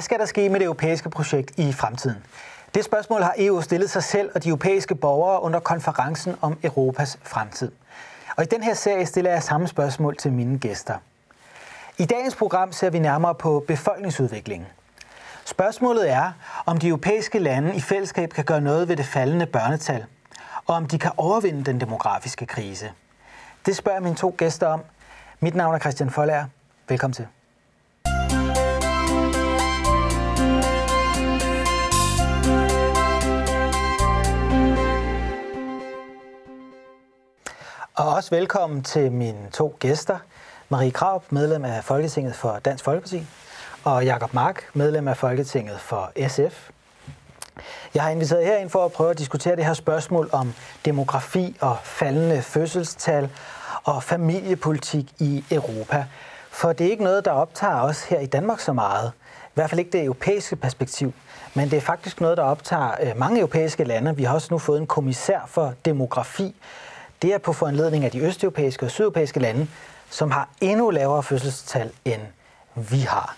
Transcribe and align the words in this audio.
Hvad 0.00 0.04
skal 0.04 0.18
der 0.18 0.26
ske 0.26 0.48
med 0.48 0.60
det 0.60 0.64
europæiske 0.64 1.10
projekt 1.10 1.58
i 1.58 1.72
fremtiden? 1.72 2.16
Det 2.74 2.84
spørgsmål 2.84 3.22
har 3.22 3.34
EU 3.38 3.60
stillet 3.60 3.90
sig 3.90 4.02
selv 4.02 4.30
og 4.34 4.44
de 4.44 4.48
europæiske 4.48 4.94
borgere 4.94 5.42
under 5.42 5.60
konferencen 5.60 6.36
om 6.40 6.58
Europas 6.62 7.18
fremtid. 7.22 7.72
Og 8.36 8.42
i 8.42 8.46
den 8.46 8.62
her 8.62 8.74
serie 8.74 9.06
stiller 9.06 9.30
jeg 9.30 9.42
samme 9.42 9.68
spørgsmål 9.68 10.16
til 10.16 10.32
mine 10.32 10.58
gæster. 10.58 10.94
I 11.98 12.04
dagens 12.04 12.36
program 12.36 12.72
ser 12.72 12.90
vi 12.90 12.98
nærmere 12.98 13.34
på 13.34 13.64
befolkningsudviklingen. 13.68 14.68
Spørgsmålet 15.44 16.10
er, 16.10 16.32
om 16.66 16.78
de 16.78 16.88
europæiske 16.88 17.38
lande 17.38 17.74
i 17.74 17.80
fællesskab 17.80 18.30
kan 18.30 18.44
gøre 18.44 18.60
noget 18.60 18.88
ved 18.88 18.96
det 18.96 19.06
faldende 19.06 19.46
børnetal, 19.46 20.04
og 20.66 20.74
om 20.74 20.86
de 20.86 20.98
kan 20.98 21.10
overvinde 21.16 21.64
den 21.64 21.80
demografiske 21.80 22.46
krise. 22.46 22.92
Det 23.66 23.76
spørger 23.76 24.00
mine 24.00 24.16
to 24.16 24.34
gæster 24.38 24.66
om. 24.66 24.82
Mit 25.40 25.54
navn 25.54 25.74
er 25.74 25.78
Christian 25.78 26.10
Folager. 26.10 26.44
Velkommen 26.88 27.14
til. 27.14 27.26
Og 37.94 38.08
også 38.08 38.30
velkommen 38.30 38.82
til 38.82 39.12
mine 39.12 39.50
to 39.52 39.76
gæster. 39.78 40.18
Marie 40.68 40.90
Krab, 40.90 41.22
medlem 41.30 41.64
af 41.64 41.84
Folketinget 41.84 42.34
for 42.34 42.58
Dansk 42.64 42.84
Folkeparti, 42.84 43.26
og 43.84 44.04
Jakob 44.04 44.34
Mark, 44.34 44.64
medlem 44.74 45.08
af 45.08 45.16
Folketinget 45.16 45.80
for 45.80 46.12
SF. 46.28 46.70
Jeg 47.94 48.02
har 48.02 48.10
inviteret 48.10 48.44
herind 48.44 48.70
for 48.70 48.84
at 48.84 48.92
prøve 48.92 49.10
at 49.10 49.18
diskutere 49.18 49.56
det 49.56 49.64
her 49.64 49.74
spørgsmål 49.74 50.28
om 50.32 50.54
demografi 50.84 51.56
og 51.60 51.76
faldende 51.82 52.42
fødselstal 52.42 53.30
og 53.84 54.02
familiepolitik 54.02 55.12
i 55.18 55.44
Europa. 55.50 56.04
For 56.50 56.72
det 56.72 56.86
er 56.86 56.90
ikke 56.90 57.04
noget, 57.04 57.24
der 57.24 57.30
optager 57.30 57.80
os 57.80 58.04
her 58.04 58.20
i 58.20 58.26
Danmark 58.26 58.60
så 58.60 58.72
meget. 58.72 59.12
I 59.46 59.52
hvert 59.54 59.70
fald 59.70 59.78
ikke 59.78 59.92
det 59.92 60.04
europæiske 60.04 60.56
perspektiv. 60.56 61.12
Men 61.54 61.70
det 61.70 61.76
er 61.76 61.80
faktisk 61.80 62.20
noget, 62.20 62.36
der 62.36 62.42
optager 62.42 62.90
øh, 63.02 63.16
mange 63.16 63.38
europæiske 63.40 63.84
lande. 63.84 64.16
Vi 64.16 64.24
har 64.24 64.34
også 64.34 64.48
nu 64.50 64.58
fået 64.58 64.80
en 64.80 64.86
kommissær 64.86 65.40
for 65.46 65.74
demografi. 65.84 66.54
Det 67.22 67.34
er 67.34 67.38
på 67.38 67.52
foranledning 67.52 68.04
af 68.04 68.10
de 68.10 68.20
østeuropæiske 68.20 68.86
og 68.86 68.90
sydeuropæiske 68.90 69.40
lande, 69.40 69.68
som 70.10 70.30
har 70.30 70.48
endnu 70.60 70.90
lavere 70.90 71.22
fødselstal, 71.22 71.90
end 72.04 72.20
vi 72.74 72.98
har. 73.00 73.36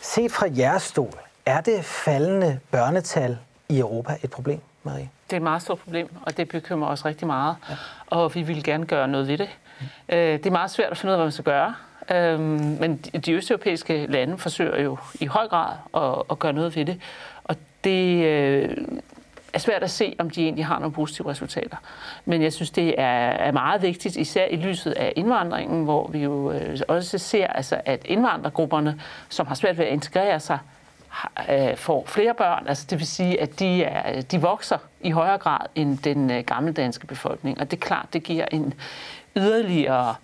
Set 0.00 0.32
fra 0.32 0.46
jeres 0.58 0.82
stol, 0.82 1.18
er 1.46 1.60
det 1.60 1.84
faldende 1.84 2.60
børnetal 2.70 3.38
i 3.68 3.78
Europa 3.78 4.16
et 4.22 4.30
problem, 4.30 4.60
Marie? 4.82 5.10
Det 5.26 5.32
er 5.32 5.36
et 5.36 5.42
meget 5.42 5.62
stort 5.62 5.78
problem, 5.78 6.08
og 6.22 6.36
det 6.36 6.48
bekymrer 6.48 6.88
os 6.88 7.04
rigtig 7.04 7.26
meget, 7.26 7.56
ja. 7.70 7.74
og 8.06 8.34
vi 8.34 8.42
vil 8.42 8.64
gerne 8.64 8.86
gøre 8.86 9.08
noget 9.08 9.28
ved 9.28 9.38
det. 9.38 9.48
Mm. 9.80 9.86
Det 10.08 10.46
er 10.46 10.50
meget 10.50 10.70
svært 10.70 10.90
at 10.90 10.98
finde 10.98 11.10
ud 11.10 11.12
af, 11.12 11.18
hvad 11.18 11.24
man 11.24 11.32
skal 11.32 11.44
gøre, 11.44 11.74
øhm, 12.10 12.76
men 12.80 12.96
de 12.96 13.32
østeuropæiske 13.32 14.06
lande 14.06 14.38
forsøger 14.38 14.82
jo 14.82 14.98
i 15.20 15.26
høj 15.26 15.48
grad 15.48 15.72
at, 15.94 16.22
at 16.30 16.38
gøre 16.38 16.52
noget 16.52 16.76
ved 16.76 16.84
det, 16.84 17.00
og 17.44 17.56
det 17.84 18.24
øh, 18.24 18.76
er 19.52 19.58
svært 19.58 19.82
at 19.82 19.90
se, 19.90 20.16
om 20.18 20.30
de 20.30 20.42
egentlig 20.42 20.66
har 20.66 20.78
nogle 20.78 20.92
positive 20.92 21.30
resultater. 21.30 21.76
Men 22.24 22.42
jeg 22.42 22.52
synes, 22.52 22.70
det 22.70 22.94
er 22.98 23.52
meget 23.52 23.82
vigtigt, 23.82 24.16
især 24.16 24.46
i 24.46 24.56
lyset 24.56 24.92
af 24.92 25.12
indvandringen, 25.16 25.84
hvor 25.84 26.08
vi 26.08 26.18
jo 26.18 26.52
øh, 26.52 26.78
også 26.88 27.18
ser, 27.18 27.46
altså, 27.46 27.80
at 27.84 28.02
indvandrergrupperne, 28.04 29.00
som 29.28 29.46
har 29.46 29.54
svært 29.54 29.78
ved 29.78 29.84
at 29.84 29.92
integrere 29.92 30.40
sig, 30.40 30.58
øh, 31.50 31.76
får 31.76 32.04
flere 32.06 32.34
børn, 32.34 32.66
altså 32.68 32.86
det 32.90 32.98
vil 32.98 33.06
sige, 33.06 33.40
at 33.40 33.58
de, 33.58 33.84
er, 33.84 34.20
de 34.20 34.40
vokser 34.40 34.78
i 35.00 35.10
højere 35.10 35.38
grad 35.38 35.66
end 35.74 35.98
den 35.98 36.30
øh, 36.30 36.44
gamle 36.44 36.72
danske 36.72 37.06
befolkning. 37.06 37.60
Og 37.60 37.70
det 37.70 37.76
er 37.76 37.80
klart, 37.80 38.06
det 38.12 38.22
giver 38.22 38.44
en 38.52 38.74
yderligere 39.36 40.14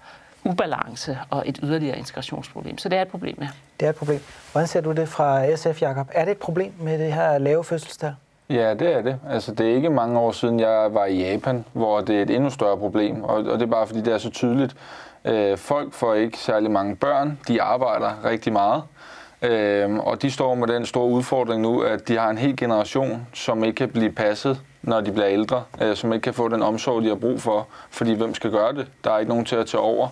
ubalance 0.44 1.18
og 1.30 1.42
et 1.46 1.58
yderligere 1.62 1.98
integrationsproblem. 1.98 2.78
Så 2.78 2.88
det 2.88 2.98
er 2.98 3.02
et 3.02 3.08
problem, 3.08 3.38
ja. 3.40 3.48
Det 3.80 3.86
er 3.86 3.90
et 3.90 3.96
problem. 3.96 4.20
Hvordan 4.52 4.68
ser 4.68 4.80
du 4.80 4.92
det 4.92 5.08
fra 5.08 5.56
SF, 5.56 5.82
Jakob? 5.82 6.08
Er 6.12 6.24
det 6.24 6.32
et 6.32 6.38
problem 6.38 6.72
med 6.78 6.98
det 6.98 7.12
her 7.12 7.38
lave 7.38 7.64
fødselstal? 7.64 8.14
Ja, 8.50 8.74
det 8.74 8.94
er 8.94 9.02
det. 9.02 9.18
Altså, 9.30 9.54
det 9.54 9.70
er 9.70 9.74
ikke 9.74 9.90
mange 9.90 10.18
år 10.18 10.32
siden, 10.32 10.60
jeg 10.60 10.88
var 10.94 11.04
i 11.04 11.18
Japan, 11.18 11.64
hvor 11.72 12.00
det 12.00 12.16
er 12.16 12.22
et 12.22 12.30
endnu 12.30 12.50
større 12.50 12.76
problem. 12.76 13.24
Og, 13.24 13.34
og 13.34 13.58
det 13.58 13.62
er 13.62 13.66
bare 13.66 13.86
fordi, 13.86 14.00
det 14.00 14.12
er 14.12 14.18
så 14.18 14.30
tydeligt. 14.30 14.76
Øh, 15.24 15.56
folk 15.56 15.92
får 15.92 16.14
ikke 16.14 16.38
særlig 16.38 16.70
mange 16.70 16.96
børn. 16.96 17.38
De 17.48 17.62
arbejder 17.62 18.24
rigtig 18.24 18.52
meget. 18.52 18.82
Øh, 19.42 19.98
og 19.98 20.22
de 20.22 20.30
står 20.30 20.54
med 20.54 20.68
den 20.68 20.86
store 20.86 21.08
udfordring 21.08 21.62
nu, 21.62 21.80
at 21.80 22.08
de 22.08 22.18
har 22.18 22.30
en 22.30 22.38
hel 22.38 22.56
generation, 22.56 23.26
som 23.34 23.64
ikke 23.64 23.76
kan 23.76 23.88
blive 23.88 24.12
passet, 24.12 24.60
når 24.82 25.00
de 25.00 25.12
bliver 25.12 25.28
ældre, 25.28 25.62
øh, 25.82 25.96
som 25.96 26.12
ikke 26.12 26.24
kan 26.24 26.34
få 26.34 26.48
den 26.48 26.62
omsorg, 26.62 27.02
de 27.02 27.08
har 27.08 27.14
brug 27.14 27.40
for, 27.40 27.66
fordi 27.90 28.14
hvem 28.14 28.34
skal 28.34 28.50
gøre 28.50 28.72
det? 28.72 28.86
Der 29.04 29.12
er 29.12 29.18
ikke 29.18 29.30
nogen 29.30 29.44
til 29.44 29.56
at 29.56 29.66
tage 29.66 29.80
over. 29.80 30.08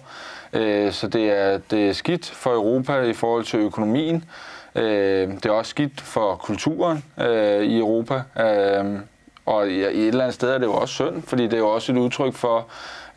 Øh, 0.53 0.93
så 0.93 1.09
det 1.09 1.31
er, 1.31 1.59
det 1.71 1.89
er 1.89 1.93
skidt 1.93 2.31
for 2.31 2.51
Europa 2.51 3.01
i 3.01 3.12
forhold 3.12 3.45
til 3.45 3.61
økonomien. 3.61 4.25
Øh, 4.74 5.28
det 5.28 5.46
er 5.46 5.50
også 5.50 5.70
skidt 5.70 6.00
for 6.00 6.36
kulturen 6.36 7.04
øh, 7.20 7.62
i 7.62 7.78
Europa. 7.78 8.22
Øh, 8.40 9.00
og 9.46 9.68
i 9.68 9.80
et 9.80 10.08
eller 10.08 10.20
andet 10.20 10.34
sted 10.34 10.50
er 10.50 10.58
det 10.58 10.66
jo 10.66 10.74
også 10.74 10.94
synd, 10.94 11.22
fordi 11.22 11.42
det 11.42 11.54
er 11.54 11.58
jo 11.58 11.68
også 11.68 11.92
et 11.92 11.98
udtryk 11.98 12.34
for, 12.34 12.66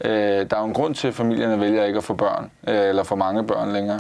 øh, 0.01 0.12
der 0.12 0.56
er 0.56 0.59
jo 0.59 0.66
en 0.66 0.73
grund 0.73 0.95
til, 0.95 1.07
at 1.07 1.13
familierne 1.13 1.59
vælger 1.59 1.85
ikke 1.85 1.97
at 1.97 2.03
få 2.03 2.13
børn, 2.13 2.51
øh, 2.68 2.90
eller 2.90 3.03
for 3.03 3.16
mange 3.16 3.44
børn 3.44 3.73
længere. 3.73 4.00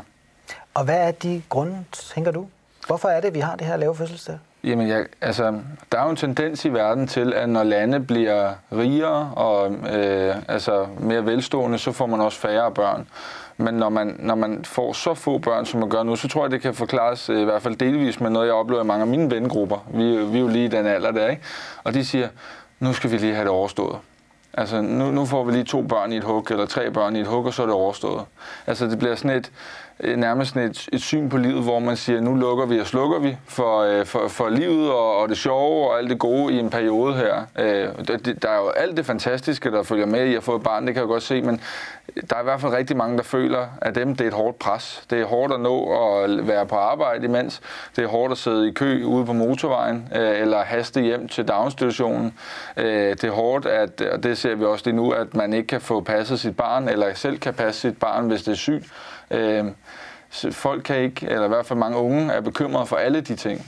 Og 0.73 0.83
hvad 0.83 1.07
er 1.07 1.11
de 1.11 1.41
grunde, 1.49 1.83
tænker 1.91 2.31
du? 2.31 2.47
Hvorfor 2.87 3.09
er 3.09 3.21
det, 3.21 3.27
at 3.27 3.35
vi 3.35 3.39
har 3.39 3.55
det 3.55 3.67
her 3.67 3.77
lave 3.77 3.95
fødselsdag? 3.95 4.39
Jamen, 4.63 4.87
jeg, 4.87 5.05
altså, 5.21 5.59
der 5.91 5.99
er 5.99 6.03
jo 6.03 6.09
en 6.09 6.15
tendens 6.15 6.65
i 6.65 6.69
verden 6.69 7.07
til, 7.07 7.33
at 7.33 7.49
når 7.49 7.63
lande 7.63 7.99
bliver 7.99 8.53
rigere 8.71 9.31
og 9.35 9.71
øh, 9.71 10.35
altså, 10.47 10.87
mere 10.99 11.25
velstående, 11.25 11.77
så 11.77 11.91
får 11.91 12.05
man 12.05 12.21
også 12.21 12.39
færre 12.39 12.71
børn. 12.71 13.07
Men 13.57 13.73
når 13.73 13.89
man, 13.89 14.15
når 14.19 14.35
man 14.35 14.65
får 14.65 14.93
så 14.93 15.13
få 15.13 15.37
børn, 15.37 15.65
som 15.65 15.79
man 15.79 15.89
gør 15.89 16.03
nu, 16.03 16.15
så 16.15 16.27
tror 16.27 16.43
jeg, 16.43 16.51
det 16.51 16.61
kan 16.61 16.73
forklares 16.73 17.29
øh, 17.29 17.41
i 17.41 17.43
hvert 17.43 17.61
fald 17.61 17.75
delvis 17.75 18.19
med 18.19 18.29
noget, 18.29 18.47
jeg 18.47 18.55
oplever 18.55 18.83
i 18.83 18.85
mange 18.85 19.01
af 19.01 19.07
mine 19.07 19.31
vennegrupper. 19.31 19.87
Vi, 19.93 20.03
vi 20.03 20.37
er 20.37 20.41
jo 20.41 20.47
lige 20.47 20.65
i 20.65 20.67
den 20.67 20.85
alder 20.85 21.11
der, 21.11 21.27
ikke? 21.27 21.41
Og 21.83 21.93
de 21.93 22.05
siger, 22.05 22.27
nu 22.79 22.93
skal 22.93 23.11
vi 23.11 23.17
lige 23.17 23.33
have 23.33 23.43
det 23.43 23.51
overstået. 23.51 23.97
Altså, 24.53 24.81
nu, 24.81 25.11
nu 25.11 25.25
får 25.25 25.43
vi 25.43 25.51
lige 25.51 25.63
to 25.63 25.81
børn 25.81 26.13
i 26.13 26.17
et 26.17 26.23
hug, 26.23 26.47
eller 26.49 26.65
tre 26.65 26.91
børn 26.91 27.15
i 27.15 27.19
et 27.19 27.27
hug, 27.27 27.45
og 27.45 27.53
så 27.53 27.61
er 27.61 27.65
det 27.65 27.75
overstået. 27.75 28.25
Altså, 28.67 28.85
det 28.85 28.99
bliver 28.99 29.15
sådan 29.15 29.37
et, 29.37 29.51
Øh, 29.99 30.17
nærmest 30.17 30.53
sådan 30.53 30.69
et, 30.69 30.89
et 30.93 31.01
syn 31.01 31.29
på 31.29 31.37
livet, 31.37 31.63
hvor 31.63 31.79
man 31.79 31.97
siger, 31.97 32.21
nu 32.21 32.35
lukker 32.35 32.65
vi 32.65 32.79
og 32.79 32.87
slukker 32.87 33.19
vi 33.19 33.37
for, 33.47 33.79
øh, 33.79 34.05
for, 34.05 34.27
for 34.27 34.49
livet 34.49 34.91
og, 34.91 35.17
og 35.17 35.29
det 35.29 35.37
sjove 35.37 35.89
og 35.89 35.97
alt 35.97 36.09
det 36.09 36.19
gode 36.19 36.53
i 36.53 36.59
en 36.59 36.69
periode 36.69 37.13
her. 37.13 37.45
Øh, 37.59 38.07
det, 38.07 38.41
der 38.41 38.49
er 38.49 38.57
jo 38.57 38.69
alt 38.69 38.97
det 38.97 39.05
fantastiske, 39.05 39.71
der 39.71 39.83
følger 39.83 40.05
med 40.05 40.25
i 40.25 40.35
at 40.35 40.43
få 40.43 40.55
et 40.55 40.63
barn, 40.63 40.87
det 40.87 40.93
kan 40.93 41.01
jeg 41.01 41.07
godt 41.07 41.23
se, 41.23 41.41
men 41.41 41.61
der 42.29 42.35
er 42.35 42.41
i 42.41 42.43
hvert 42.43 42.61
fald 42.61 42.73
rigtig 42.73 42.97
mange, 42.97 43.17
der 43.17 43.23
føler, 43.23 43.67
at 43.81 43.95
dem 43.95 44.15
det 44.15 44.23
er 44.23 44.27
et 44.27 44.33
hårdt 44.33 44.59
pres. 44.59 45.03
Det 45.09 45.21
er 45.21 45.25
hårdt 45.25 45.53
at 45.53 45.59
nå 45.59 45.93
at 46.23 46.47
være 46.47 46.65
på 46.65 46.75
arbejde 46.75 47.25
imens. 47.25 47.61
Det 47.95 48.03
er 48.03 48.07
hårdt 48.07 48.31
at 48.31 48.37
sidde 48.37 48.67
i 48.67 48.71
kø 48.71 49.03
ude 49.03 49.25
på 49.25 49.33
motorvejen 49.33 50.09
øh, 50.15 50.41
eller 50.41 50.63
haste 50.63 51.01
hjem 51.01 51.27
til 51.27 51.47
daginstitutionen. 51.47 52.33
Øh, 52.77 53.09
det 53.09 53.23
er 53.23 53.31
hårdt, 53.31 53.65
at, 53.65 54.01
og 54.01 54.23
det 54.23 54.37
ser 54.37 54.55
vi 54.55 54.65
også 54.65 54.85
lige 54.85 54.95
nu, 54.95 55.11
at 55.11 55.35
man 55.35 55.53
ikke 55.53 55.67
kan 55.67 55.81
få 55.81 56.01
passet 56.01 56.39
sit 56.39 56.57
barn 56.57 56.89
eller 56.89 57.13
selv 57.13 57.39
kan 57.39 57.53
passe 57.53 57.81
sit 57.81 57.99
barn, 57.99 58.27
hvis 58.27 58.43
det 58.43 58.51
er 58.51 58.55
sygt. 58.55 58.85
Øh, 59.31 59.65
folk 60.51 60.83
kan 60.83 60.97
ikke, 60.97 61.25
eller 61.25 61.45
i 61.45 61.47
hvert 61.47 61.65
fald 61.65 61.79
mange 61.79 61.97
unge, 61.97 62.33
er 62.33 62.41
bekymrede 62.41 62.85
for 62.85 62.95
alle 62.95 63.21
de 63.21 63.35
ting. 63.35 63.65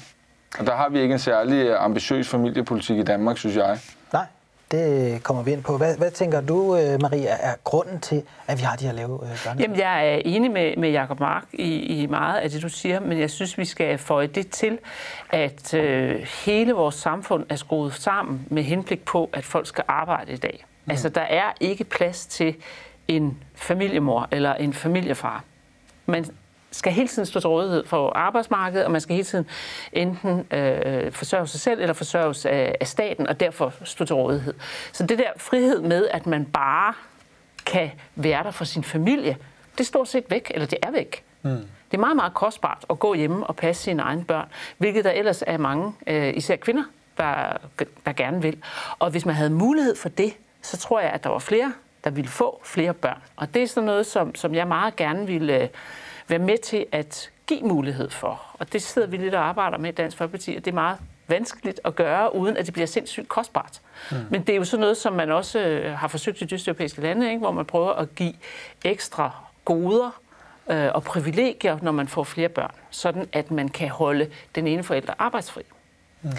Og 0.59 0.67
der 0.67 0.75
har 0.75 0.89
vi 0.89 0.99
ikke 0.99 1.13
en 1.13 1.19
særlig 1.19 1.75
ambitiøs 1.77 2.29
familiepolitik 2.29 2.97
i 2.97 3.03
Danmark, 3.03 3.37
synes 3.37 3.55
jeg. 3.55 3.79
Nej, 4.13 4.25
det 4.71 5.23
kommer 5.23 5.43
vi 5.43 5.51
ind 5.51 5.63
på. 5.63 5.77
Hvad, 5.77 5.97
hvad 5.97 6.11
tænker 6.11 6.41
du, 6.41 6.75
øh, 6.75 7.01
Maria, 7.01 7.37
er 7.39 7.53
grunden 7.63 7.99
til, 7.99 8.23
at 8.47 8.57
vi 8.57 8.63
har 8.63 8.75
de 8.75 8.85
her 8.85 8.93
lave 8.93 9.19
øh, 9.23 9.29
børn? 9.45 9.59
Jamen, 9.59 9.77
jeg 9.77 10.13
er 10.13 10.21
enig 10.25 10.51
med, 10.51 10.77
med 10.77 10.89
Jacob 10.89 11.19
Mark 11.19 11.43
i, 11.53 12.01
i 12.01 12.05
meget 12.05 12.39
af 12.39 12.49
det, 12.49 12.61
du 12.61 12.69
siger, 12.69 12.99
men 12.99 13.19
jeg 13.19 13.29
synes, 13.29 13.57
vi 13.57 13.65
skal 13.65 13.97
få 13.97 14.25
det 14.25 14.49
til, 14.49 14.79
at 15.29 15.73
øh, 15.73 16.27
hele 16.45 16.73
vores 16.73 16.95
samfund 16.95 17.45
er 17.49 17.55
skruet 17.55 17.93
sammen 17.93 18.45
med 18.49 18.63
henblik 18.63 19.05
på, 19.05 19.29
at 19.33 19.45
folk 19.45 19.67
skal 19.67 19.83
arbejde 19.87 20.31
i 20.31 20.37
dag. 20.37 20.65
Mm. 20.85 20.91
Altså, 20.91 21.09
der 21.09 21.21
er 21.21 21.53
ikke 21.59 21.83
plads 21.83 22.25
til 22.25 22.55
en 23.07 23.37
familiemor 23.55 24.27
eller 24.31 24.53
en 24.53 24.73
familiefar. 24.73 25.43
Man 26.09 26.25
skal 26.71 26.93
hele 26.93 27.07
tiden 27.07 27.25
stå 27.25 27.39
til 27.39 27.47
rådighed 27.47 27.85
for 27.85 28.09
arbejdsmarkedet, 28.09 28.85
og 28.85 28.91
man 28.91 29.01
skal 29.01 29.15
hele 29.15 29.25
tiden 29.25 29.47
enten 29.93 30.53
øh, 30.57 31.11
forsørge 31.11 31.47
sig 31.47 31.59
selv 31.59 31.81
eller 31.81 31.93
forsørges 31.93 32.45
af, 32.45 32.75
af 32.79 32.87
staten, 32.87 33.27
og 33.27 33.39
derfor 33.39 33.73
stå 33.83 34.05
til 34.05 34.15
rådighed. 34.15 34.53
Så 34.91 35.05
det 35.05 35.17
der 35.17 35.29
frihed 35.37 35.81
med, 35.81 36.07
at 36.11 36.27
man 36.27 36.45
bare 36.45 36.93
kan 37.65 37.91
være 38.15 38.43
der 38.43 38.51
for 38.51 38.65
sin 38.65 38.83
familie, 38.83 39.37
det 39.71 39.79
er 39.79 39.83
stort 39.83 40.07
set 40.07 40.23
væk, 40.29 40.51
eller 40.53 40.67
det 40.67 40.79
er 40.83 40.91
væk. 40.91 41.23
Mm. 41.41 41.49
Det 41.91 41.97
er 41.97 41.97
meget, 41.97 42.15
meget 42.15 42.33
kostbart 42.33 42.85
at 42.89 42.99
gå 42.99 43.13
hjemme 43.13 43.47
og 43.47 43.55
passe 43.55 43.83
sine 43.83 44.01
egne 44.01 44.25
børn, 44.25 44.47
hvilket 44.77 45.05
der 45.05 45.11
ellers 45.11 45.43
er 45.47 45.57
mange, 45.57 45.93
øh, 46.07 46.37
især 46.37 46.55
kvinder, 46.55 46.83
der, 47.17 47.57
der 48.05 48.13
gerne 48.13 48.41
vil. 48.41 48.57
Og 48.99 49.09
hvis 49.09 49.25
man 49.25 49.35
havde 49.35 49.49
mulighed 49.49 49.95
for 49.95 50.09
det, 50.09 50.33
så 50.61 50.77
tror 50.77 50.99
jeg, 50.99 51.09
at 51.09 51.23
der 51.23 51.29
var 51.29 51.39
flere, 51.39 51.73
der 52.03 52.09
ville 52.09 52.29
få 52.29 52.61
flere 52.63 52.93
børn. 52.93 53.21
Og 53.35 53.53
det 53.53 53.63
er 53.63 53.67
sådan 53.67 53.85
noget, 53.85 54.05
som, 54.05 54.35
som 54.35 54.55
jeg 54.55 54.67
meget 54.67 54.95
gerne 54.95 55.27
ville 55.27 55.61
øh, 55.61 55.67
være 56.27 56.39
med 56.39 56.57
til 56.57 56.85
at 56.91 57.31
give 57.47 57.61
mulighed 57.61 58.09
for. 58.09 58.41
Og 58.53 58.73
det 58.73 58.81
sidder 58.81 59.07
vi 59.07 59.17
lidt 59.17 59.35
og 59.35 59.47
arbejder 59.47 59.77
med 59.77 59.89
i 59.89 59.95
Dansk 59.95 60.17
Folkeparti, 60.17 60.55
og 60.55 60.65
det 60.65 60.71
er 60.71 60.75
meget 60.75 60.97
vanskeligt 61.27 61.79
at 61.83 61.95
gøre, 61.95 62.35
uden 62.35 62.57
at 62.57 62.65
det 62.65 62.73
bliver 62.73 62.87
sindssygt 62.87 63.29
kostbart. 63.29 63.81
Mm. 64.11 64.17
Men 64.29 64.41
det 64.41 64.49
er 64.53 64.57
jo 64.57 64.63
sådan 64.63 64.81
noget, 64.81 64.97
som 64.97 65.13
man 65.13 65.31
også 65.31 65.59
øh, 65.59 65.97
har 65.97 66.07
forsøgt 66.07 66.41
i 66.41 66.45
de 66.45 66.55
østeuropæiske 66.55 67.01
lande, 67.01 67.27
ikke? 67.27 67.39
hvor 67.39 67.51
man 67.51 67.65
prøver 67.65 67.91
at 67.93 68.15
give 68.15 68.33
ekstra 68.85 69.31
goder 69.65 70.21
øh, 70.69 70.89
og 70.93 71.03
privilegier, 71.03 71.77
når 71.81 71.91
man 71.91 72.07
får 72.07 72.23
flere 72.23 72.49
børn, 72.49 72.71
sådan 72.89 73.29
at 73.33 73.51
man 73.51 73.69
kan 73.69 73.89
holde 73.89 74.29
den 74.55 74.67
ene 74.67 74.83
forælder 74.83 75.13
arbejdsfri. 75.19 75.61
Mm. 76.21 76.31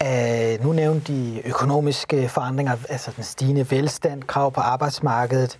Uh, 0.00 0.64
nu 0.64 0.72
nævnte 0.72 1.12
de 1.12 1.42
økonomiske 1.44 2.28
forandringer, 2.28 2.76
altså 2.88 3.10
den 3.16 3.24
stigende 3.24 3.70
velstand, 3.70 4.22
krav 4.22 4.52
på 4.52 4.60
arbejdsmarkedet. 4.60 5.58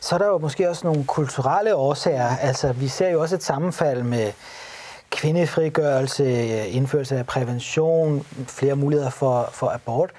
Så 0.00 0.14
er 0.14 0.18
der 0.18 0.26
jo 0.26 0.38
måske 0.38 0.70
også 0.70 0.86
nogle 0.86 1.04
kulturelle 1.04 1.74
årsager. 1.74 2.36
Altså, 2.36 2.72
vi 2.72 2.88
ser 2.88 3.08
jo 3.08 3.20
også 3.20 3.34
et 3.34 3.42
sammenfald 3.42 4.02
med 4.02 4.32
kvindefrigørelse, 5.10 6.68
indførelse 6.68 7.18
af 7.18 7.26
prævention, 7.26 8.26
flere 8.46 8.76
muligheder 8.76 9.10
for, 9.10 9.48
for 9.52 9.68
abort. 9.68 10.10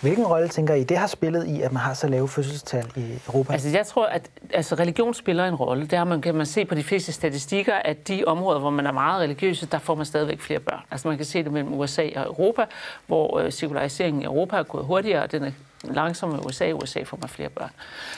Hvilken 0.00 0.26
rolle 0.26 0.48
tænker 0.48 0.74
I, 0.74 0.84
det 0.84 0.96
har 0.96 1.06
spillet 1.06 1.46
i, 1.46 1.62
at 1.62 1.72
man 1.72 1.82
har 1.82 1.94
så 1.94 2.08
lave 2.08 2.28
fødselstal 2.28 2.92
i 2.96 3.18
Europa? 3.26 3.52
Altså 3.52 3.68
jeg 3.68 3.86
tror, 3.86 4.06
at 4.06 4.30
altså, 4.52 4.74
religion 4.74 5.14
spiller 5.14 5.44
en 5.44 5.54
rolle. 5.54 5.86
Der 5.86 6.04
man, 6.04 6.20
kan 6.20 6.34
man 6.34 6.46
se 6.46 6.64
på 6.64 6.74
de 6.74 6.84
fleste 6.84 7.12
statistikker, 7.12 7.74
at 7.74 8.08
de 8.08 8.24
områder, 8.26 8.60
hvor 8.60 8.70
man 8.70 8.86
er 8.86 8.92
meget 8.92 9.22
religiøse, 9.22 9.66
der 9.66 9.78
får 9.78 9.94
man 9.94 10.06
stadigvæk 10.06 10.40
flere 10.40 10.60
børn. 10.60 10.80
Altså 10.90 11.08
man 11.08 11.16
kan 11.16 11.26
se 11.26 11.44
det 11.44 11.52
mellem 11.52 11.74
USA 11.74 12.08
og 12.16 12.24
Europa, 12.24 12.64
hvor 13.06 13.38
øh, 13.38 13.52
sekulariseringen 13.52 14.22
i 14.22 14.24
Europa 14.24 14.56
er 14.56 14.62
gået 14.62 14.84
hurtigere, 14.84 15.22
og 15.22 15.32
den 15.32 15.44
er 15.44 15.50
langsom 15.84 16.34
i 16.34 16.38
USA. 16.38 16.64
I 16.64 16.72
USA 16.72 17.02
får 17.02 17.18
man 17.20 17.28
flere 17.28 17.48
børn. 17.48 17.70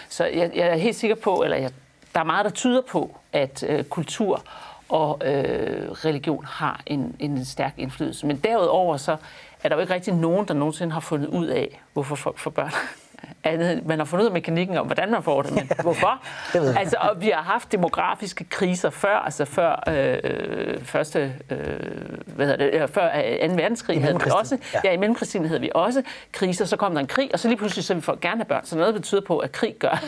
Så 0.08 0.24
jeg, 0.24 0.50
jeg 0.54 0.68
er 0.68 0.76
helt 0.76 0.96
sikker 0.96 1.16
på, 1.16 1.42
eller 1.42 1.56
jeg, 1.56 1.70
der 2.14 2.20
er 2.20 2.24
meget, 2.24 2.44
der 2.44 2.50
tyder 2.50 2.80
på, 2.80 3.16
at 3.32 3.64
øh, 3.68 3.84
kultur 3.84 4.44
og 4.88 5.20
øh, 5.24 5.90
religion 5.90 6.44
har 6.44 6.80
en, 6.86 7.16
en 7.18 7.44
stærk 7.44 7.74
indflydelse. 7.76 8.26
Men 8.26 8.36
derudover 8.36 8.96
så 8.96 9.16
er 9.62 9.68
der 9.68 9.76
jo 9.76 9.80
ikke 9.80 9.94
rigtig 9.94 10.14
nogen, 10.14 10.48
der 10.48 10.54
nogensinde 10.54 10.92
har 10.92 11.00
fundet 11.00 11.28
ud 11.28 11.46
af, 11.46 11.82
hvorfor 11.92 12.16
folk 12.16 12.38
får 12.38 12.50
børn 12.50 12.72
andet. 13.44 13.86
Man 13.86 13.98
har 13.98 14.04
fundet 14.04 14.24
ud 14.24 14.28
af 14.28 14.32
mekanikken 14.32 14.76
om, 14.76 14.86
hvordan 14.86 15.10
man 15.10 15.22
får 15.22 15.42
det, 15.42 15.54
men 15.54 15.70
hvorfor? 15.82 16.22
det 16.52 16.60
ved 16.60 16.76
altså, 16.76 16.96
og 17.00 17.20
vi 17.20 17.28
har 17.28 17.42
haft 17.42 17.72
demografiske 17.72 18.44
kriser 18.44 18.90
før, 18.90 19.16
altså 19.16 19.44
før 19.44 19.82
øh, 19.88 20.84
første, 20.84 21.32
øh, 21.50 21.58
hvad 22.26 22.46
hedder 22.46 22.70
det, 22.86 22.90
før 22.90 23.08
2. 23.48 23.54
verdenskrig 23.54 24.02
havde 24.02 24.14
vi 24.24 24.30
også, 24.30 24.58
ja. 24.74 24.80
ja, 24.84 24.92
i 24.92 24.96
mellemkrigstiden 24.96 25.46
havde 25.46 25.60
vi 25.60 25.70
også 25.74 26.02
kriser, 26.32 26.64
så 26.64 26.76
kom 26.76 26.92
der 26.92 27.00
en 27.00 27.06
krig, 27.06 27.30
og 27.32 27.38
så 27.38 27.48
lige 27.48 27.58
pludselig 27.58 27.84
så 27.84 27.94
vi 27.94 28.00
får 28.00 28.18
gerne 28.20 28.44
børn, 28.44 28.64
så 28.64 28.76
noget 28.76 28.94
betyder 28.94 29.20
på, 29.20 29.38
at 29.38 29.52
krig 29.52 29.74
gør, 29.78 29.88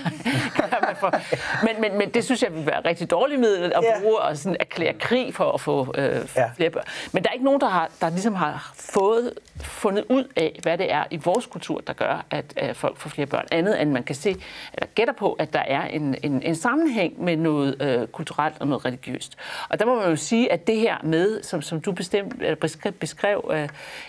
gør 0.56 0.86
man 0.86 0.96
for. 0.96 1.12
Men, 1.66 1.80
men, 1.80 1.98
men 1.98 2.10
det 2.10 2.24
synes 2.24 2.42
jeg 2.42 2.54
vil 2.54 2.66
være 2.66 2.80
rigtig 2.84 3.10
dårligt 3.10 3.40
middel 3.40 3.72
at 3.74 3.84
bruge 4.00 4.18
og 4.18 4.36
sådan 4.36 4.56
erklære 4.60 4.92
krig 4.92 5.34
for 5.34 5.52
at 5.52 5.60
få 5.60 5.94
øh, 5.98 6.04
ja. 6.36 6.50
flere 6.56 6.70
børn. 6.70 6.84
Men 7.12 7.22
der 7.22 7.28
er 7.28 7.32
ikke 7.32 7.44
nogen, 7.44 7.60
der, 7.60 7.68
har, 7.68 7.90
der 8.00 8.10
ligesom 8.10 8.34
har 8.34 8.72
fået 8.74 9.32
fundet 9.60 10.04
ud 10.08 10.24
af, 10.36 10.58
hvad 10.62 10.78
det 10.78 10.92
er 10.92 11.04
i 11.10 11.16
vores 11.16 11.46
kultur, 11.46 11.80
der 11.86 11.92
gør, 11.92 12.24
at, 12.30 12.44
at 12.56 12.76
folk 12.76 12.96
får 12.96 13.10
flere 13.10 13.21
børn. 13.26 13.46
Andet 13.52 13.82
end 13.82 13.90
man 13.90 14.02
kan 14.02 14.14
se, 14.14 14.36
eller 14.74 14.86
gætter 14.94 15.14
på, 15.14 15.32
at 15.32 15.52
der 15.52 15.58
er 15.58 15.86
en, 15.86 16.14
en, 16.22 16.42
en 16.42 16.56
sammenhæng 16.56 17.24
med 17.24 17.36
noget 17.36 17.82
øh, 17.82 18.06
kulturelt 18.06 18.54
og 18.60 18.66
noget 18.66 18.84
religiøst. 18.84 19.36
Og 19.68 19.78
der 19.78 19.86
må 19.86 19.94
man 19.94 20.08
jo 20.08 20.16
sige, 20.16 20.52
at 20.52 20.66
det 20.66 20.76
her 20.76 20.96
med, 21.02 21.42
som, 21.42 21.62
som 21.62 21.80
du 21.80 21.92
bestemt, 21.92 22.60
beskrev, 22.60 22.92
beskrev 22.92 23.50
øh, 23.52 23.68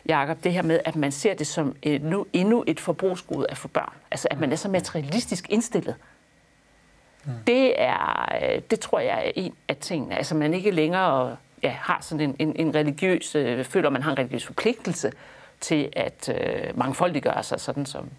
Jacob, 0.10 0.44
det 0.44 0.54
her 0.54 0.62
med, 0.62 0.80
at 0.86 0.96
man 0.96 1.12
ser 1.12 1.34
det 1.34 1.48
som 1.48 1.76
endnu, 1.82 2.26
endnu 2.34 2.64
et 2.68 2.80
forbrugsgode 2.80 3.46
at 3.50 3.58
få 3.58 3.68
børn. 3.68 3.94
Altså, 4.12 4.28
at 4.32 4.40
man 4.40 4.52
er 4.52 4.56
så 4.56 4.70
materialistisk 4.70 5.50
indstillet. 5.50 5.96
Mm. 7.26 7.32
Det, 7.48 7.82
er, 7.82 8.36
øh, 8.44 8.62
det 8.72 8.80
tror 8.80 9.00
jeg 9.00 9.26
er 9.26 9.32
en 9.36 9.54
af 9.68 9.76
tingene. 9.76 10.18
Altså, 10.18 10.36
man 10.36 10.54
ikke 10.54 10.72
længere 10.72 11.38
ja, 11.64 11.70
har 11.70 11.98
sådan 12.02 12.22
en, 12.22 12.36
en, 12.40 12.56
en 12.56 12.76
religiøs, 12.76 13.36
øh, 13.36 13.64
føler, 13.64 13.90
man 13.90 14.04
har 14.04 14.12
en 14.12 14.18
religiøs 14.18 14.46
forpligtelse 14.46 15.12
til 15.62 15.90
at 15.96 16.30
øh, 16.30 16.78
mangfoldiggøre 16.78 17.44
sig, 17.44 17.60
sådan 17.60 17.86
som 17.86 18.10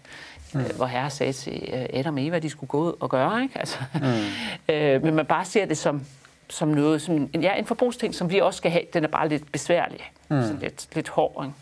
mm. 0.55 0.61
øh, 0.61 0.75
hvor 0.75 0.85
herre 0.85 1.09
sagde 1.09 1.33
til 1.33 1.69
øh, 1.73 1.99
Adam 1.99 2.15
og 2.15 2.25
Eva, 2.25 2.39
de 2.39 2.49
skulle 2.49 2.67
gå 2.67 2.77
ud 2.77 2.93
og 2.99 3.09
gøre. 3.09 3.43
Ikke? 3.43 3.59
Altså, 3.59 3.77
mm. 3.93 4.01
øh, 4.73 5.03
men 5.03 5.15
man 5.15 5.25
bare 5.25 5.45
ser 5.45 5.65
det 5.65 5.77
som, 5.77 6.01
som 6.49 6.67
noget, 6.67 7.01
som 7.01 7.29
en, 7.33 7.41
ja, 7.41 7.53
en 7.53 7.65
forbrugsting, 7.65 8.15
som 8.15 8.31
vi 8.31 8.39
også 8.39 8.57
skal 8.57 8.71
have. 8.71 8.83
Den 8.93 9.03
er 9.03 9.07
bare 9.07 9.27
lidt 9.27 9.51
besværlig, 9.51 10.11
mm. 10.29 10.41
sådan 10.41 10.59
lidt, 10.59 10.87
lidt 10.95 11.09
hård. 11.09 11.45
Ikke? 11.45 11.55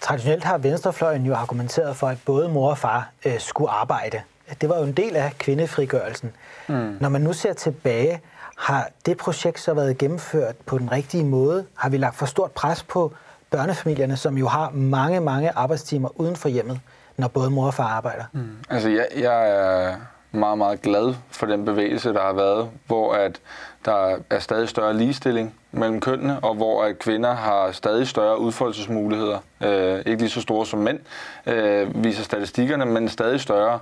Traditionelt 0.00 0.44
har 0.44 0.58
Venstrefløjen 0.58 1.26
jo 1.26 1.34
argumenteret 1.34 1.96
for, 1.96 2.08
at 2.08 2.18
både 2.24 2.48
mor 2.48 2.70
og 2.70 2.78
far 2.78 3.10
øh, 3.24 3.40
skulle 3.40 3.70
arbejde. 3.70 4.20
Det 4.60 4.68
var 4.68 4.78
jo 4.78 4.84
en 4.84 4.92
del 4.92 5.16
af 5.16 5.32
kvindefrigørelsen. 5.38 6.32
Mm. 6.68 6.96
Når 7.00 7.08
man 7.08 7.20
nu 7.20 7.32
ser 7.32 7.52
tilbage, 7.52 8.20
har 8.56 8.88
det 9.06 9.16
projekt 9.16 9.60
så 9.60 9.74
været 9.74 9.98
gennemført 9.98 10.56
på 10.56 10.78
den 10.78 10.92
rigtige 10.92 11.24
måde? 11.24 11.66
Har 11.74 11.88
vi 11.88 11.96
lagt 11.96 12.16
for 12.16 12.26
stort 12.26 12.50
pres 12.50 12.82
på 12.82 13.12
børnefamilierne, 13.50 14.16
som 14.16 14.38
jo 14.38 14.48
har 14.48 14.70
mange, 14.70 15.20
mange 15.20 15.50
arbejdstimer 15.50 16.20
uden 16.20 16.36
for 16.36 16.48
hjemmet, 16.48 16.80
når 17.16 17.28
både 17.28 17.50
mor 17.50 17.66
og 17.66 17.74
far 17.74 17.88
arbejder? 17.88 18.24
Mm. 18.32 18.48
Altså, 18.70 18.88
jeg, 18.88 19.06
jeg 19.16 19.50
er 19.50 19.96
meget, 20.34 20.58
meget 20.58 20.82
glad 20.82 21.14
for 21.30 21.46
den 21.46 21.64
bevægelse, 21.64 22.12
der 22.12 22.20
har 22.20 22.32
været, 22.32 22.68
hvor 22.86 23.14
at 23.14 23.40
der 23.84 24.16
er 24.30 24.38
stadig 24.38 24.68
større 24.68 24.96
ligestilling 24.96 25.54
mellem 25.72 26.00
kønnene, 26.00 26.40
og 26.40 26.54
hvor 26.54 26.84
at 26.84 26.98
kvinder 26.98 27.34
har 27.34 27.72
stadig 27.72 28.08
større 28.08 28.40
udfoldelsesmuligheder. 28.40 29.38
Øh, 29.60 29.98
ikke 29.98 30.22
lige 30.22 30.30
så 30.30 30.40
store 30.40 30.66
som 30.66 30.78
mænd, 30.78 30.98
øh, 31.46 32.04
viser 32.04 32.22
statistikkerne, 32.22 32.86
men 32.86 33.08
stadig 33.08 33.40
større. 33.40 33.78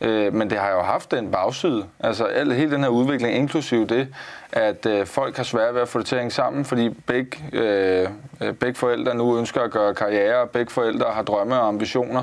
Øh, 0.00 0.34
men 0.34 0.50
det 0.50 0.58
har 0.58 0.70
jo 0.70 0.80
haft 0.82 1.10
den 1.10 1.30
bagside. 1.30 1.84
Altså 2.00 2.24
al, 2.24 2.52
hele 2.52 2.70
den 2.70 2.82
her 2.82 2.88
udvikling, 2.88 3.36
inklusive 3.36 3.86
det, 3.86 4.08
at 4.52 4.86
øh, 4.86 5.06
folk 5.06 5.36
har 5.36 5.44
svært 5.44 5.74
ved 5.74 5.82
at 5.82 5.88
få 5.88 5.98
det 5.98 6.06
til 6.06 6.16
at 6.16 6.20
hænge 6.20 6.34
sammen, 6.34 6.64
fordi 6.64 6.88
begge, 6.88 7.44
øh, 7.52 8.08
øh 8.40 8.54
begge 8.54 8.78
forældre 8.78 9.14
nu 9.14 9.38
ønsker 9.38 9.60
at 9.60 9.70
gøre 9.70 9.94
karriere, 9.94 10.36
og 10.40 10.50
begge 10.50 10.72
forældre 10.72 11.06
har 11.12 11.22
drømme 11.22 11.60
og 11.60 11.68
ambitioner. 11.68 12.22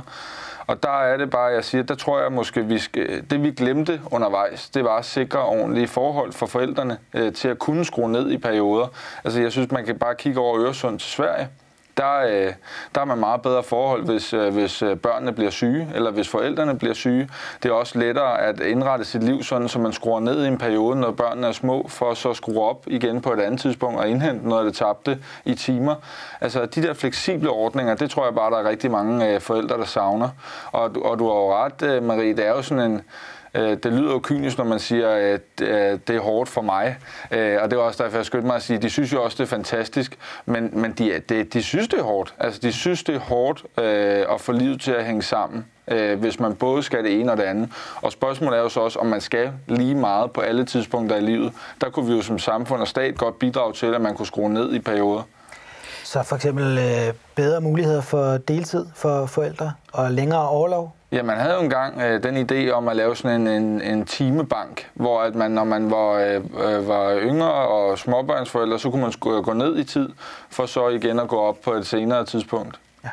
Og 0.68 0.84
der 0.84 1.02
er 1.02 1.18
det 1.18 1.30
bare, 1.30 1.46
jeg 1.46 1.64
siger, 1.64 1.84
der 1.84 1.96
tror 1.96 2.22
jeg 2.22 2.32
måske, 2.32 2.66
vi 2.66 2.80
skal, 2.80 3.24
det 3.30 3.44
vi 3.44 3.52
glemte 3.52 4.02
undervejs, 4.12 4.70
det 4.70 4.84
var 4.84 4.98
at 4.98 5.06
sikre 5.06 5.40
ordentlige 5.40 5.88
forhold 5.88 6.34
for 6.34 6.46
forældrene 6.46 6.98
øh, 7.14 7.34
til 7.34 7.48
at 7.48 7.60
kunne 7.60 7.86
skrue 7.86 8.12
ned 8.12 8.32
i 8.32 8.38
perioder. 8.38 8.88
Altså 9.24 9.42
jeg 9.42 9.52
synes, 9.52 9.72
man 9.72 9.86
kan 9.86 10.00
bare 10.00 10.16
kigge 10.16 10.40
over 10.40 10.60
Øresund 10.60 11.00
til 11.00 11.10
Sverige 11.10 11.50
der, 11.98 12.20
øh, 12.20 12.54
der 12.96 13.02
er 13.02 13.06
man 13.06 13.18
meget 13.18 13.42
bedre 13.42 13.64
forhold, 13.64 14.06
hvis, 14.06 14.34
øh, 14.34 14.54
hvis 14.54 14.82
øh, 14.82 14.98
børnene 14.98 15.32
bliver 15.32 15.52
syge, 15.52 15.90
eller 15.96 16.12
hvis 16.12 16.30
forældrene 16.30 16.78
bliver 16.78 16.94
syge. 16.94 17.30
Det 17.64 17.70
er 17.70 17.74
også 17.74 18.00
lettere 18.00 18.42
at 18.42 18.60
indrette 18.60 19.06
sit 19.06 19.24
liv 19.24 19.44
sådan, 19.44 19.68
så 19.68 19.80
man 19.80 19.94
skruer 19.94 20.20
ned 20.20 20.46
i 20.46 20.48
en 20.48 20.58
periode, 20.58 21.00
når 21.00 21.12
børnene 21.12 21.48
er 21.48 21.52
små, 21.52 21.88
for 21.88 22.14
så 22.14 22.30
at 22.30 22.36
skrue 22.36 22.62
op 22.64 22.84
igen 22.88 23.22
på 23.22 23.34
et 23.34 23.40
andet 23.40 23.60
tidspunkt 23.60 24.00
og 24.00 24.10
indhente 24.10 24.48
noget 24.48 24.60
af 24.60 24.66
det 24.66 24.76
tabte 24.76 25.20
i 25.46 25.56
timer. 25.56 25.96
Altså 26.42 26.66
de 26.66 26.84
der 26.84 26.94
fleksible 26.94 27.50
ordninger, 27.50 27.96
det 27.96 28.10
tror 28.10 28.26
jeg 28.26 28.36
bare, 28.36 28.52
der 28.52 28.58
er 28.58 28.70
rigtig 28.70 28.92
mange 28.92 29.30
øh, 29.30 29.42
forældre, 29.42 29.78
der 29.78 29.86
savner. 29.86 30.30
Og, 30.72 30.92
og 31.06 31.20
du 31.20 31.28
har 31.28 31.36
jo 31.36 31.56
ret, 31.56 31.82
øh, 31.84 32.04
Marie, 32.04 32.36
det 32.36 32.48
er 32.48 32.52
jo 32.52 32.62
sådan 32.62 32.92
en 32.92 33.02
Øh, 33.56 33.78
det 33.84 33.94
lyder 33.94 34.12
jo 34.12 34.20
kynisk, 34.20 34.58
når 34.58 34.66
man 34.66 34.80
siger, 34.80 35.10
at 35.10 35.42
øh, 35.62 36.00
det 36.08 36.16
er 36.16 36.20
hårdt 36.20 36.50
for 36.50 36.62
mig. 36.62 36.98
Øh, 37.32 37.58
og 37.62 37.72
det 37.72 37.78
er 37.78 37.82
også 37.82 38.04
derfor, 38.04 38.18
jeg 38.18 38.26
skyndte 38.26 38.48
mig 38.48 38.56
at 38.56 38.62
sige, 38.62 38.78
at 38.78 38.84
de 38.84 38.90
synes 38.90 39.14
jo 39.14 39.24
også, 39.24 39.36
det 39.38 39.44
er 39.44 39.56
fantastisk. 39.56 40.18
Men, 40.46 40.70
men 40.74 40.92
de, 40.92 41.22
de, 41.30 41.44
de 41.44 41.64
synes, 41.64 41.88
det 41.88 42.00
er 42.00 42.04
hårdt. 42.04 42.36
Altså, 42.40 42.60
de 42.64 42.72
synes, 42.72 43.04
det 43.04 43.16
er 43.16 43.20
hårdt 43.20 43.66
at 44.34 44.42
få 44.42 44.52
livet 44.52 44.82
til 44.82 44.92
at 44.92 45.06
hænge 45.06 45.22
sammen 45.22 45.66
hvis 46.18 46.40
man 46.40 46.56
både 46.56 46.84
skal 46.84 47.04
det 47.04 47.20
ene 47.20 47.32
og 47.32 47.38
det 47.38 47.44
andet. 47.44 47.70
Og 48.02 48.12
spørgsmålet 48.12 48.58
er 48.58 48.62
jo 48.62 48.70
så 48.70 48.80
også, 48.80 49.00
om 49.00 49.06
man 49.06 49.22
skal 49.22 49.52
lige 49.68 49.96
meget 49.96 50.32
på 50.32 50.42
alle 50.42 50.66
tidspunkter 50.66 51.16
i 51.16 51.22
livet. 51.22 51.54
Der 51.82 51.90
kunne 51.90 52.08
vi 52.08 52.14
jo 52.14 52.22
som 52.22 52.40
samfund 52.40 52.82
og 52.82 52.88
stat 52.88 53.18
godt 53.18 53.40
bidrage 53.40 53.74
til, 53.74 53.94
at 53.94 54.02
man 54.02 54.16
kunne 54.16 54.26
skrue 54.26 54.50
ned 54.50 54.74
i 54.74 54.80
perioder. 54.80 55.24
Så 56.14 56.24
for 56.24 56.36
eksempel 56.36 56.78
øh, 56.78 57.14
bedre 57.36 57.62
muligheder 57.62 58.02
for 58.02 58.38
deltid 58.38 58.86
for 58.96 59.26
forældre 59.26 59.74
og 59.94 60.12
længere 60.12 60.50
overlov? 60.50 60.96
Ja, 61.12 61.24
man 61.24 61.38
havde 61.38 61.54
jo 61.54 61.62
engang 61.62 62.02
øh, 62.02 62.24
den 62.24 62.52
idé 62.52 62.72
om 62.72 62.88
at 62.88 62.96
lave 62.96 63.16
sådan 63.16 63.42
en, 63.42 63.64
en, 63.64 63.82
en 63.82 64.06
timebank, 64.06 64.90
hvor 64.94 65.22
at 65.22 65.36
man, 65.36 65.52
når 65.52 65.64
man 65.64 65.92
var, 65.92 66.12
øh, 66.12 66.36
øh 66.36 66.88
var 66.88 67.20
yngre 67.20 67.52
og 67.52 68.00
småbørnsforældre, 68.00 68.80
så 68.80 68.90
kunne 68.90 69.02
man 69.02 69.42
gå 69.42 69.54
ned 69.54 69.78
i 69.78 69.84
tid, 69.84 70.10
for 70.50 70.66
så 70.66 70.88
igen 70.88 71.20
at 71.20 71.28
gå 71.28 71.40
op 71.40 71.62
på 71.62 71.74
et 71.74 71.88
senere 71.88 72.26
tidspunkt. 72.26 72.80
Ja. 73.04 73.10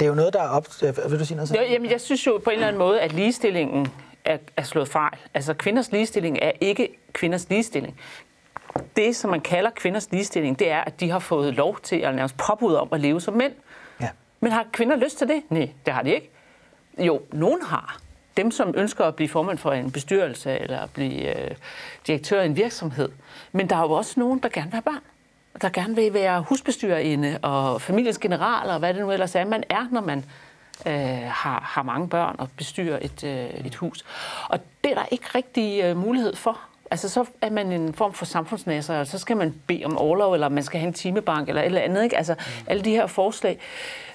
Det 0.00 0.04
er 0.06 0.08
jo 0.08 0.14
noget, 0.14 0.32
der 0.32 0.42
er 0.42 0.48
op... 0.48 0.66
Øh, 0.82 1.10
vil 1.10 1.18
du 1.18 1.24
sige 1.24 1.36
noget? 1.36 1.50
Jo, 1.50 1.62
jamen, 1.70 1.90
jeg 1.90 2.00
synes 2.00 2.26
jo 2.26 2.40
på 2.44 2.50
en 2.50 2.54
eller 2.54 2.66
anden 2.66 2.78
måde, 2.78 3.00
at 3.00 3.12
ligestillingen 3.12 3.88
er, 4.24 4.36
er 4.56 4.62
slået 4.62 4.88
fejl. 4.88 5.18
Altså 5.34 5.54
kvinders 5.54 5.92
ligestilling 5.92 6.38
er 6.42 6.52
ikke 6.60 6.88
kvinders 7.12 7.48
ligestilling 7.48 8.00
det, 8.96 9.16
som 9.16 9.30
man 9.30 9.40
kalder 9.40 9.70
kvinders 9.70 10.10
ligestilling, 10.10 10.58
det 10.58 10.70
er, 10.70 10.80
at 10.80 11.00
de 11.00 11.10
har 11.10 11.18
fået 11.18 11.54
lov 11.54 11.78
til 11.82 11.96
at 11.96 12.14
nærmest 12.14 12.36
påbud 12.36 12.74
om 12.74 12.88
at 12.92 13.00
leve 13.00 13.20
som 13.20 13.34
mænd. 13.34 13.52
Ja. 14.00 14.08
Men 14.40 14.52
har 14.52 14.66
kvinder 14.72 14.96
lyst 14.96 15.18
til 15.18 15.28
det? 15.28 15.42
Nej, 15.50 15.70
det 15.86 15.94
har 15.94 16.02
de 16.02 16.14
ikke. 16.14 16.30
Jo, 16.98 17.22
nogen 17.32 17.62
har. 17.62 17.98
Dem, 18.36 18.50
som 18.50 18.74
ønsker 18.76 19.04
at 19.04 19.14
blive 19.14 19.28
formand 19.28 19.58
for 19.58 19.72
en 19.72 19.90
bestyrelse 19.90 20.58
eller 20.58 20.80
at 20.80 20.90
blive 20.90 21.44
øh, 21.44 21.50
direktør 22.06 22.42
i 22.42 22.46
en 22.46 22.56
virksomhed. 22.56 23.08
Men 23.52 23.70
der 23.70 23.76
er 23.76 23.80
jo 23.80 23.90
også 23.90 24.20
nogen, 24.20 24.38
der 24.38 24.48
gerne 24.48 24.70
vil 24.70 24.74
have 24.74 24.82
børn. 24.82 25.02
Der 25.62 25.68
gerne 25.68 25.94
vil 25.94 26.14
være 26.14 26.42
husbestyrerinde 26.42 27.38
og 27.42 27.82
familiens 27.82 28.18
general 28.18 28.70
og 28.70 28.78
hvad 28.78 28.94
det 28.94 29.02
nu 29.02 29.10
ellers 29.10 29.34
er, 29.34 29.44
man 29.44 29.64
er, 29.68 29.86
når 29.90 30.00
man 30.00 30.24
øh, 30.86 31.22
har, 31.28 31.60
har 31.60 31.82
mange 31.82 32.08
børn 32.08 32.36
og 32.38 32.48
bestyrer 32.56 32.98
et, 33.02 33.24
øh, 33.24 33.66
et 33.66 33.74
hus. 33.74 34.04
Og 34.48 34.60
det 34.84 34.90
er 34.90 34.94
der 34.94 35.04
ikke 35.10 35.26
rigtig 35.34 35.82
øh, 35.84 35.96
mulighed 35.96 36.36
for 36.36 36.60
Altså, 36.92 37.08
så 37.08 37.24
er 37.40 37.50
man 37.50 37.72
en 37.72 37.94
form 37.94 38.12
for 38.12 38.24
samfundsnæser, 38.24 38.98
og 38.98 39.06
så 39.06 39.18
skal 39.18 39.36
man 39.36 39.54
bede 39.66 39.84
om 39.84 39.98
overlov, 39.98 40.34
eller 40.34 40.48
man 40.48 40.62
skal 40.62 40.80
have 40.80 40.88
en 40.88 40.94
timebank, 40.94 41.48
eller 41.48 41.62
et 41.62 41.66
eller 41.66 41.80
andet. 41.80 42.04
Ikke? 42.04 42.16
Altså, 42.16 42.34
mm. 42.34 42.66
alle 42.66 42.82
de 42.82 42.90
her 42.90 43.06
forslag. 43.06 43.58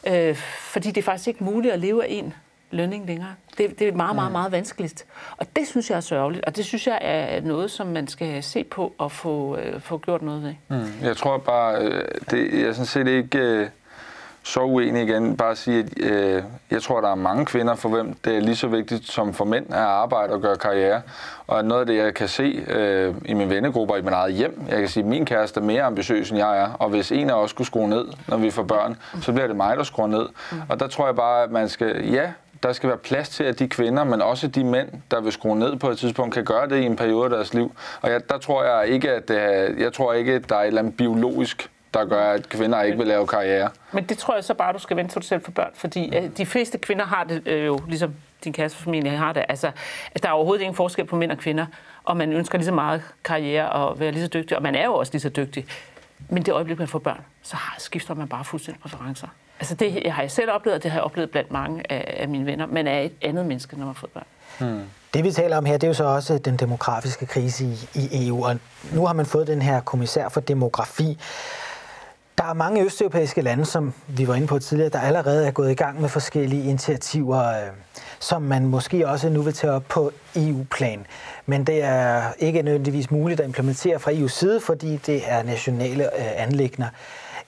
Øh, 0.07 0.35
fordi 0.59 0.87
det 0.87 0.97
er 0.97 1.03
faktisk 1.03 1.27
ikke 1.27 1.43
muligt 1.43 1.73
at 1.73 1.79
leve 1.79 2.03
af 2.03 2.07
en 2.09 2.33
lønning 2.71 3.07
længere. 3.07 3.35
Det, 3.57 3.79
det 3.79 3.87
er 3.87 3.91
meget, 3.91 4.15
meget, 4.15 4.31
meget 4.31 4.51
vanskeligt. 4.51 5.05
Og 5.37 5.45
det 5.55 5.67
synes 5.67 5.89
jeg 5.89 5.95
er 5.95 6.01
sørgeligt, 6.01 6.45
og 6.45 6.55
det 6.55 6.65
synes 6.65 6.87
jeg 6.87 6.99
er 7.01 7.41
noget, 7.41 7.71
som 7.71 7.87
man 7.87 8.07
skal 8.07 8.43
se 8.43 8.63
på 8.63 8.93
og 8.97 9.11
få, 9.11 9.57
øh, 9.57 9.81
få 9.81 9.97
gjort 9.97 10.21
noget 10.21 10.43
ved. 10.43 10.53
Mm. 10.67 10.91
Jeg 11.01 11.17
tror 11.17 11.37
bare, 11.37 11.81
øh, 11.81 12.03
det, 12.31 12.53
jeg 12.53 12.61
er 12.61 12.73
sådan 12.73 12.85
set 12.85 13.07
ikke 13.07 13.37
øh, 13.37 13.69
så 14.47 14.59
uenig 14.59 15.03
igen. 15.03 15.37
Bare 15.37 15.51
at 15.51 15.57
sige, 15.57 15.79
at 15.79 16.03
øh, 16.03 16.43
jeg 16.71 16.81
tror, 16.81 17.01
der 17.01 17.11
er 17.11 17.15
mange 17.15 17.45
kvinder, 17.45 17.75
for 17.75 17.89
hvem 17.89 18.13
det 18.25 18.35
er 18.35 18.39
lige 18.39 18.55
så 18.55 18.67
vigtigt 18.67 19.11
som 19.11 19.33
for 19.33 19.45
mænd 19.45 19.65
at 19.69 19.79
arbejde 19.79 20.33
og 20.33 20.41
gøre 20.41 20.55
karriere. 20.55 21.01
Og 21.47 21.65
noget 21.65 21.81
af 21.81 21.87
det, 21.87 21.95
jeg 21.95 22.13
kan 22.13 22.27
se 22.27 22.65
øh, 22.67 23.15
i 23.25 23.33
mine 23.33 23.49
vennegrupper 23.49 23.95
i 23.95 24.01
min 24.01 24.13
eget 24.13 24.33
hjem, 24.33 24.61
jeg 24.69 24.79
kan 24.79 24.87
sige, 24.87 25.03
at 25.03 25.09
min 25.09 25.25
kæreste 25.25 25.59
er 25.59 25.63
mere 25.63 25.83
ambitiøs, 25.83 26.29
end 26.29 26.39
jeg 26.39 26.57
er. 26.57 26.69
Og 26.73 26.89
hvis 26.89 27.11
en 27.11 27.29
af 27.29 27.33
os 27.33 27.49
skulle 27.49 27.67
skrue 27.67 27.89
ned, 27.89 28.05
når 28.27 28.37
vi 28.37 28.49
får 28.49 28.63
børn, 28.63 28.97
så 29.21 29.31
bliver 29.31 29.47
det 29.47 29.55
mig, 29.55 29.77
der 29.77 29.83
skruer 29.83 30.07
ned. 30.07 30.25
Og 30.69 30.79
der 30.79 30.87
tror 30.87 31.05
jeg 31.05 31.15
bare, 31.15 31.43
at 31.43 31.51
man 31.51 31.69
skal, 31.69 32.09
ja, 32.09 32.31
der 32.63 32.73
skal 32.73 32.89
være 32.89 32.97
plads 32.97 33.29
til, 33.29 33.43
at 33.43 33.59
de 33.59 33.67
kvinder, 33.67 34.03
men 34.03 34.21
også 34.21 34.47
de 34.47 34.63
mænd, 34.63 34.87
der 35.11 35.21
vil 35.21 35.31
skrue 35.31 35.59
ned 35.59 35.75
på 35.75 35.89
et 35.89 35.97
tidspunkt, 35.97 36.33
kan 36.33 36.45
gøre 36.45 36.69
det 36.69 36.77
i 36.77 36.85
en 36.85 36.95
periode 36.95 37.23
af 37.23 37.29
deres 37.29 37.53
liv. 37.53 37.71
Og 38.01 38.11
jeg, 38.11 38.29
der 38.29 38.37
tror 38.37 38.63
jeg 38.63 38.87
ikke, 38.87 39.11
at 39.11 39.27
det 39.27 39.41
er, 39.41 39.73
jeg 39.77 39.93
tror 39.93 40.13
ikke, 40.13 40.33
at 40.33 40.49
der 40.49 40.55
er 40.55 40.61
et 40.61 40.67
eller 40.67 40.81
andet 40.81 40.97
biologisk 40.97 41.69
der 41.93 42.05
gør, 42.05 42.31
at 42.31 42.49
kvinder 42.49 42.81
ikke 42.81 42.97
vil 42.97 43.07
lave 43.07 43.27
karriere. 43.27 43.69
Men 43.91 44.03
det 44.03 44.17
tror 44.17 44.33
jeg 44.33 44.43
så 44.43 44.53
bare, 44.53 44.73
du 44.73 44.79
skal 44.79 44.97
vente 44.97 45.13
til 45.13 45.21
du 45.21 45.27
selv 45.27 45.41
for 45.43 45.51
børn, 45.51 45.71
fordi 45.73 46.19
mm. 46.21 46.31
de 46.31 46.45
fleste 46.45 46.77
kvinder 46.77 47.05
har 47.05 47.23
det 47.23 47.47
øh, 47.47 47.65
jo, 47.65 47.79
ligesom 47.87 48.13
din 48.43 48.53
kærestefamilie 48.53 49.11
har 49.11 49.33
det, 49.33 49.45
altså, 49.49 49.71
at 50.15 50.23
der 50.23 50.29
er 50.29 50.33
overhovedet 50.33 50.61
ingen 50.61 50.75
forskel 50.75 51.05
på 51.05 51.15
mænd 51.15 51.31
og 51.31 51.37
kvinder, 51.37 51.65
og 52.03 52.17
man 52.17 52.33
ønsker 52.33 52.57
lige 52.57 52.65
så 52.65 52.71
meget 52.71 53.01
karriere 53.23 53.69
og 53.69 53.99
være 53.99 54.11
lige 54.11 54.23
så 54.23 54.29
dygtig, 54.29 54.57
og 54.57 54.63
man 54.63 54.75
er 54.75 54.85
jo 54.85 54.93
også 54.93 55.13
lige 55.13 55.21
så 55.21 55.29
dygtig. 55.29 55.65
Men 56.29 56.43
det 56.43 56.53
øjeblik, 56.53 56.79
man 56.79 56.87
får 56.87 56.99
børn, 56.99 57.21
så 57.43 57.57
skifter 57.77 58.13
man 58.13 58.27
bare 58.27 58.45
fuldstændig 58.45 58.81
præferencer. 58.81 59.27
Altså 59.59 59.75
det 59.75 60.01
jeg 60.05 60.13
har 60.13 60.21
jeg 60.21 60.31
selv 60.31 60.51
oplevet, 60.51 60.75
og 60.75 60.83
det 60.83 60.91
har 60.91 60.97
jeg 60.97 61.03
oplevet 61.03 61.31
blandt 61.31 61.51
mange 61.51 61.91
af, 61.91 62.15
af 62.17 62.27
mine 62.27 62.45
venner. 62.45 62.65
Man 62.65 62.87
er 62.87 62.99
et 62.99 63.13
andet 63.21 63.45
menneske, 63.45 63.77
når 63.77 63.85
man 63.85 63.95
får 63.95 64.07
børn. 64.07 64.25
Hmm. 64.59 64.81
Det 65.13 65.23
vi 65.23 65.31
taler 65.31 65.57
om 65.57 65.65
her, 65.65 65.73
det 65.73 65.83
er 65.83 65.87
jo 65.87 65.93
så 65.93 66.03
også 66.03 66.37
den 66.37 66.57
demografiske 66.57 67.25
krise 67.25 67.65
i, 67.65 67.77
i 67.93 68.27
EU, 68.27 68.45
og 68.45 68.59
nu 68.93 69.05
har 69.05 69.13
man 69.13 69.25
fået 69.25 69.47
den 69.47 69.61
her 69.61 69.79
kommissær 69.81 70.29
for 70.29 70.41
demografi. 70.41 71.17
Der 72.37 72.43
er 72.43 72.53
mange 72.53 72.83
østeuropæiske 72.83 73.41
lande, 73.41 73.65
som 73.65 73.93
vi 74.07 74.27
var 74.27 74.35
inde 74.35 74.47
på 74.47 74.59
tidligere, 74.59 74.89
der 74.89 74.99
allerede 74.99 75.47
er 75.47 75.51
gået 75.51 75.71
i 75.71 75.73
gang 75.73 76.01
med 76.01 76.09
forskellige 76.09 76.63
initiativer, 76.69 77.47
øh, 77.47 77.69
som 78.19 78.41
man 78.41 78.65
måske 78.65 79.07
også 79.07 79.29
nu 79.29 79.41
vil 79.41 79.53
tage 79.53 79.73
op 79.73 79.83
på 79.89 80.11
EU-plan. 80.35 81.05
Men 81.45 81.63
det 81.63 81.83
er 81.83 82.23
ikke 82.39 82.61
nødvendigvis 82.61 83.11
muligt 83.11 83.39
at 83.39 83.45
implementere 83.45 83.99
fra 83.99 84.11
EU's 84.11 84.27
side, 84.27 84.59
fordi 84.59 84.97
det 84.97 85.21
er 85.25 85.43
nationale 85.43 86.03
øh, 86.03 86.41
anlægner. 86.43 86.87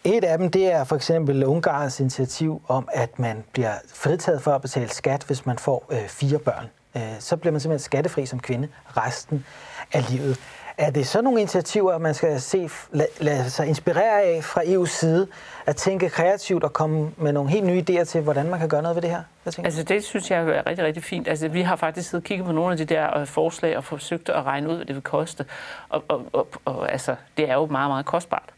Et 0.03 0.23
af 0.23 0.37
dem, 0.37 0.51
det 0.51 0.73
er 0.73 0.83
for 0.83 0.95
eksempel 0.95 1.45
Ungarns 1.45 1.99
initiativ 1.99 2.61
om, 2.67 2.89
at 2.93 3.19
man 3.19 3.43
bliver 3.53 3.73
fritaget 3.93 4.41
for 4.41 4.51
at 4.51 4.61
betale 4.61 4.89
skat, 4.89 5.23
hvis 5.23 5.45
man 5.45 5.57
får 5.57 5.85
øh, 5.89 6.07
fire 6.07 6.39
børn. 6.39 6.65
Øh, 6.95 7.01
så 7.19 7.37
bliver 7.37 7.51
man 7.51 7.61
simpelthen 7.61 7.85
skattefri 7.85 8.25
som 8.25 8.39
kvinde 8.39 8.67
resten 8.97 9.45
af 9.93 10.11
livet. 10.11 10.39
Er 10.79 10.89
det 10.89 11.07
så 11.07 11.21
nogle 11.21 11.39
initiativer, 11.39 11.97
man 11.97 12.13
skal 12.13 12.41
se, 12.41 12.69
lade, 12.91 13.07
lade 13.19 13.49
sig 13.49 13.67
inspirere 13.67 14.21
af 14.21 14.43
fra 14.43 14.61
EU's 14.61 14.85
side, 14.85 15.27
at 15.65 15.75
tænke 15.75 16.09
kreativt 16.09 16.63
og 16.63 16.73
komme 16.73 17.11
med 17.17 17.33
nogle 17.33 17.49
helt 17.49 17.65
nye 17.65 17.83
idéer 17.89 18.03
til, 18.03 18.21
hvordan 18.21 18.49
man 18.49 18.59
kan 18.59 18.69
gøre 18.69 18.81
noget 18.81 18.95
ved 18.95 19.01
det 19.01 19.09
her? 19.09 19.23
Altså 19.45 19.83
det 19.83 20.03
synes 20.03 20.31
jeg 20.31 20.39
er 20.43 20.67
rigtig, 20.67 20.85
rigtig 20.85 21.03
fint. 21.03 21.27
Altså 21.27 21.47
vi 21.47 21.61
har 21.61 21.75
faktisk 21.75 22.09
siddet 22.09 22.23
og 22.23 22.27
kigget 22.27 22.45
på 22.45 22.51
nogle 22.51 22.71
af 22.71 22.77
de 22.77 22.85
der 22.85 23.17
øh, 23.17 23.27
forslag 23.27 23.77
og 23.77 23.83
forsøgt 23.83 24.29
at 24.29 24.45
regne 24.45 24.69
ud, 24.69 24.75
hvad 24.75 24.85
det 24.85 24.95
vil 24.95 25.03
koste. 25.03 25.45
Og, 25.89 26.03
og, 26.07 26.25
og, 26.33 26.47
og 26.65 26.91
altså, 26.91 27.15
det 27.37 27.49
er 27.49 27.53
jo 27.53 27.65
meget, 27.65 27.89
meget 27.89 28.05
kostbart. 28.05 28.49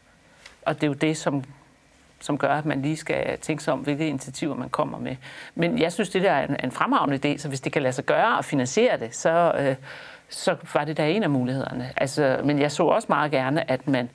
Og 0.66 0.74
det 0.74 0.82
er 0.82 0.88
jo 0.88 0.94
det, 0.94 1.16
som 1.16 1.44
som 2.20 2.38
gør, 2.38 2.48
at 2.48 2.66
man 2.66 2.82
lige 2.82 2.96
skal 2.96 3.38
tænke 3.38 3.62
sig 3.62 3.72
om, 3.72 3.78
hvilke 3.78 4.08
initiativer 4.08 4.54
man 4.54 4.68
kommer 4.68 4.98
med. 4.98 5.16
Men 5.54 5.78
jeg 5.78 5.92
synes, 5.92 6.10
det 6.10 6.22
der 6.22 6.32
er 6.32 6.46
en, 6.46 6.56
en 6.64 6.72
fremragende 6.72 7.34
idé, 7.34 7.38
så 7.38 7.48
hvis 7.48 7.60
det 7.60 7.72
kan 7.72 7.82
lade 7.82 7.92
sig 7.92 8.04
gøre 8.04 8.38
og 8.38 8.44
finansiere 8.44 8.98
det, 8.98 9.16
så, 9.16 9.52
øh, 9.58 9.76
så 10.32 10.56
var 10.74 10.84
det 10.84 10.96
da 10.96 11.10
en 11.10 11.22
af 11.22 11.30
mulighederne. 11.30 11.92
Altså, 11.96 12.40
men 12.44 12.58
jeg 12.58 12.72
så 12.72 12.82
også 12.82 13.06
meget 13.08 13.30
gerne, 13.30 13.70
at 13.70 13.88
man 13.88 14.10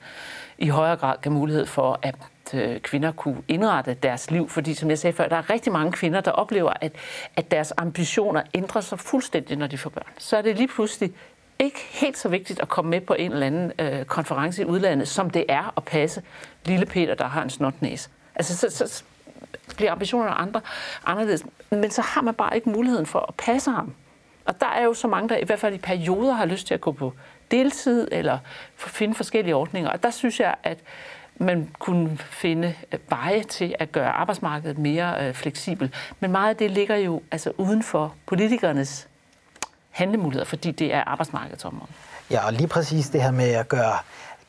i 0.58 0.68
højere 0.68 0.96
grad 0.96 1.16
gav 1.22 1.32
mulighed 1.32 1.66
for, 1.66 1.98
at 2.02 2.14
øh, 2.54 2.80
kvinder 2.80 3.12
kunne 3.12 3.42
indrette 3.48 3.94
deres 3.94 4.30
liv. 4.30 4.48
Fordi, 4.48 4.74
som 4.74 4.90
jeg 4.90 4.98
sagde 4.98 5.16
før, 5.16 5.28
der 5.28 5.36
er 5.36 5.50
rigtig 5.50 5.72
mange 5.72 5.92
kvinder, 5.92 6.20
der 6.20 6.30
oplever, 6.30 6.72
at, 6.80 6.92
at 7.36 7.50
deres 7.50 7.72
ambitioner 7.76 8.42
ændrer 8.54 8.80
sig 8.80 8.98
fuldstændig, 8.98 9.56
når 9.56 9.66
de 9.66 9.78
får 9.78 9.90
børn. 9.90 10.12
Så 10.18 10.36
er 10.36 10.42
det 10.42 10.56
lige 10.56 10.68
pludselig 10.68 11.12
ikke 11.58 11.78
helt 11.90 12.18
så 12.18 12.28
vigtigt 12.28 12.60
at 12.60 12.68
komme 12.68 12.90
med 12.90 13.00
på 13.00 13.14
en 13.18 13.32
eller 13.32 13.46
anden 13.46 13.72
øh, 13.78 14.04
konference 14.04 14.62
i 14.62 14.64
udlandet, 14.64 15.08
som 15.08 15.30
det 15.30 15.44
er 15.48 15.72
at 15.76 15.84
passe 15.84 16.22
lille 16.64 16.86
Peter, 16.86 17.14
der 17.14 17.24
har 17.24 17.42
en 17.42 17.50
snotnæs. 17.50 18.10
Altså, 18.34 18.56
så, 18.56 18.86
så 18.88 19.04
bliver 19.76 19.92
ambitionerne 19.92 20.34
andre 20.34 20.60
anderledes. 21.04 21.44
Men 21.70 21.90
så 21.90 22.02
har 22.02 22.22
man 22.22 22.34
bare 22.34 22.56
ikke 22.56 22.70
muligheden 22.70 23.06
for 23.06 23.24
at 23.28 23.34
passe 23.34 23.70
ham. 23.70 23.94
Og 24.48 24.60
der 24.60 24.66
er 24.66 24.84
jo 24.84 24.94
så 24.94 25.08
mange, 25.08 25.28
der 25.28 25.36
i 25.36 25.44
hvert 25.44 25.58
fald 25.58 25.74
i 25.74 25.78
perioder 25.78 26.32
har 26.32 26.44
lyst 26.44 26.66
til 26.66 26.74
at 26.74 26.80
gå 26.80 26.92
på 26.92 27.12
deltid 27.50 28.08
eller 28.12 28.38
finde 28.76 29.14
forskellige 29.14 29.54
ordninger. 29.54 29.90
Og 29.90 30.02
der 30.02 30.10
synes 30.10 30.40
jeg, 30.40 30.54
at 30.62 30.78
man 31.36 31.70
kunne 31.78 32.18
finde 32.18 32.74
øh, 32.92 32.98
veje 33.08 33.42
til 33.42 33.74
at 33.78 33.92
gøre 33.92 34.10
arbejdsmarkedet 34.10 34.78
mere 34.78 35.26
øh, 35.26 35.34
fleksibel. 35.34 35.94
Men 36.20 36.32
meget 36.32 36.48
af 36.50 36.56
det 36.56 36.70
ligger 36.70 36.96
jo 36.96 37.22
altså 37.30 37.52
uden 37.56 37.82
for 37.82 38.14
politikernes 38.26 39.08
handlemuligheder, 39.90 40.44
fordi 40.44 40.70
det 40.70 40.94
er 40.94 41.04
arbejdsmarkedets 41.04 41.64
område. 41.64 41.90
Ja, 42.30 42.46
og 42.46 42.52
lige 42.52 42.68
præcis 42.68 43.08
det 43.08 43.22
her 43.22 43.30
med 43.30 43.50
at 43.50 43.68
gøre 43.68 43.98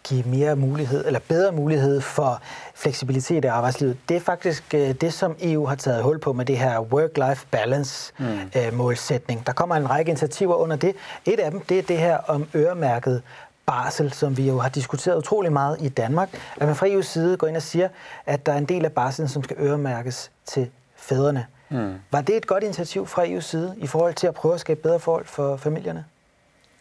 give 0.04 0.24
mere 0.24 0.56
mulighed, 0.56 1.06
eller 1.06 1.20
bedre 1.28 1.52
mulighed 1.52 2.02
for 2.02 2.42
fleksibilitet 2.76 3.46
i 3.46 3.48
arbejdslivet. 3.48 3.98
Det 4.10 4.18
er 4.18 4.22
faktisk 4.22 4.74
øh, 4.74 4.92
det, 4.92 5.14
som 5.14 5.36
EU 5.42 5.66
har 5.66 5.76
taget 5.76 6.04
hul 6.04 6.20
på 6.20 6.34
med 6.34 6.46
det 6.46 6.58
her 6.58 6.80
work-life 6.80 7.46
balance 7.52 8.14
mm. 8.20 8.26
øh, 8.56 8.74
målsætning. 8.74 9.48
Der 9.48 9.54
kommer 9.54 9.76
en 9.76 9.90
række 9.90 10.10
initiativer 10.10 10.56
under 10.56 10.76
det. 10.76 10.96
Et 11.26 11.40
af 11.40 11.52
dem, 11.52 11.60
det 11.62 11.80
er 11.80 11.84
det 11.84 11.98
her 11.98 12.18
om 12.18 12.48
øremærket 12.56 13.22
barsel, 13.66 14.14
som 14.14 14.38
vi 14.38 14.48
jo 14.48 14.60
har 14.60 14.70
diskuteret 14.70 15.18
utrolig 15.18 15.52
meget 15.54 15.78
i 15.80 15.90
Danmark. 15.90 16.30
At 16.58 16.68
man 16.68 16.76
fra 16.76 16.88
EU's 16.88 17.02
side 17.02 17.38
går 17.38 17.48
ind 17.48 17.56
og 17.56 17.62
siger, 17.62 17.90
at 18.26 18.46
der 18.46 18.54
er 18.54 18.58
en 18.58 18.66
del 18.66 18.86
af 18.86 18.92
barselen, 18.92 19.30
som 19.30 19.44
skal 19.44 19.56
øremærkes 19.60 20.32
til 20.46 20.70
fædrene. 20.96 21.46
Mm. 21.70 21.94
Var 22.12 22.22
det 22.22 22.36
et 22.38 22.48
godt 22.48 22.64
initiativ 22.64 23.08
fra 23.08 23.26
EU's 23.26 23.42
side 23.42 23.76
i 23.78 23.88
forhold 23.88 24.14
til 24.14 24.28
at 24.28 24.34
prøve 24.34 24.54
at 24.54 24.60
skabe 24.60 24.82
bedre 24.82 25.00
forhold 25.00 25.26
for 25.26 25.58
familierne? 25.58 26.06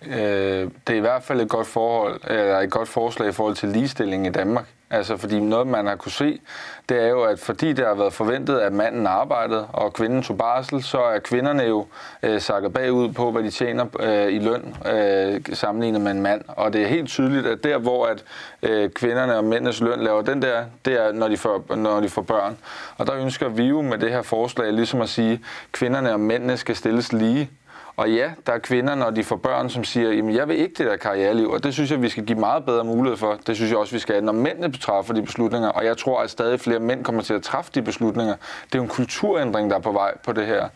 Øh, 0.06 0.70
det 0.86 0.92
er 0.92 0.94
i 0.94 1.00
hvert 1.00 1.22
fald 1.22 1.40
et 1.40 1.48
godt 1.48 1.66
forhold, 1.66 2.20
eller 2.24 2.58
et 2.58 2.70
godt 2.70 2.88
forslag 2.88 3.28
i 3.28 3.32
forhold 3.32 3.54
til 3.54 3.68
ligestilling 3.68 4.26
i 4.26 4.30
Danmark. 4.30 4.64
Altså, 4.90 5.16
fordi 5.16 5.40
noget, 5.40 5.66
man 5.66 5.86
har 5.86 5.96
kunne 5.96 6.12
se, 6.12 6.40
det 6.88 7.02
er 7.02 7.08
jo, 7.08 7.22
at 7.22 7.38
fordi 7.38 7.72
det 7.72 7.86
har 7.86 7.94
været 7.94 8.12
forventet, 8.12 8.58
at 8.58 8.72
manden 8.72 9.06
arbejdede, 9.06 9.66
og 9.72 9.92
kvinden 9.92 10.22
tog 10.22 10.38
barsel, 10.38 10.82
så 10.82 10.98
er 10.98 11.18
kvinderne 11.18 11.62
jo 11.62 11.86
øh, 12.22 12.40
sakket 12.40 12.72
bagud 12.72 13.12
på, 13.12 13.30
hvad 13.30 13.42
de 13.42 13.50
tjener 13.50 13.86
øh, 14.00 14.32
i 14.32 14.38
løn, 14.38 14.76
øh, 14.92 15.40
sammenlignet 15.52 16.00
med 16.00 16.10
en 16.10 16.22
mand. 16.22 16.42
Og 16.48 16.72
det 16.72 16.82
er 16.82 16.86
helt 16.86 17.08
tydeligt, 17.08 17.46
at 17.46 17.64
der, 17.64 17.78
hvor 17.78 18.06
at 18.06 18.24
øh, 18.62 18.90
kvinderne 18.90 19.36
og 19.36 19.44
mændenes 19.44 19.80
løn 19.80 20.00
laver 20.00 20.22
den 20.22 20.42
der, 20.42 20.64
det 20.84 20.92
er, 20.92 21.12
når 21.12 21.28
de, 21.28 21.36
får, 21.36 21.76
når 21.76 22.00
de 22.00 22.08
får 22.08 22.22
børn. 22.22 22.58
Og 22.96 23.06
der 23.06 23.14
ønsker 23.14 23.48
vi 23.48 23.64
jo 23.64 23.82
med 23.82 23.98
det 23.98 24.10
her 24.10 24.22
forslag 24.22 24.72
ligesom 24.72 25.00
at 25.00 25.08
sige, 25.08 25.32
at 25.32 25.40
kvinderne 25.72 26.12
og 26.12 26.20
mændene 26.20 26.56
skal 26.56 26.76
stilles 26.76 27.12
lige. 27.12 27.50
Og 27.98 28.10
ja, 28.10 28.30
der 28.46 28.52
er 28.52 28.58
kvinder, 28.58 28.94
når 28.94 29.10
de 29.10 29.24
får 29.24 29.36
børn, 29.36 29.70
som 29.70 29.84
siger, 29.84 30.12
jamen 30.12 30.34
jeg 30.34 30.48
vil 30.48 30.58
ikke 30.58 30.74
det 30.78 30.86
der 30.86 30.96
karriereliv, 30.96 31.50
og 31.50 31.64
det 31.64 31.74
synes 31.74 31.90
jeg, 31.90 32.02
vi 32.02 32.08
skal 32.08 32.24
give 32.24 32.38
meget 32.38 32.64
bedre 32.64 32.84
mulighed 32.84 33.16
for. 33.16 33.38
Det 33.46 33.56
synes 33.56 33.70
jeg 33.70 33.78
også, 33.78 33.94
vi 33.94 33.98
skal, 33.98 34.24
når 34.24 34.32
mændene 34.32 34.72
træffer 34.72 35.14
de 35.14 35.22
beslutninger, 35.22 35.68
og 35.68 35.84
jeg 35.84 35.96
tror, 35.96 36.20
at 36.20 36.30
stadig 36.30 36.60
flere 36.60 36.78
mænd 36.78 37.04
kommer 37.04 37.22
til 37.22 37.34
at 37.34 37.42
træffe 37.42 37.70
de 37.74 37.82
beslutninger. 37.82 38.34
Det 38.64 38.74
er 38.74 38.78
jo 38.78 38.82
en 38.82 38.88
kulturændring, 38.88 39.70
der 39.70 39.76
er 39.76 39.80
på 39.80 39.92
vej 39.92 40.18
på 40.24 40.32
det 40.32 40.46
her. 40.46 40.68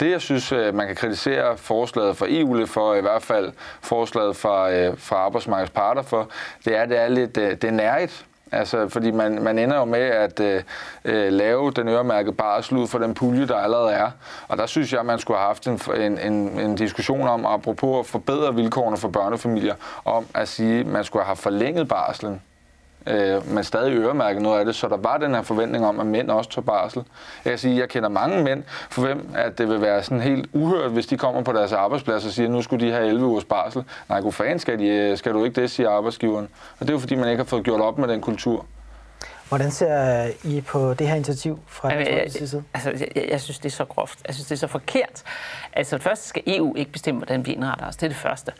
Det, 0.00 0.10
jeg 0.10 0.20
synes, 0.20 0.52
øh, 0.52 0.74
man 0.74 0.86
kan 0.86 0.96
kritisere 0.96 1.56
forslaget 1.56 2.16
fra 2.16 2.26
EU 2.28 2.54
lidt 2.54 2.70
for, 2.70 2.94
i 2.94 3.00
hvert 3.00 3.22
fald 3.22 3.52
forslaget 3.80 4.36
fra, 4.36 4.72
øh, 4.72 4.98
fra 4.98 5.16
arbejdsmarkedets 5.16 5.70
parter 5.70 6.02
for, 6.02 6.28
det 6.64 6.76
er, 6.76 6.82
at 6.82 6.88
det 6.88 6.98
er 6.98 7.08
lidt 7.08 7.36
øh, 7.36 7.50
det 7.50 7.64
er 7.64 7.70
nærigt. 7.70 8.26
Altså, 8.52 8.88
fordi 8.88 9.10
man, 9.10 9.42
man 9.42 9.58
ender 9.58 9.76
jo 9.76 9.84
med 9.84 10.00
at 10.00 10.40
øh, 10.40 10.62
øh, 11.04 11.32
lave 11.32 11.70
den 11.70 11.88
øremærkede 11.88 12.34
barsel 12.34 12.76
ud 12.76 12.86
for 12.86 12.98
den 12.98 13.14
pulje, 13.14 13.46
der 13.46 13.56
allerede 13.56 13.92
er. 13.92 14.10
Og 14.48 14.58
der 14.58 14.66
synes 14.66 14.92
jeg, 14.92 15.00
at 15.00 15.06
man 15.06 15.18
skulle 15.18 15.38
have 15.38 15.46
haft 15.46 15.66
en, 15.66 15.80
en, 16.00 16.18
en, 16.18 16.60
en 16.60 16.74
diskussion 16.74 17.28
om, 17.28 17.46
apropos 17.46 17.98
at 17.98 18.06
forbedre 18.06 18.54
vilkårene 18.54 18.96
for 18.96 19.08
børnefamilier, 19.08 19.74
om 20.04 20.26
at 20.34 20.48
sige, 20.48 20.80
at 20.80 20.86
man 20.86 21.04
skulle 21.04 21.24
have 21.24 21.36
forlænget 21.36 21.88
barslen 21.88 22.42
øh, 23.06 23.50
men 23.54 23.64
stadig 23.64 23.96
øremærket 23.96 24.42
noget 24.42 24.58
af 24.58 24.64
det, 24.64 24.74
så 24.74 24.88
der 24.88 24.96
var 24.96 25.16
den 25.16 25.34
her 25.34 25.42
forventning 25.42 25.86
om, 25.86 26.00
at 26.00 26.06
mænd 26.06 26.30
også 26.30 26.50
tog 26.50 26.64
barsel. 26.64 27.02
Jeg 27.44 27.50
kan 27.50 27.58
sige, 27.58 27.78
jeg 27.78 27.88
kender 27.88 28.08
mange 28.08 28.44
mænd, 28.44 28.62
for 28.90 29.02
hvem 29.02 29.28
at 29.34 29.58
det 29.58 29.68
vil 29.68 29.80
være 29.80 30.02
sådan 30.02 30.20
helt 30.20 30.48
uhørt, 30.52 30.90
hvis 30.90 31.06
de 31.06 31.16
kommer 31.16 31.42
på 31.42 31.52
deres 31.52 31.72
arbejdsplads 31.72 32.26
og 32.26 32.32
siger, 32.32 32.46
at 32.46 32.52
nu 32.52 32.62
skulle 32.62 32.86
de 32.86 32.92
have 32.92 33.06
11 33.06 33.26
ugers 33.26 33.44
barsel. 33.44 33.84
Nej, 34.08 34.20
god 34.20 34.32
fan 34.32 34.58
skal, 34.58 34.78
de, 34.78 34.86
øh, 34.86 35.18
skal 35.18 35.32
du 35.32 35.44
ikke 35.44 35.60
det, 35.60 35.70
siger 35.70 35.90
arbejdsgiveren. 35.90 36.48
Og 36.80 36.80
det 36.80 36.88
er 36.88 36.92
jo 36.92 36.98
fordi, 36.98 37.14
man 37.14 37.28
ikke 37.28 37.40
har 37.40 37.48
fået 37.48 37.64
gjort 37.64 37.80
op 37.80 37.98
med 37.98 38.08
den 38.08 38.20
kultur. 38.20 38.66
Hvordan 39.52 39.70
ser 39.70 40.30
I 40.44 40.60
på 40.60 40.94
det 40.94 41.08
her 41.08 41.14
initiativ 41.14 41.58
fra 41.66 41.88
jeg, 41.88 42.32
side? 42.32 42.64
Altså, 42.74 43.06
jeg, 43.16 43.28
jeg 43.30 43.40
synes, 43.40 43.58
det 43.58 43.72
er 43.72 43.76
så 43.76 43.84
groft. 43.84 44.18
Jeg 44.26 44.34
synes, 44.34 44.48
det 44.48 44.54
er 44.54 44.58
så 44.58 44.66
forkert. 44.66 45.22
Altså, 45.72 45.96
det 45.96 46.02
første 46.02 46.28
skal 46.28 46.42
EU 46.46 46.74
ikke 46.76 46.92
bestemme, 46.92 47.18
hvordan 47.18 47.46
vi 47.46 47.52
indretter 47.52 47.86
os. 47.86 47.96
Det 47.96 48.02
er 48.02 48.08
det 48.08 48.16
første. 48.16 48.52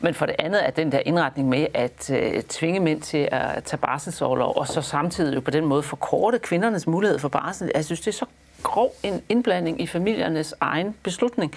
Men 0.00 0.14
for 0.14 0.26
det 0.26 0.34
andet 0.38 0.66
er 0.66 0.70
den 0.70 0.92
der 0.92 0.98
indretning 0.98 1.48
med 1.48 1.66
at 1.74 2.10
uh, 2.10 2.40
tvinge 2.48 2.80
mænd 2.80 3.02
til 3.02 3.28
at 3.32 3.64
tage 3.64 3.78
barselsårlov, 3.78 4.52
og 4.56 4.68
så 4.68 4.82
samtidig 4.82 5.34
jo 5.34 5.40
på 5.40 5.50
den 5.50 5.64
måde 5.64 5.82
forkorte 5.82 6.38
kvindernes 6.38 6.86
mulighed 6.86 7.18
for 7.18 7.28
barsel. 7.28 7.70
Jeg 7.74 7.84
synes, 7.84 8.00
det 8.00 8.08
er 8.08 8.12
så 8.12 8.26
grov 8.62 8.94
en 9.02 9.22
indblanding 9.28 9.80
i 9.80 9.86
familiernes 9.86 10.54
egen 10.60 10.94
beslutning. 11.02 11.54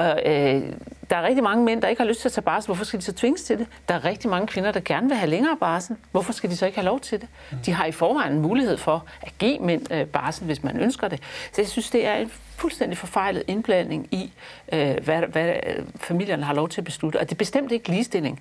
Og, 0.00 0.22
øh, 0.26 0.62
der 1.10 1.16
er 1.16 1.22
rigtig 1.22 1.44
mange 1.44 1.64
mænd, 1.64 1.82
der 1.82 1.88
ikke 1.88 2.02
har 2.02 2.08
lyst 2.08 2.20
til 2.20 2.28
at 2.28 2.32
tage 2.32 2.42
barsel. 2.42 2.66
Hvorfor 2.68 2.84
skal 2.84 3.00
de 3.00 3.04
så 3.04 3.12
tvinges 3.12 3.42
til 3.42 3.58
det? 3.58 3.66
Der 3.88 3.94
er 3.94 4.04
rigtig 4.04 4.30
mange 4.30 4.46
kvinder, 4.46 4.72
der 4.72 4.80
gerne 4.84 5.08
vil 5.08 5.16
have 5.16 5.30
længere 5.30 5.56
barsel. 5.60 5.96
Hvorfor 6.10 6.32
skal 6.32 6.50
de 6.50 6.56
så 6.56 6.66
ikke 6.66 6.78
have 6.78 6.84
lov 6.84 7.00
til 7.00 7.20
det? 7.20 7.28
De 7.66 7.72
har 7.72 7.84
i 7.84 7.92
forvejen 7.92 8.32
en 8.32 8.40
mulighed 8.42 8.76
for 8.76 9.06
at 9.22 9.32
give 9.38 9.58
mænd 9.58 9.92
øh, 9.92 10.06
barsel, 10.06 10.46
hvis 10.46 10.62
man 10.62 10.80
ønsker 10.80 11.08
det. 11.08 11.22
Så 11.52 11.60
jeg 11.62 11.68
synes, 11.68 11.90
det 11.90 12.06
er 12.06 12.14
en 12.14 12.30
fuldstændig 12.56 12.98
forfejlet 12.98 13.42
indblanding 13.46 14.08
i, 14.10 14.32
øh, 14.72 14.96
hvad, 15.04 15.22
hvad 15.22 15.48
øh, 15.66 15.84
familierne 15.96 16.44
har 16.44 16.54
lov 16.54 16.68
til 16.68 16.80
at 16.80 16.84
beslutte. 16.84 17.16
Og 17.16 17.28
det 17.28 17.32
er 17.32 17.38
bestemt 17.38 17.72
ikke 17.72 17.88
ligestilling. 17.88 18.40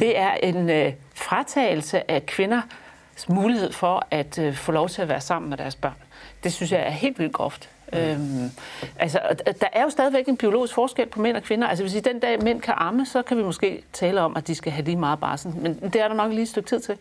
Det 0.00 0.18
er 0.18 0.32
en 0.32 0.70
øh, 0.70 0.92
fratagelse 1.14 2.10
af 2.10 2.26
kvinders 2.26 3.28
mulighed 3.28 3.72
for 3.72 4.06
at 4.10 4.38
øh, 4.38 4.54
få 4.54 4.72
lov 4.72 4.88
til 4.88 5.02
at 5.02 5.08
være 5.08 5.20
sammen 5.20 5.50
med 5.50 5.58
deres 5.58 5.76
børn. 5.76 5.96
Det 6.44 6.52
synes 6.52 6.72
jeg 6.72 6.80
er 6.80 6.90
helt 6.90 7.18
vildt 7.18 7.32
groft. 7.32 7.70
Øhm, 7.92 8.50
altså, 8.98 9.20
der 9.60 9.66
er 9.72 9.82
jo 9.82 9.90
stadigvæk 9.90 10.28
en 10.28 10.36
biologisk 10.36 10.74
forskel 10.74 11.08
på 11.08 11.20
mænd 11.20 11.36
og 11.36 11.42
kvinder. 11.42 11.68
Altså, 11.68 11.84
hvis 11.84 11.94
i 11.94 12.00
den 12.00 12.20
dag 12.20 12.42
mænd 12.42 12.60
kan 12.60 12.74
amme, 12.76 13.06
så 13.06 13.22
kan 13.22 13.36
vi 13.36 13.42
måske 13.42 13.82
tale 13.92 14.20
om, 14.20 14.36
at 14.36 14.46
de 14.46 14.54
skal 14.54 14.72
have 14.72 14.84
lige 14.84 14.96
meget 14.96 15.20
barsel. 15.20 15.54
Men 15.56 15.74
det 15.74 15.96
er 15.96 16.08
der 16.08 16.14
nok 16.14 16.30
lige 16.30 16.42
et 16.42 16.48
stykke 16.48 16.68
tid 16.68 16.80
til. 16.80 16.96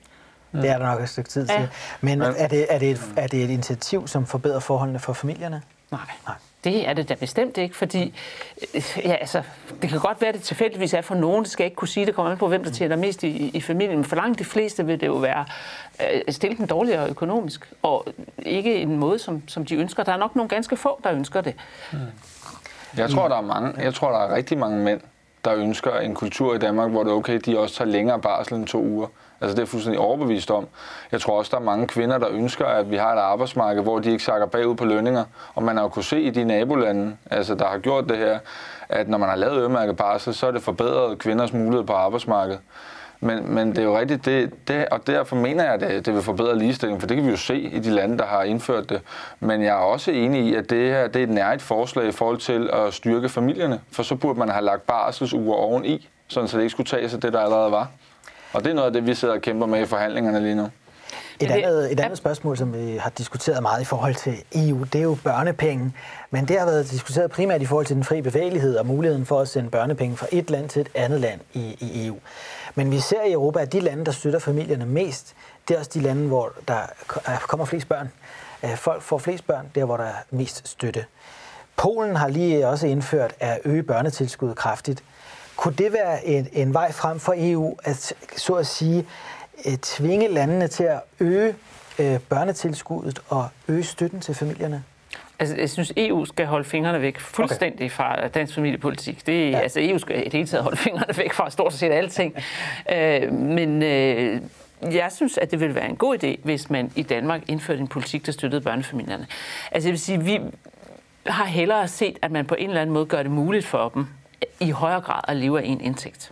Det 0.51 0.69
er 0.69 0.77
der 0.77 0.85
nok 0.85 1.01
et 1.01 1.09
stykke 1.09 1.29
tid 1.29 1.47
til. 1.47 1.55
Ja. 1.55 1.67
Men 2.01 2.21
er 2.21 2.47
det, 2.47 2.65
er, 2.69 2.79
det 2.79 2.91
et, 2.91 3.01
er 3.17 3.27
det 3.27 3.43
et 3.43 3.49
initiativ, 3.49 4.07
som 4.07 4.25
forbedrer 4.25 4.59
forholdene 4.59 4.99
for 4.99 5.13
familierne? 5.13 5.61
Nej. 5.91 6.01
Nej. 6.27 6.35
Det 6.65 6.89
er 6.89 6.93
det 6.93 7.09
da 7.09 7.13
bestemt 7.13 7.57
ikke, 7.57 7.75
fordi 7.75 8.13
øh, 8.75 8.81
ja, 9.03 9.13
altså, 9.13 9.41
det 9.81 9.89
kan 9.89 9.99
godt 9.99 10.21
være, 10.21 10.29
at 10.29 10.35
det 10.35 10.43
tilfældigvis 10.43 10.93
er 10.93 11.01
for 11.01 11.15
nogen, 11.15 11.43
det 11.43 11.51
skal 11.51 11.63
jeg 11.63 11.67
ikke 11.67 11.75
kunne 11.75 11.87
sige, 11.87 12.05
det 12.05 12.15
kommer 12.15 12.31
an 12.31 12.37
på, 12.37 12.47
hvem 12.47 12.63
der 12.63 12.71
tjener 12.71 12.95
mest 12.95 13.23
i, 13.23 13.49
i 13.53 13.61
familien, 13.61 13.97
men 13.97 14.05
for 14.05 14.15
langt 14.15 14.39
de 14.39 14.45
fleste 14.45 14.85
vil 14.85 15.01
det 15.01 15.07
jo 15.07 15.13
være 15.13 15.45
øh, 16.13 16.21
stille 16.33 16.57
den 16.57 16.65
dårligere 16.65 17.09
økonomisk, 17.09 17.73
og 17.83 18.07
ikke 18.37 18.75
en 18.75 18.97
måde, 18.97 19.19
som, 19.19 19.47
som 19.47 19.65
de 19.65 19.75
ønsker. 19.75 20.03
Der 20.03 20.13
er 20.13 20.17
nok 20.17 20.35
nogle 20.35 20.49
ganske 20.49 20.77
få, 20.77 20.99
der 21.03 21.11
ønsker 21.11 21.41
det. 21.41 21.55
Mm. 21.91 21.99
Jeg 22.97 23.09
tror, 23.09 23.27
der 23.27 23.37
er 23.37 23.41
mange, 23.41 23.73
jeg 23.81 23.93
tror, 23.93 24.11
der 24.11 24.19
er 24.19 24.35
rigtig 24.35 24.57
mange 24.57 24.83
mænd, 24.83 25.01
der 25.45 25.55
ønsker 25.55 25.95
en 25.95 26.15
kultur 26.15 26.55
i 26.55 26.57
Danmark, 26.57 26.91
hvor 26.91 27.03
det 27.03 27.11
er 27.11 27.15
okay, 27.15 27.39
de 27.45 27.59
også 27.59 27.75
tager 27.75 27.91
længere 27.91 28.19
barsel 28.19 28.55
end 28.55 28.67
to 28.67 28.83
uger. 28.83 29.07
Altså 29.41 29.55
det 29.55 29.61
er 29.61 29.65
fuldstændig 29.65 29.99
overbevist 29.99 30.51
om. 30.51 30.67
Jeg 31.11 31.21
tror 31.21 31.37
også, 31.37 31.49
der 31.51 31.57
er 31.57 31.65
mange 31.65 31.87
kvinder, 31.87 32.17
der 32.17 32.27
ønsker, 32.31 32.65
at 32.65 32.91
vi 32.91 32.95
har 32.95 33.13
et 33.13 33.19
arbejdsmarked, 33.19 33.83
hvor 33.83 33.99
de 33.99 34.11
ikke 34.11 34.23
sakker 34.23 34.47
bagud 34.47 34.75
på 34.75 34.85
lønninger. 34.85 35.23
Og 35.55 35.63
man 35.63 35.75
har 35.75 35.83
jo 35.83 35.89
kunne 35.89 36.03
se 36.03 36.21
i 36.21 36.29
de 36.29 36.43
nabolande, 36.43 37.17
altså 37.31 37.55
der 37.55 37.65
har 37.65 37.77
gjort 37.77 38.09
det 38.09 38.17
her, 38.17 38.39
at 38.89 39.09
når 39.09 39.17
man 39.17 39.29
har 39.29 39.35
lavet 39.35 39.57
øremærket 39.57 39.97
barsel, 39.97 40.33
så 40.33 40.47
er 40.47 40.51
det 40.51 40.61
forbedret 40.61 41.17
kvinders 41.17 41.53
mulighed 41.53 41.83
på 41.83 41.93
arbejdsmarkedet. 41.93 42.59
Men, 43.25 43.53
men 43.53 43.69
det 43.69 43.77
er 43.77 43.83
jo 43.83 43.99
rigtigt, 43.99 44.25
det, 44.25 44.67
det, 44.67 44.85
og 44.85 45.07
derfor 45.07 45.35
mener 45.35 45.63
jeg, 45.63 45.73
at 45.73 45.79
det, 45.79 46.05
det 46.05 46.13
vil 46.13 46.21
forbedre 46.21 46.57
ligestillingen, 46.57 47.01
for 47.01 47.07
det 47.07 47.17
kan 47.17 47.25
vi 47.25 47.31
jo 47.31 47.37
se 47.37 47.55
i 47.55 47.79
de 47.79 47.89
lande, 47.89 48.17
der 48.17 48.25
har 48.25 48.43
indført 48.43 48.89
det. 48.89 49.01
Men 49.39 49.61
jeg 49.61 49.69
er 49.69 49.73
også 49.73 50.11
enig 50.11 50.45
i, 50.45 50.55
at 50.55 50.69
det 50.69 50.89
her 50.89 51.07
det 51.07 51.19
er 51.19 51.23
et 51.23 51.29
nærigt 51.29 51.61
forslag 51.61 52.07
i 52.07 52.11
forhold 52.11 52.37
til 52.37 52.69
at 52.73 52.93
styrke 52.93 53.29
familierne, 53.29 53.79
for 53.91 54.03
så 54.03 54.15
burde 54.15 54.39
man 54.39 54.49
have 54.49 54.65
lagt 54.65 54.87
barselsuger 54.87 55.55
oveni, 55.55 56.09
sådan 56.27 56.47
så 56.47 56.57
det 56.57 56.63
ikke 56.63 56.71
skulle 56.71 56.87
tage 56.87 57.09
sig 57.09 57.21
det, 57.21 57.33
der 57.33 57.39
allerede 57.39 57.71
var. 57.71 57.91
Og 58.53 58.63
det 58.63 58.69
er 58.69 58.73
noget 58.73 58.87
af 58.87 58.93
det, 58.93 59.07
vi 59.07 59.13
sidder 59.13 59.33
og 59.33 59.41
kæmper 59.41 59.65
med 59.65 59.81
i 59.81 59.85
forhandlingerne 59.85 60.39
lige 60.39 60.55
nu. 60.55 60.69
Et 61.39 61.51
andet, 61.51 61.91
et 61.91 61.99
andet 61.99 62.17
spørgsmål, 62.17 62.57
som 62.57 62.73
vi 62.73 62.97
har 62.97 63.09
diskuteret 63.09 63.61
meget 63.61 63.81
i 63.81 63.85
forhold 63.85 64.15
til 64.15 64.33
EU, 64.55 64.83
det 64.83 64.99
er 64.99 65.03
jo 65.03 65.17
børnepenge. 65.23 65.93
Men 66.31 66.47
det 66.47 66.59
har 66.59 66.65
været 66.65 66.91
diskuteret 66.91 67.31
primært 67.31 67.61
i 67.61 67.65
forhold 67.65 67.85
til 67.85 67.95
den 67.95 68.03
frie 68.03 68.23
bevægelighed 68.23 68.75
og 68.75 68.85
muligheden 68.85 69.25
for 69.25 69.39
at 69.41 69.47
sende 69.47 69.69
børnepenge 69.69 70.17
fra 70.17 70.27
et 70.31 70.49
land 70.49 70.69
til 70.69 70.81
et 70.81 70.89
andet 70.95 71.21
land 71.21 71.39
i, 71.53 71.77
i 71.79 72.07
EU. 72.07 72.15
Men 72.75 72.91
vi 72.91 72.99
ser 72.99 73.23
i 73.23 73.31
Europa, 73.31 73.59
at 73.59 73.73
de 73.73 73.79
lande, 73.79 74.05
der 74.05 74.11
støtter 74.11 74.39
familierne 74.39 74.85
mest, 74.85 75.35
det 75.67 75.73
er 75.73 75.79
også 75.79 75.91
de 75.93 75.99
lande, 75.99 76.27
hvor 76.27 76.53
der 76.67 76.81
kommer 77.47 77.65
flest 77.65 77.87
børn. 77.87 78.11
Øh, 78.63 78.77
folk 78.77 79.01
får 79.01 79.17
flest 79.17 79.47
børn, 79.47 79.71
der 79.75 79.85
hvor 79.85 79.97
der 79.97 80.03
er 80.03 80.15
mest 80.29 80.67
støtte. 80.67 81.05
Polen 81.75 82.15
har 82.15 82.27
lige 82.27 82.67
også 82.67 82.87
indført 82.87 83.33
at 83.39 83.59
øge 83.65 83.83
børnetilskuddet 83.83 84.57
kraftigt. 84.57 85.03
Kunne 85.55 85.73
det 85.75 85.93
være 85.93 86.25
en, 86.25 86.47
en 86.51 86.73
vej 86.73 86.91
frem 86.91 87.19
for 87.19 87.33
EU, 87.37 87.75
at 87.83 88.13
så 88.37 88.53
at 88.53 88.67
sige 88.67 89.05
øh, 89.65 89.77
tvinge 89.77 90.27
landene 90.27 90.67
til 90.67 90.83
at 90.83 90.99
øge 91.19 91.55
øh, 91.99 92.19
børnetilskuddet 92.19 93.21
og 93.29 93.47
øge 93.67 93.83
støtten 93.83 94.19
til 94.19 94.35
familierne? 94.35 94.83
Altså, 95.39 95.55
jeg 95.55 95.69
synes, 95.69 95.93
EU 95.97 96.25
skal 96.25 96.45
holde 96.45 96.65
fingrene 96.65 97.01
væk 97.01 97.19
fuldstændig 97.19 97.91
fra 97.91 98.27
dansk 98.27 98.55
familiepolitik. 98.55 99.27
Det, 99.27 99.51
ja. 99.51 99.59
Altså, 99.59 99.79
EU 99.81 99.97
skal 99.97 100.21
i 100.21 100.23
det 100.23 100.33
hele 100.33 100.47
taget 100.47 100.63
holde 100.63 100.77
fingrene 100.77 101.17
væk 101.17 101.33
fra 101.33 101.49
stort 101.49 101.73
set 101.73 101.91
alting. 101.91 102.35
øh, 102.93 103.33
men 103.33 103.83
øh, 103.83 104.41
jeg 104.81 105.11
synes, 105.11 105.37
at 105.37 105.51
det 105.51 105.59
ville 105.59 105.75
være 105.75 105.89
en 105.89 105.95
god 105.95 106.23
idé, 106.23 106.41
hvis 106.43 106.69
man 106.69 106.91
i 106.95 107.03
Danmark 107.03 107.41
indførte 107.47 107.81
en 107.81 107.87
politik, 107.87 108.25
der 108.25 108.31
støttede 108.31 108.61
børnefamilierne. 108.61 109.27
Altså, 109.71 109.89
jeg 109.89 109.91
vil 109.91 109.99
sige, 109.99 110.23
vi 110.23 110.39
har 111.27 111.45
hellere 111.45 111.87
set, 111.87 112.19
at 112.21 112.31
man 112.31 112.45
på 112.45 112.55
en 112.55 112.69
eller 112.69 112.81
anden 112.81 112.93
måde 112.93 113.05
gør 113.05 113.23
det 113.23 113.31
muligt 113.31 113.65
for 113.65 113.89
dem 113.89 114.07
i 114.59 114.69
højere 114.69 115.01
grad 115.01 115.21
at 115.27 115.35
leve 115.35 115.61
af 115.61 115.65
en 115.65 115.81
indtægt. 115.81 116.31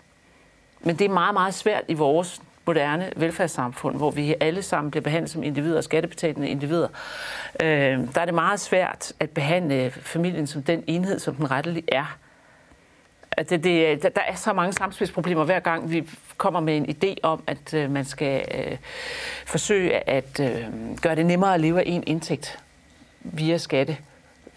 Men 0.81 0.95
det 0.95 1.05
er 1.05 1.13
meget, 1.13 1.33
meget 1.33 1.53
svært 1.53 1.83
i 1.87 1.93
vores 1.93 2.41
moderne 2.65 3.11
velfærdssamfund, 3.15 3.95
hvor 3.97 4.11
vi 4.11 4.35
alle 4.39 4.61
sammen 4.61 4.91
bliver 4.91 5.03
behandlet 5.03 5.29
som 5.29 5.43
individer, 5.43 5.81
skattebetalende 5.81 6.49
individer. 6.49 6.87
Øh, 7.61 7.67
der 8.15 8.21
er 8.21 8.25
det 8.25 8.33
meget 8.33 8.59
svært 8.59 9.13
at 9.19 9.29
behandle 9.29 9.91
familien 9.91 10.47
som 10.47 10.63
den 10.63 10.83
enhed, 10.87 11.19
som 11.19 11.35
den 11.35 11.51
rettelig 11.51 11.83
er. 11.87 12.17
Det, 13.37 13.63
det, 13.63 14.03
der 14.03 14.21
er 14.27 14.35
så 14.35 14.53
mange 14.53 14.73
samspilsproblemer 14.73 15.43
hver 15.43 15.59
gang 15.59 15.91
vi 15.91 16.09
kommer 16.37 16.59
med 16.59 16.77
en 16.77 16.85
idé 16.89 17.15
om, 17.23 17.43
at 17.47 17.73
øh, 17.73 17.91
man 17.91 18.05
skal 18.05 18.45
øh, 18.57 18.77
forsøge 19.45 20.09
at 20.09 20.39
øh, 20.39 20.65
gøre 21.01 21.15
det 21.15 21.25
nemmere 21.25 21.53
at 21.53 21.59
leve 21.59 21.79
af 21.79 21.83
en 21.85 22.03
indtægt 22.07 22.59
via 23.19 23.57
skatte 23.57 23.97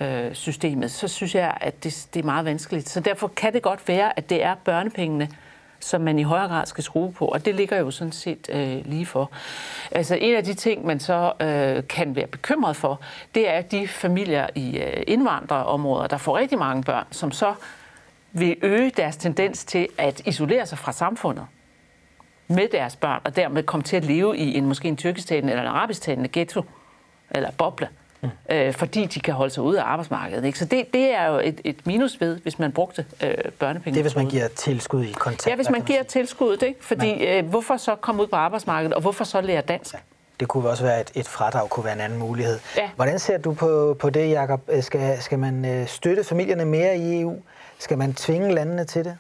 øh, 0.01 0.35
systemet, 0.35 0.91
så 0.91 1.09
synes 1.09 1.35
jeg, 1.35 1.57
at 1.61 1.85
det, 1.85 2.09
det 2.15 2.21
er 2.21 2.25
meget 2.25 2.45
vanskeligt. 2.45 2.89
Så 2.89 3.01
derfor 3.01 3.29
kan 3.29 3.53
det 3.53 3.63
godt 3.63 3.89
være, 3.89 4.19
at 4.19 4.31
det 4.31 4.43
er 4.43 4.55
børnepengene, 4.65 5.29
som 5.81 6.01
man 6.01 6.19
i 6.19 6.23
højere 6.23 6.49
grad 6.49 6.67
skal 6.67 6.85
skrue 6.85 7.13
på, 7.13 7.25
og 7.27 7.45
det 7.45 7.55
ligger 7.55 7.79
jo 7.79 7.91
sådan 7.91 8.13
set 8.13 8.49
øh, 8.53 8.87
lige 8.87 9.07
for. 9.07 9.31
Altså 9.91 10.15
en 10.15 10.35
af 10.35 10.45
de 10.45 10.55
ting, 10.55 10.87
man 10.87 11.01
så 11.01 11.33
øh, 11.41 11.89
kan 11.89 12.17
være 12.17 12.27
bekymret 12.27 12.77
for, 12.77 13.01
det 13.35 13.49
er 13.49 13.61
de 13.63 13.89
familier 13.89 14.47
i 14.55 14.79
øh, 14.79 15.03
indvandrerområder, 15.07 16.07
der 16.07 16.19
får 16.19 16.39
rigtig 16.39 16.59
mange 16.59 16.83
børn, 16.83 17.07
som 17.11 17.33
så 17.33 17.55
vil 18.33 18.57
øge 18.63 18.91
deres 18.91 19.17
tendens 19.17 19.65
til 19.65 19.89
at 19.99 20.23
isolere 20.27 20.67
sig 20.67 20.79
fra 20.79 20.93
samfundet 20.93 21.47
med 22.49 22.69
deres 22.73 22.97
børn, 22.97 23.21
og 23.25 23.37
dermed 23.37 23.63
komme 23.63 23.85
til 23.85 23.97
at 23.97 24.05
leve 24.05 24.37
i 24.37 24.59
en 24.59 24.67
måske 24.67 24.89
en 24.89 24.97
tyrkisktalende 24.97 25.53
eller 25.53 25.63
en 25.63 25.69
arabisktalende 25.69 26.29
ghetto 26.33 26.65
eller 27.31 27.51
boble 27.51 27.89
øh, 28.51 28.73
fordi 28.75 29.07
de 29.07 29.21
kan 29.21 29.35
holde 29.35 29.55
sig 29.55 29.63
ude 29.63 29.81
af 29.81 29.85
arbejdsmarkedet. 29.85 30.45
Ikke? 30.45 30.59
Så 30.59 30.65
det, 30.65 30.95
det 30.95 31.15
er 31.15 31.27
jo 31.27 31.39
et, 31.39 31.61
et 31.65 31.87
minus 31.87 32.21
ved, 32.21 32.37
hvis 32.37 32.59
man 32.59 32.73
brugte 32.73 33.05
øh, 33.23 33.35
børnepenge. 33.59 33.95
Det 33.95 34.01
er, 34.01 34.03
hvis 34.05 34.17
man 34.17 34.29
giver 34.29 34.49
tilskud 34.49 35.05
i 35.05 35.13
kontakt. 35.13 35.47
Ja, 35.47 35.55
hvis 35.55 35.71
man 35.71 35.81
giver 35.81 36.03
tilskud, 36.03 36.63
ikke? 36.63 36.85
fordi 36.85 37.27
øh, 37.27 37.47
hvorfor 37.47 37.77
så 37.77 37.95
komme 37.95 38.23
ud 38.23 38.27
på 38.27 38.37
arbejdsmarkedet, 38.37 38.95
og 38.95 39.01
hvorfor 39.01 39.25
så 39.25 39.41
lære 39.41 39.61
dansk? 39.61 39.95
Ja. 39.95 39.99
Det 40.41 40.49
kunne 40.49 40.69
også 40.69 40.85
være 40.85 41.01
et, 41.01 41.13
et 41.15 41.29
fradrag, 41.29 41.69
kunne 41.69 41.85
være 41.85 41.95
en 41.95 42.01
anden 42.01 42.19
mulighed. 42.19 42.59
Ja. 42.77 42.91
Hvordan 42.97 43.19
ser 43.19 43.39
du 43.39 43.55
på, 43.55 43.97
på 44.01 44.11
det, 44.11 44.31
Jacob? 44.31 44.61
Øh, 44.69 44.83
skal, 44.83 45.23
skal 45.23 45.39
man 45.39 45.65
øh, 45.65 45.87
støtte 45.87 46.25
familierne 46.25 46.65
mere 46.65 46.99
i 46.99 47.21
EU? 47.21 47.37
Skal 47.79 47.99
man 47.99 48.15
tvinge 48.15 48.55
landene 48.55 48.85
til 48.85 49.05
det? 49.05 49.17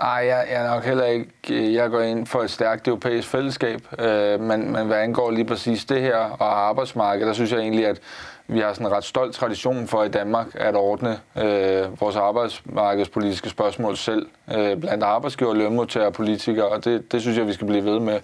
Nej, 0.00 0.24
jeg, 0.26 0.46
jeg 0.50 0.64
er 0.66 0.74
nok 0.74 0.84
heller 0.84 1.04
ikke... 1.04 1.30
Øh, 1.50 1.74
jeg 1.74 1.90
går 1.90 2.00
ind 2.00 2.26
for 2.26 2.42
et 2.42 2.50
stærkt 2.50 2.88
europæisk 2.88 3.28
fællesskab, 3.28 3.80
øh, 3.98 4.40
men, 4.40 4.72
men 4.72 4.86
hvad 4.86 4.96
angår 4.96 5.30
lige 5.30 5.44
præcis 5.44 5.84
det 5.84 6.00
her 6.00 6.16
og 6.16 6.68
arbejdsmarkedet, 6.68 7.26
der 7.26 7.32
synes 7.32 7.52
jeg 7.52 7.60
egentlig, 7.60 7.86
at 7.86 8.00
vi 8.46 8.60
har 8.60 8.72
sådan 8.72 8.86
en 8.86 8.92
ret 8.92 9.04
stolt 9.04 9.34
tradition 9.34 9.86
for 9.86 10.04
i 10.04 10.08
Danmark 10.08 10.46
at 10.54 10.76
ordne 10.76 11.20
øh, 11.36 12.00
vores 12.00 12.16
arbejdsmarkedspolitiske 12.16 13.48
spørgsmål 13.48 13.96
selv, 13.96 14.26
øh, 14.54 14.76
blandt 14.76 15.04
arbejdsgiver, 15.04 15.54
lønmodtagere 15.54 16.08
og 16.08 16.12
politikere, 16.12 16.68
og 16.68 16.84
det, 16.84 17.12
det 17.12 17.20
synes 17.20 17.38
jeg, 17.38 17.46
vi 17.46 17.52
skal 17.52 17.66
blive 17.66 17.84
ved 17.84 18.00
med. 18.00 18.20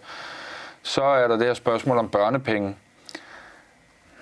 Så 0.83 1.03
er 1.03 1.29
der 1.29 1.37
det 1.37 1.47
her 1.47 1.55
spørgsmål 1.55 1.99
om 1.99 2.09
børnepenge. 2.09 2.77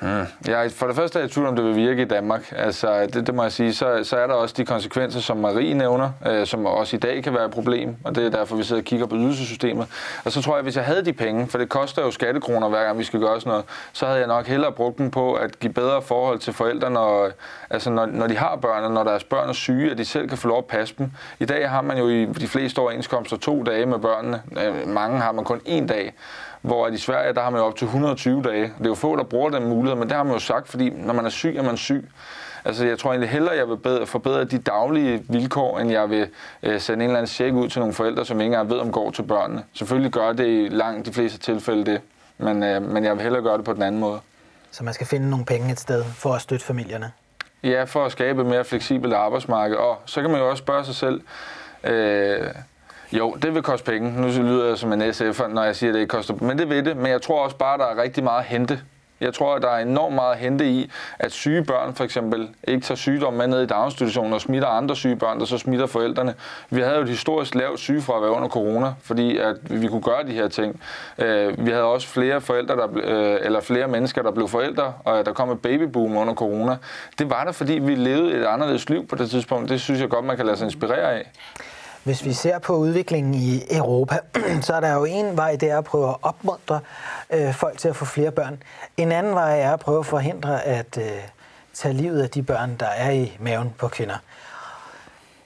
Mm. 0.05 0.27
Ja, 0.49 0.67
for 0.67 0.87
det 0.87 0.97
første 0.97 1.19
er 1.19 1.23
jeg 1.23 1.31
i 1.31 1.33
tvivl 1.33 1.47
om, 1.47 1.57
det 1.57 1.65
vil 1.65 1.77
virke 1.77 2.03
i 2.03 2.05
Danmark. 2.05 2.53
Altså, 2.57 3.07
det, 3.15 3.27
det 3.27 3.35
må 3.35 3.43
jeg 3.43 3.53
sige. 3.53 3.75
Så, 3.75 4.01
så 4.03 4.17
er 4.17 4.27
der 4.27 4.35
også 4.35 4.55
de 4.59 4.65
konsekvenser, 4.65 5.21
som 5.21 5.37
Marie 5.37 5.75
nævner, 5.75 6.11
øh, 6.27 6.47
som 6.47 6.67
også 6.67 6.97
i 6.97 6.99
dag 6.99 7.23
kan 7.23 7.35
være 7.35 7.45
et 7.45 7.51
problem, 7.51 7.97
og 8.05 8.15
det 8.15 8.27
er 8.27 8.31
derfor, 8.31 8.57
vi 8.57 8.63
sidder 8.63 8.83
og 8.83 8.85
kigger 8.85 9.07
på 9.07 9.17
ydelsessystemet. 9.17 9.87
Og 10.25 10.33
så 10.33 10.43
tror 10.43 10.53
jeg, 10.53 10.59
at 10.59 10.65
hvis 10.65 10.77
jeg 10.77 10.85
havde 10.85 11.05
de 11.05 11.13
penge, 11.13 11.47
for 11.47 11.59
det 11.59 11.69
koster 11.69 12.03
jo 12.03 12.11
skattekroner, 12.11 12.69
hver 12.69 12.85
gang 12.85 12.99
vi 12.99 13.05
skal 13.05 13.21
gøre 13.21 13.41
sådan 13.41 13.51
noget, 13.51 13.65
så 13.93 14.07
havde 14.07 14.19
jeg 14.19 14.29
nok 14.29 14.47
hellere 14.47 14.73
brugt 14.73 14.99
dem 14.99 15.11
på 15.11 15.35
at 15.35 15.59
give 15.61 15.73
bedre 15.73 16.03
forhold 16.03 16.39
til 16.39 16.53
forældrene, 16.53 16.99
og, 16.99 17.31
altså 17.71 17.91
når, 17.91 18.07
når 18.07 18.27
de 18.27 18.37
har 18.37 18.57
børn, 18.57 18.85
og 18.85 18.91
når 18.91 19.05
deres 19.05 19.25
børn 19.25 19.49
er 19.49 19.53
syge, 19.53 19.91
at 19.91 19.99
de 19.99 20.05
selv 20.05 20.29
kan 20.29 20.39
få 20.39 20.49
lov 20.49 20.59
at 20.59 20.65
passe 20.67 20.95
dem. 20.99 21.11
I 21.39 21.45
dag 21.45 21.71
har 21.71 21.83
man 21.83 21.99
jo 21.99 22.09
i 22.09 22.25
de 22.25 22.49
fleste 22.49 22.79
overenskomster 22.79 23.37
to 23.37 23.63
dage 23.63 23.87
med 23.87 23.99
børnene. 23.99 24.43
Øh, 24.65 24.89
mange 24.89 25.21
har 25.21 25.33
man 25.33 25.45
kun 25.45 25.61
én 25.67 25.87
dag 25.87 26.15
hvor 26.65 26.89
i 26.89 26.97
Sverige, 26.97 27.35
der 27.35 27.41
har 27.43 27.51
man 27.51 27.61
jo 27.61 27.67
op 27.67 27.77
til 27.77 27.85
120 27.85 28.43
dage. 28.43 28.63
Det 28.63 28.85
er 28.85 28.89
jo 28.89 28.95
få, 28.95 29.17
der 29.17 29.23
bruger 29.23 29.51
den 29.51 29.69
mulighed, 29.69 29.99
men 29.99 30.09
det 30.09 30.17
har 30.17 30.25
man 30.25 30.33
jo 30.33 30.39
sagt, 30.39 30.69
fordi 30.69 30.91
når 30.91 31.15
man 31.15 31.25
er 31.25 31.31
syg, 31.31 31.57
er 31.57 31.63
man 31.63 31.77
syg. 31.77 32.09
Altså, 32.65 32.87
jeg 32.87 32.99
tror 32.99 33.11
egentlig 33.11 33.31
hellere, 33.31 33.57
jeg 33.57 33.69
vil 33.69 33.77
bedre, 33.77 34.07
forbedre 34.07 34.45
de 34.45 34.59
daglige 34.59 35.25
vilkår, 35.29 35.79
end 35.79 35.91
jeg 35.91 36.11
vil 36.11 36.29
øh, 36.63 36.81
sende 36.81 37.05
en 37.05 37.11
eller 37.11 37.19
anden 37.19 37.27
check 37.27 37.55
ud 37.55 37.69
til 37.69 37.79
nogle 37.79 37.95
forældre, 37.95 38.25
som 38.25 38.41
ikke 38.41 38.47
engang 38.47 38.71
ved, 38.71 38.79
om 38.79 38.93
går 38.93 39.11
til 39.11 39.23
børnene. 39.23 39.65
Selvfølgelig 39.73 40.13
gør 40.13 40.33
det 40.33 40.47
i 40.47 40.69
langt 40.69 41.07
de 41.07 41.13
fleste 41.13 41.39
tilfælde 41.39 41.85
det, 41.85 42.01
men, 42.39 42.63
øh, 42.63 42.83
men 42.83 43.05
jeg 43.05 43.13
vil 43.15 43.23
hellere 43.23 43.43
gøre 43.43 43.57
det 43.57 43.65
på 43.65 43.73
den 43.73 43.83
anden 43.83 44.01
måde. 44.01 44.21
Så 44.71 44.85
man 44.85 44.95
skal 44.95 45.07
finde 45.07 45.31
nogle 45.31 45.45
penge 45.45 45.73
et 45.73 45.81
sted 45.81 46.05
for 46.05 46.35
at 46.35 46.41
støtte 46.41 46.67
familierne. 46.67 47.13
Ja, 47.63 47.85
for 47.85 48.05
at 48.05 48.13
skabe 48.13 48.41
et 48.41 48.47
mere 48.47 48.65
fleksibelt 48.65 49.15
arbejdsmarked. 49.15 49.77
Og 49.77 50.03
så 50.07 50.21
kan 50.21 50.31
man 50.31 50.41
jo 50.41 50.51
også 50.51 50.61
spørge 50.61 50.85
sig 50.85 50.95
selv, 50.95 51.21
øh, 51.85 52.47
jo, 53.13 53.37
det 53.43 53.55
vil 53.55 53.63
koste 53.63 53.91
penge. 53.91 54.21
Nu 54.21 54.27
lyder 54.27 54.69
jeg 54.69 54.79
som 54.79 54.93
en 54.93 55.03
SF'er, 55.03 55.47
når 55.47 55.63
jeg 55.65 55.77
siger, 55.77 55.91
at 55.91 55.95
det 55.95 56.01
ikke 56.01 56.11
koster 56.11 56.35
Men 56.41 56.59
det 56.59 56.71
vil 56.71 56.85
det. 56.85 56.97
Men 56.97 57.07
jeg 57.07 57.23
tror 57.23 57.45
også 57.45 57.57
bare, 57.57 57.75
at 57.75 57.81
der 57.81 57.87
er 57.87 58.03
rigtig 58.03 58.25
meget 58.25 58.39
at 58.39 58.45
hente 58.45 58.81
jeg 59.21 59.35
tror, 59.35 59.55
at 59.55 59.63
der 59.63 59.69
er 59.69 59.79
enormt 59.79 60.15
meget 60.15 60.33
at 60.33 60.39
hente 60.39 60.69
i, 60.71 60.91
at 61.19 61.33
syge 61.33 61.65
børn 61.65 61.95
for 61.95 62.05
eksempel 62.05 62.49
ikke 62.69 62.87
tager 62.87 62.97
sygdom 62.97 63.35
med 63.35 63.47
ned 63.47 63.63
i 63.63 63.67
daginstitutionen 63.67 64.33
og 64.33 64.41
smitter 64.41 64.69
andre 64.69 64.97
syge 64.97 65.17
børn, 65.17 65.39
der 65.41 65.45
så 65.45 65.59
smitter 65.59 65.87
forældrene. 65.87 66.35
Vi 66.71 66.81
havde 66.81 66.97
jo 66.97 67.03
et 67.03 67.09
historisk 67.09 67.55
lavt 67.55 67.79
sygefravær 67.79 68.29
under 68.29 68.49
corona, 68.49 68.95
fordi 69.03 69.39
at 69.39 69.57
vi 69.83 69.87
kunne 69.87 70.03
gøre 70.03 70.27
de 70.27 70.33
her 70.33 70.49
ting. 70.49 70.81
Øh, 71.19 71.67
vi 71.67 71.71
havde 71.71 71.85
også 71.85 72.09
flere 72.09 72.41
forældre, 72.41 72.77
der, 72.77 72.89
øh, 72.95 73.39
eller 73.43 73.61
flere 73.61 73.89
mennesker, 73.89 74.23
der 74.23 74.31
blev 74.31 74.49
forældre, 74.49 74.93
og 75.05 75.27
der 75.27 75.33
kom 75.33 75.51
et 75.51 75.63
babyboom 75.63 76.17
under 76.17 76.35
corona. 76.35 76.77
Det 77.19 77.31
var 77.31 77.45
der, 77.45 77.53
fordi 77.53 77.73
vi 77.73 77.95
levede 77.95 78.35
et 78.35 78.45
anderledes 78.45 78.89
liv 78.89 79.07
på 79.07 79.17
det 79.17 79.31
tidspunkt. 79.31 79.69
Det 79.69 79.81
synes 79.81 80.01
jeg 80.01 80.09
godt, 80.09 80.25
man 80.25 80.37
kan 80.37 80.47
lade 80.47 80.57
sig 80.57 80.65
inspirere 80.65 81.13
af. 81.13 81.31
Hvis 82.05 82.25
vi 82.25 82.33
ser 82.33 82.59
på 82.59 82.77
udviklingen 82.77 83.35
i 83.35 83.63
Europa, 83.71 84.19
så 84.63 84.75
er 84.75 84.81
der 84.81 84.95
jo 84.95 85.05
en 85.05 85.37
vej, 85.37 85.57
det 85.57 85.71
er 85.71 85.79
at 85.79 85.85
prøve 85.85 86.09
at 86.09 86.17
opmuntre 86.23 86.81
øh, 87.31 87.55
folk 87.55 87.79
til 87.79 87.89
at 87.89 87.97
få 87.97 88.05
flere 88.05 88.31
børn. 88.31 88.63
En 88.97 89.13
anden 89.13 89.35
vej 89.35 89.61
er 89.61 89.73
at 89.73 89.81
prøve 89.81 89.99
at 89.99 90.07
forhindre 90.07 90.65
at 90.65 90.99
øh, 91.01 91.11
tage 91.75 91.95
livet 91.95 92.23
af 92.23 92.31
de 92.31 92.43
børn, 92.43 92.77
der 92.81 92.87
er 92.87 93.11
i 93.11 93.37
maven 93.41 93.75
på 93.79 93.89
kvinder. 93.89 94.17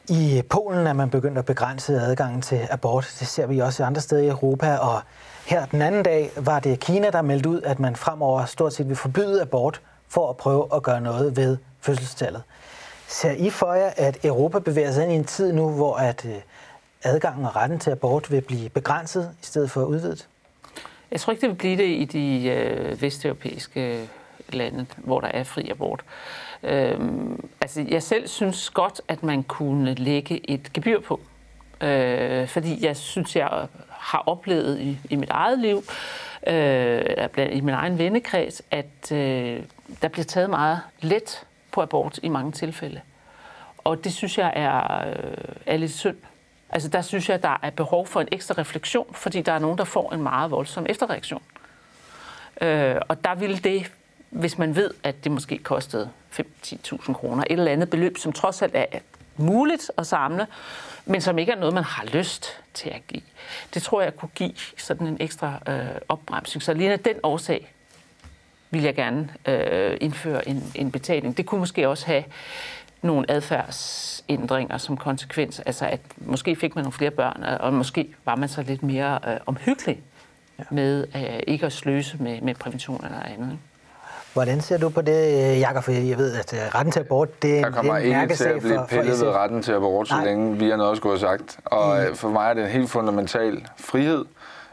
I 0.09 0.43
Polen 0.51 0.87
er 0.87 0.93
man 0.93 1.11
begyndt 1.11 1.39
at 1.39 1.45
begrænse 1.45 2.01
adgangen 2.01 2.43
til 2.43 2.69
abort. 2.71 3.17
Det 3.19 3.29
ser 3.29 3.47
vi 3.47 3.59
også 3.59 3.83
i 3.83 3.87
andre 3.87 4.01
steder 4.01 4.23
i 4.23 4.29
Europa. 4.29 4.77
Og 4.77 5.01
her 5.47 5.67
den 5.67 5.83
anden 5.83 6.03
dag 6.03 6.31
var 6.37 6.61
det 6.61 6.81
Kina, 6.81 7.11
der 7.11 7.23
meldte 7.23 7.49
ud, 7.49 7.63
at 7.63 7.81
man 7.81 7.97
fremover 7.97 8.45
stort 8.45 8.75
set 8.75 8.89
vil 8.89 8.97
forbyde 8.97 9.43
abort 9.43 9.81
for 10.09 10.31
at 10.31 10.37
prøve 10.37 10.67
at 10.75 10.83
gøre 10.83 11.01
noget 11.01 11.37
ved 11.37 11.57
fødselstallet. 11.81 12.43
Ser 13.11 13.31
I 13.31 13.51
for 13.51 13.73
jer, 13.73 13.91
at 13.97 14.25
Europa 14.25 14.59
bevæger 14.59 14.93
sig 14.93 15.03
ind 15.03 15.13
i 15.13 15.17
en 15.17 15.25
tid 15.25 15.53
nu, 15.53 15.71
hvor 15.71 15.97
at 15.97 16.25
øh, 16.25 16.35
adgangen 17.03 17.45
og 17.45 17.57
retten 17.57 17.79
til 17.79 17.91
abort 17.91 18.31
vil 18.31 18.41
blive 18.41 18.69
begrænset 18.69 19.35
i 19.43 19.47
stedet 19.47 19.71
for 19.71 19.85
udvidet? 19.85 20.29
Jeg 21.11 21.21
tror 21.21 21.31
ikke, 21.31 21.41
det 21.41 21.49
vil 21.49 21.55
blive 21.55 21.77
det 21.77 21.85
i 21.85 22.05
de 22.05 22.49
øh, 22.49 23.03
vesteuropæiske 23.03 23.99
øh, 23.99 24.09
lande, 24.49 24.87
hvor 24.97 25.21
der 25.21 25.29
er 25.29 25.45
fri 25.45 25.69
abort. 25.71 26.05
Øhm, 26.63 27.49
altså, 27.61 27.85
jeg 27.89 28.03
selv 28.03 28.29
synes 28.29 28.71
godt, 28.71 29.01
at 29.09 29.23
man 29.23 29.43
kunne 29.43 29.95
lægge 29.95 30.51
et 30.51 30.73
gebyr 30.73 31.01
på. 31.01 31.21
Øh, 31.81 32.49
fordi 32.49 32.87
jeg 32.87 32.97
synes, 32.97 33.37
jeg 33.37 33.67
har 33.89 34.23
oplevet 34.27 34.81
i, 34.81 34.99
i 35.11 35.17
mit 35.17 35.31
eget 35.31 35.59
liv, 35.59 35.83
øh, 36.47 37.53
i 37.53 37.61
min 37.61 37.75
egen 37.75 37.99
vennekreds, 37.99 38.63
at 38.71 39.13
øh, 39.13 39.63
der 40.03 40.09
bliver 40.09 40.25
taget 40.25 40.51
meget 40.51 40.81
let 41.01 41.45
på 41.73 41.83
abort 41.83 42.19
i 42.23 42.29
mange 42.29 42.53
tilfælde. 42.53 43.01
Og 43.79 44.05
det 44.05 44.13
synes 44.13 44.39
jeg 44.39 44.53
er, 44.57 45.09
øh, 45.09 45.55
er 45.67 45.77
lidt 45.77 45.93
synd. 45.93 46.17
Altså 46.71 46.89
der 46.89 47.03
synes 47.03 47.29
jeg, 47.29 47.43
der 47.43 47.59
er 47.63 47.71
behov 47.71 48.07
for 48.07 48.21
en 48.21 48.29
ekstra 48.33 48.55
refleksion, 48.59 49.15
fordi 49.15 49.43
der 49.43 49.53
er 49.53 49.59
nogen, 49.59 49.79
der 49.79 49.85
får 49.85 50.13
en 50.13 50.23
meget 50.23 50.51
voldsom 50.51 50.87
efterreaktion. 50.89 51.43
Øh, 52.61 52.97
og 53.09 53.25
der 53.25 53.35
ville 53.35 53.59
det, 53.59 53.93
hvis 54.31 54.59
man 54.59 54.77
ved, 54.77 54.91
at 55.03 55.25
det 55.25 55.33
måske 55.33 55.59
kostede 55.59 56.11
5-10.000 56.33 57.13
kroner, 57.13 57.45
et 57.47 57.53
eller 57.53 57.73
andet 57.73 57.91
beløb, 57.91 58.19
som 58.19 58.33
trods 58.33 58.63
alt 58.63 58.73
er 58.75 58.99
muligt 59.37 59.91
at 59.99 60.07
samle, 60.07 60.47
men 61.05 61.21
som 61.21 61.39
ikke 61.39 61.53
er 61.53 61.57
noget, 61.57 61.75
man 61.75 61.85
har 61.85 62.05
lyst 62.05 62.61
til 62.75 62.91
at 62.91 63.07
give. 63.09 63.23
Det 63.75 63.83
tror 63.83 64.03
jeg 64.03 64.17
kunne 64.17 64.31
give 64.35 64.55
sådan 64.77 65.07
en 65.07 65.17
ekstra 65.21 65.59
øh, 65.69 66.01
opbremsning. 66.09 66.63
Så 66.63 66.75
lige 66.75 66.93
af 66.93 67.01
den 67.01 67.17
årsag 67.23 67.73
vil 68.71 68.83
jeg 68.83 68.95
gerne 68.95 69.29
øh, 69.47 69.97
indføre 70.01 70.49
en, 70.49 70.73
en 70.75 70.91
betaling. 70.91 71.37
Det 71.37 71.47
kunne 71.47 71.59
måske 71.59 71.89
også 71.89 72.07
have 72.07 72.25
nogle 73.03 73.31
adfærdsændringer 73.31 74.79
som 74.79 74.97
konsekvens. 74.97 75.61
Altså 75.61 75.87
at 75.87 76.01
måske 76.17 76.57
fik 76.57 76.75
man 76.75 76.85
nogle 76.85 76.93
flere 76.93 77.11
børn, 77.11 77.43
og 77.61 77.75
måske 77.75 78.15
var 78.25 78.37
man 78.37 78.49
så 78.49 78.63
lidt 78.63 78.83
mere 78.83 79.19
øh, 79.29 79.37
omhyggelig 79.47 80.01
ja. 80.59 80.65
med 80.71 81.07
øh, 81.17 81.41
ikke 81.47 81.67
at 81.67 81.73
sløse 81.73 82.17
med, 82.21 82.41
med 82.41 82.55
prævention 82.55 83.05
eller 83.05 83.23
andet. 83.23 83.59
Hvordan 84.33 84.61
ser 84.61 84.79
du 84.79 84.89
på 84.89 85.01
det, 85.01 85.61
Jakob? 85.61 85.85
For 85.85 85.93
jeg 85.93 86.19
ved, 86.19 86.35
at 86.35 86.55
øh, 86.55 86.75
retten 86.75 86.93
til 86.93 87.01
abort, 87.01 87.43
det 87.43 87.61
er 87.61 87.67
en, 87.67 87.73
kommer 87.73 87.97
ikke 87.97 88.35
til 88.35 88.45
at 88.45 88.61
blive 88.61 88.87
pillet 88.89 89.21
ved 89.21 89.29
retten 89.29 89.63
til 89.63 89.73
abort, 89.73 90.09
så 90.09 90.15
Nej. 90.15 90.25
længe 90.25 90.59
vi 90.59 90.69
har 90.69 90.77
noget 90.77 90.91
at 90.91 90.97
skulle 90.97 91.19
have 91.19 91.29
sagt. 91.29 91.59
Og 91.65 91.99
mm. 92.09 92.17
for 92.17 92.29
mig 92.29 92.51
er 92.51 92.55
det 92.55 92.65
en 92.65 92.71
helt 92.71 92.91
fundamental 92.91 93.67
frihed, 93.77 94.25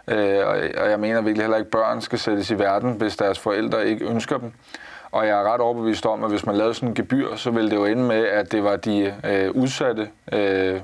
Øh, 0.08 0.48
og 0.78 0.90
jeg 0.90 1.00
mener 1.00 1.22
virkelig 1.22 1.44
heller 1.44 1.58
ikke, 1.58 1.68
at 1.68 1.72
børn 1.72 2.02
skal 2.02 2.20
sættes 2.20 2.52
i 2.52 2.60
verden, 2.60 2.92
hvis 2.92 3.18
deres 3.18 3.40
forældre 3.40 3.88
ikke 3.88 4.06
ønsker 4.06 4.38
dem. 4.38 4.54
Og 5.12 5.28
jeg 5.28 5.40
er 5.40 5.54
ret 5.54 5.62
overbevist 5.62 6.06
om, 6.06 6.24
at 6.24 6.30
hvis 6.30 6.46
man 6.46 6.56
lavede 6.56 6.74
sådan 6.74 6.90
en 6.90 6.96
gebyr, 6.96 7.36
så 7.36 7.52
ville 7.52 7.70
det 7.70 7.76
jo 7.76 7.86
ende 7.86 8.04
med, 8.04 8.26
at 8.28 8.52
det 8.52 8.64
var 8.64 8.76
de 8.76 9.14
øh, 9.24 9.52
udsatte, 9.52 10.10
øh, 10.34 10.82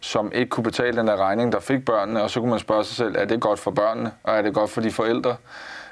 som 0.00 0.32
ikke 0.34 0.48
kunne 0.48 0.64
betale 0.64 0.96
den 0.96 1.06
der 1.06 1.16
regning, 1.16 1.52
der 1.52 1.60
fik 1.60 1.84
børnene. 1.84 2.22
Og 2.22 2.30
så 2.30 2.40
kunne 2.40 2.50
man 2.50 2.58
spørge 2.58 2.84
sig 2.84 2.96
selv, 2.96 3.16
er 3.18 3.24
det 3.24 3.40
godt 3.40 3.58
for 3.58 3.70
børnene, 3.70 4.12
og 4.22 4.34
er 4.34 4.42
det 4.42 4.54
godt 4.54 4.70
for 4.70 4.80
de 4.80 4.90
forældre? 4.90 5.36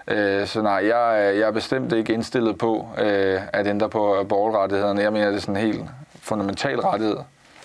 Øh, 0.09 0.47
så 0.47 0.63
nej, 0.63 0.87
jeg, 0.87 1.33
jeg 1.37 1.49
er 1.49 1.51
bestemt 1.51 1.93
ikke 1.93 2.13
indstillet 2.13 2.59
på 2.59 2.89
øh, 2.99 3.41
at 3.53 3.67
ændre 3.67 3.89
på 3.89 4.27
borgerrettighederne. 4.29 5.03
Jeg 5.03 5.13
mener, 5.13 5.27
det 5.27 5.37
er 5.37 5.41
sådan 5.41 5.57
en 5.57 5.63
helt 5.63 5.85
fundamental 6.23 6.81
rettighed. 6.81 7.17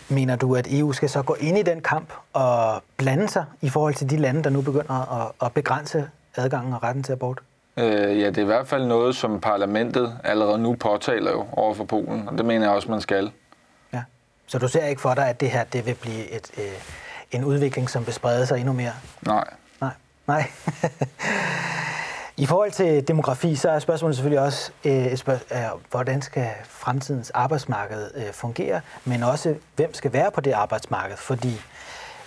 Mener 0.10 0.36
du, 0.36 0.56
at 0.56 0.68
EU 0.70 0.94
skal 0.94 1.10
så 1.10 1.22
gå 1.22 1.34
ind 1.40 1.58
i 1.58 1.62
den 1.62 1.82
kamp 1.82 2.14
og 2.34 2.84
blande 2.98 3.28
sig 3.30 3.46
i 3.62 3.70
forhold 3.70 3.94
til 3.94 4.10
de 4.10 4.18
lande, 4.18 4.44
der 4.44 4.50
nu 4.50 4.62
begynder 4.62 5.22
at, 5.22 5.32
at 5.46 5.54
begrænse 5.54 6.10
adgangen 6.36 6.74
og 6.74 6.84
retten 6.84 7.04
til 7.04 7.12
abort? 7.12 7.40
Øh, 7.78 8.20
ja, 8.20 8.28
det 8.28 8.38
er 8.38 8.42
i 8.42 8.46
hvert 8.46 8.68
fald 8.68 8.86
noget, 8.86 9.16
som 9.16 9.40
parlamentet 9.40 10.20
allerede 10.24 10.58
nu 10.58 10.76
påtaler 10.76 11.32
jo 11.32 11.46
over 11.52 11.74
for 11.74 11.84
Polen, 11.84 12.30
og 12.30 12.38
det 12.38 12.46
mener 12.46 12.66
jeg 12.66 12.76
også, 12.76 12.92
man 12.92 13.02
skal. 13.02 13.32
Ja, 13.94 14.04
så 14.48 14.60
du 14.60 14.68
ser 14.68 14.86
ikke 14.86 15.02
for 15.02 15.14
dig, 15.14 15.30
at 15.30 15.42
det 15.42 15.50
her 15.50 15.64
det 15.64 15.86
vil 15.86 15.96
blive 15.96 16.32
et, 16.32 16.52
øh, 16.58 16.64
en 17.32 17.44
udvikling, 17.44 17.90
som 17.90 18.06
vil 18.06 18.14
sprede 18.14 18.46
sig 18.46 18.60
endnu 18.60 18.74
mere? 18.74 18.94
Nej. 19.22 19.44
Nej, 19.82 19.94
nej. 20.28 20.48
I 22.38 22.46
forhold 22.46 22.72
til 22.72 23.08
demografi, 23.08 23.56
så 23.56 23.70
er 23.70 23.80
spørgsmålet 23.80 24.16
selvfølgelig 24.16 24.46
også, 24.46 24.72
øh, 24.86 25.18
spørg- 25.18 25.46
er, 25.50 25.70
hvordan 25.92 26.22
skal 26.22 26.50
fremtidens 26.70 27.30
arbejdsmarked 27.30 28.12
øh, 28.16 28.34
fungere, 28.34 28.82
men 29.06 29.24
også, 29.24 29.56
hvem 29.76 29.94
skal 29.94 30.14
være 30.14 30.32
på 30.32 30.42
det 30.42 30.52
arbejdsmarked, 30.52 31.18
fordi 31.18 31.62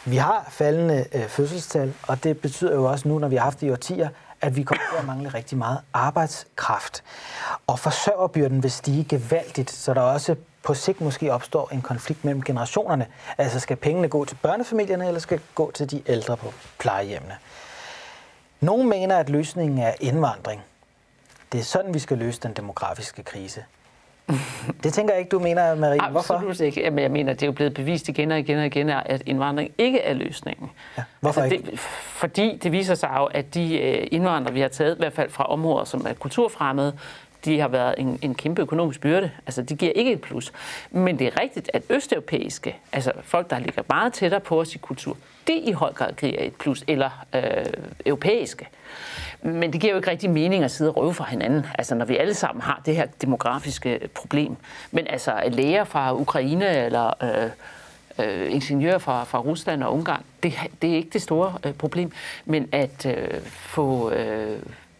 vi 0.04 0.16
har 0.16 0.46
faldende 0.50 1.04
øh, 1.14 1.28
fødselstal, 1.28 1.94
og 2.02 2.24
det 2.24 2.38
betyder 2.40 2.74
jo 2.74 2.84
også 2.84 3.08
nu, 3.08 3.18
når 3.18 3.28
vi 3.28 3.36
har 3.36 3.42
haft 3.44 3.60
det 3.60 3.66
i 3.66 3.70
årtier, 3.70 4.08
at 4.40 4.56
vi 4.56 4.62
kommer 4.62 4.84
til 4.92 4.98
at 4.98 5.06
mangle 5.06 5.28
rigtig 5.28 5.58
meget 5.58 5.78
arbejdskraft. 5.92 7.04
Og 7.66 7.78
forsørgerbyrden 7.78 8.62
vil 8.62 8.70
stige 8.70 9.04
gevaldigt, 9.04 9.70
så 9.70 9.94
der 9.94 10.00
også 10.00 10.36
på 10.62 10.74
sigt 10.74 11.00
måske 11.00 11.32
opstår 11.32 11.68
en 11.72 11.82
konflikt 11.82 12.24
mellem 12.24 12.42
generationerne. 12.42 13.06
Altså 13.38 13.60
skal 13.60 13.76
pengene 13.76 14.08
gå 14.08 14.24
til 14.24 14.38
børnefamilierne, 14.42 15.06
eller 15.06 15.20
skal 15.20 15.40
gå 15.54 15.70
til 15.70 15.90
de 15.90 16.02
ældre 16.06 16.36
på 16.36 16.52
plejehjemmene? 16.78 17.34
Nogle 18.60 18.88
mener, 18.88 19.16
at 19.16 19.30
løsningen 19.30 19.78
er 19.78 19.92
indvandring. 20.00 20.62
Det 21.52 21.60
er 21.60 21.64
sådan, 21.64 21.94
vi 21.94 21.98
skal 21.98 22.18
løse 22.18 22.40
den 22.40 22.52
demografiske 22.52 23.22
krise. 23.22 23.64
Det 24.82 24.92
tænker 24.92 25.14
jeg 25.14 25.18
ikke, 25.18 25.28
du 25.28 25.38
mener, 25.38 25.74
Marie. 25.74 26.10
Hvorfor? 26.10 26.34
Absolut 26.34 26.60
ikke. 26.60 26.80
Jamen, 26.80 26.98
jeg 26.98 27.10
mener, 27.10 27.32
det 27.32 27.42
er 27.42 27.46
jo 27.46 27.52
blevet 27.52 27.74
bevist 27.74 28.08
igen 28.08 28.30
og 28.32 28.38
igen 28.38 28.58
og 28.58 28.66
igen, 28.66 28.88
at 28.88 29.22
indvandring 29.26 29.70
ikke 29.78 30.00
er 30.00 30.14
løsningen. 30.14 30.70
Ja. 30.98 31.02
Hvorfor 31.20 31.40
altså, 31.40 31.54
ikke? 31.54 31.70
Det, 31.70 31.78
fordi 31.80 32.58
det 32.62 32.72
viser 32.72 32.94
sig 32.94 33.10
jo, 33.16 33.24
at 33.24 33.54
de 33.54 33.78
øh, 33.78 34.06
indvandrere, 34.10 34.54
vi 34.54 34.60
har 34.60 34.68
taget, 34.68 34.94
i 34.94 34.98
hvert 34.98 35.12
fald 35.12 35.30
fra 35.30 35.44
områder, 35.44 35.84
som 35.84 36.06
er 36.08 36.12
kulturfremmede, 36.12 36.92
de 37.48 37.60
har 37.60 37.68
været 37.68 37.94
en, 37.98 38.18
en 38.22 38.34
kæmpe 38.34 38.62
økonomisk 38.62 39.00
byrde. 39.00 39.30
Altså, 39.46 39.62
de 39.62 39.76
giver 39.76 39.92
ikke 39.92 40.12
et 40.12 40.20
plus. 40.20 40.52
Men 40.90 41.18
det 41.18 41.26
er 41.26 41.40
rigtigt, 41.40 41.70
at 41.74 41.82
østeuropæiske, 41.90 42.76
altså 42.92 43.12
folk, 43.22 43.50
der 43.50 43.58
ligger 43.58 43.82
meget 43.88 44.12
tættere 44.12 44.40
på 44.40 44.60
os 44.60 44.74
i 44.74 44.78
kultur, 44.78 45.16
det 45.46 45.60
i 45.64 45.72
høj 45.72 45.92
grad 45.92 46.12
giver 46.12 46.42
et 46.42 46.54
plus, 46.54 46.84
eller 46.86 47.24
øh, 47.34 47.42
europæiske. 48.06 48.68
Men 49.42 49.72
det 49.72 49.80
giver 49.80 49.92
jo 49.92 49.96
ikke 49.98 50.10
rigtig 50.10 50.30
mening 50.30 50.64
at 50.64 50.70
sidde 50.70 50.90
og 50.90 50.96
røve 50.96 51.14
fra 51.14 51.24
hinanden, 51.24 51.66
altså 51.78 51.94
når 51.94 52.04
vi 52.04 52.16
alle 52.16 52.34
sammen 52.34 52.62
har 52.62 52.82
det 52.86 52.96
her 52.96 53.06
demografiske 53.20 54.00
problem. 54.14 54.56
Men 54.90 55.06
altså 55.06 55.42
læger 55.48 55.84
fra 55.84 56.14
Ukraine 56.14 56.84
eller 56.84 57.12
øh, 57.22 57.50
øh, 58.26 58.52
ingeniører 58.52 58.98
fra, 58.98 59.24
fra 59.24 59.38
Rusland 59.38 59.82
og 59.82 59.94
Ungarn, 59.94 60.22
det, 60.42 60.54
det 60.82 60.90
er 60.90 60.94
ikke 60.94 61.10
det 61.12 61.22
store 61.22 61.58
øh, 61.64 61.72
problem. 61.72 62.12
Men 62.44 62.68
at 62.72 63.06
øh, 63.06 63.40
få 63.44 64.10
øh, 64.10 64.58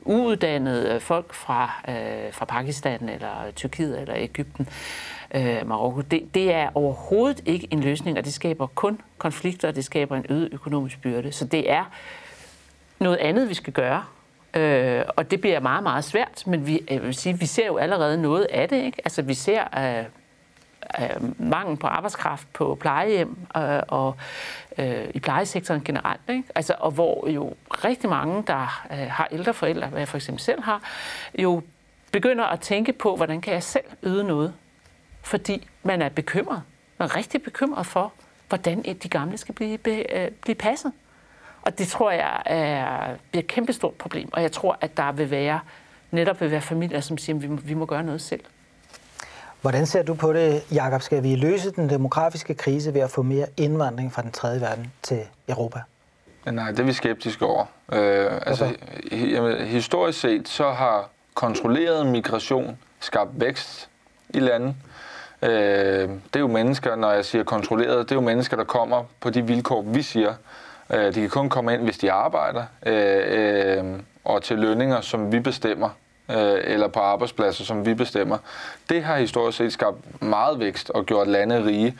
uuddannede 0.09 0.95
øh, 0.95 1.01
folk 1.01 1.35
fra, 1.35 1.83
øh, 1.89 2.33
fra 2.33 2.45
Pakistan 2.45 3.09
eller 3.09 3.51
Tyrkiet 3.57 4.01
eller 4.01 4.15
Ægypten, 4.17 4.69
øh, 5.35 5.69
Marokko, 5.69 6.01
det, 6.01 6.35
det 6.35 6.53
er 6.53 6.69
overhovedet 6.75 7.43
ikke 7.47 7.69
en 7.71 7.81
løsning, 7.81 8.19
og 8.19 8.25
det 8.25 8.33
skaber 8.33 8.67
kun 8.67 9.01
konflikter, 9.19 9.69
og 9.69 9.77
det 9.77 9.85
skaber 9.85 10.17
en 10.17 10.27
øget 10.29 10.49
økonomisk 10.53 11.01
byrde. 11.01 11.33
Så 11.33 11.45
det 11.45 11.71
er 11.71 11.85
noget 13.01 13.17
andet, 13.17 13.49
vi 13.49 13.55
skal 13.55 13.73
gøre. 13.73 14.05
Øh, 14.55 15.03
og 15.17 15.31
det 15.31 15.41
bliver 15.41 15.61
meget, 15.61 15.83
meget 15.83 16.05
svært, 16.05 16.43
men 16.47 16.67
vi, 16.67 16.79
øh, 16.79 16.91
jeg 16.91 17.03
vil 17.03 17.15
sige, 17.15 17.39
vi 17.39 17.47
ser 17.47 17.67
jo 17.67 17.77
allerede 17.77 18.23
noget 18.23 18.47
af 18.51 18.69
det. 18.69 18.85
Ikke? 18.85 19.01
Altså, 19.05 19.23
vi 19.23 19.35
ser 19.35 19.63
øh, 19.79 20.05
øh, 21.01 21.41
mangel 21.41 21.77
på 21.77 21.87
arbejdskraft 21.87 22.53
på 22.53 22.79
plejehjem 22.81 23.37
øh, 23.57 23.83
og 23.89 24.17
øh, 24.79 25.09
i 25.15 25.21
plejesektoren 25.21 25.85
generelt. 25.85 26.21
Ikke? 26.29 26.45
Altså, 26.55 26.75
og 26.79 26.91
hvor 26.91 27.29
jo 27.29 27.55
rigtig 27.71 28.11
mange, 28.11 28.45
der 28.47 28.87
øh, 28.91 28.99
har 29.11 29.29
ældre 29.33 29.55
forældre, 29.55 29.87
hvad 29.87 30.01
jeg 30.01 30.09
for 30.09 30.17
eksempel 30.17 30.43
selv 30.43 30.63
har, 30.63 30.83
jo 31.39 31.63
begynder 32.13 32.45
at 32.45 32.61
tænke 32.61 32.93
på, 32.93 33.17
hvordan 33.17 33.41
kan 33.41 33.53
jeg 33.53 33.63
selv 33.63 33.85
yde 34.03 34.25
noget. 34.25 34.55
Fordi 35.23 35.69
man 35.83 36.03
er 36.03 36.09
bekymret. 36.09 36.63
Man 36.99 37.09
er 37.09 37.17
rigtig 37.17 37.43
bekymret 37.43 37.87
for, 37.87 38.13
hvordan 38.49 38.83
de 38.83 39.09
gamle 39.09 39.39
skal 39.39 39.55
blive, 39.55 39.79
øh, 39.87 40.31
blive 40.31 40.55
passet. 40.55 40.93
Og 41.63 41.79
det 41.79 41.89
tror 41.89 42.11
jeg 42.11 42.43
er, 42.47 43.15
bliver 43.31 43.43
et 43.43 43.47
kæmpestort 43.47 43.95
problem. 43.95 44.29
Og 44.33 44.43
jeg 44.43 44.53
tror, 44.53 44.79
at 44.81 44.97
der 44.97 45.13
vil 45.13 45.31
være, 45.31 45.61
netop 46.11 46.41
vil 46.41 46.51
være 46.51 46.61
familier, 46.61 47.01
som 47.01 47.19
siger, 47.19 47.37
at 47.37 47.43
vi 47.43 47.47
må, 47.47 47.57
vi 47.57 47.75
må 47.75 47.87
gøre 47.87 48.03
noget 48.03 48.21
selv. 48.21 48.45
Hvordan 49.61 49.87
ser 49.87 50.03
du 50.03 50.15
på 50.15 50.33
det, 50.33 50.63
Jakob? 50.73 51.03
Skal 51.03 51.23
vi 51.23 51.37
løse 51.37 51.71
den 51.71 51.91
demografiske 51.91 52.55
krise 52.55 52.95
ved 52.95 53.01
at 53.01 53.11
få 53.11 53.23
mere 53.23 53.47
indvandring 53.57 54.13
fra 54.13 54.23
den 54.23 54.33
tredje 54.33 54.61
verden 54.61 54.93
til 55.03 55.21
Europa? 55.49 55.81
Nej, 56.47 56.71
det 56.71 56.81
er 56.81 56.85
vi 56.85 56.93
skeptiske 56.93 57.47
over. 57.47 57.65
Øh, 57.93 58.41
altså, 58.47 58.75
jamen, 59.13 59.67
historisk 59.67 60.21
set 60.21 60.49
så 60.49 60.71
har 60.71 61.11
kontrolleret 61.35 62.07
migration 62.07 62.79
skabt 63.01 63.31
vækst 63.41 63.89
i 64.29 64.39
landet. 64.39 64.75
Øh, 65.43 65.51
det 65.51 66.37
er 66.37 66.41
jo 66.41 66.47
mennesker, 66.47 66.97
når 66.97 67.13
jeg 67.13 67.25
siger 67.25 67.45
kontrolleret, 67.45 68.09
det 68.09 68.11
er 68.11 68.17
jo 68.17 68.27
mennesker, 68.27 68.57
der 68.57 68.65
kommer 68.65 69.05
på 69.21 69.31
de 69.31 69.47
vilkår, 69.47 69.83
vi 69.83 70.03
siger. 70.03 70.35
Øh, 70.91 71.15
de 71.15 71.21
kan 71.21 71.31
kun 71.31 71.49
komme 71.49 71.75
ind, 71.75 71.83
hvis 71.83 71.99
de 71.99 72.13
arbejder, 72.13 72.65
øh, 72.87 73.79
øh, 73.79 74.01
og 74.25 74.43
til 74.43 74.59
lønninger, 74.59 75.01
som 75.01 75.33
vi 75.33 75.41
bestemmer 75.41 75.91
øh, 76.31 76.61
eller 76.65 76.89
på 76.89 77.01
arbejdspladser, 77.01 77.65
som 77.65 77.87
vi 77.87 77.95
bestemmer. 77.95 78.39
Det 78.89 79.03
har 79.03 79.17
historisk 79.17 79.59
set 79.59 79.73
skabt 79.73 80.23
meget 80.23 80.61
vækst 80.61 80.91
og 80.91 81.07
gjort 81.07 81.29
lande 81.29 81.65
rige. 81.65 81.99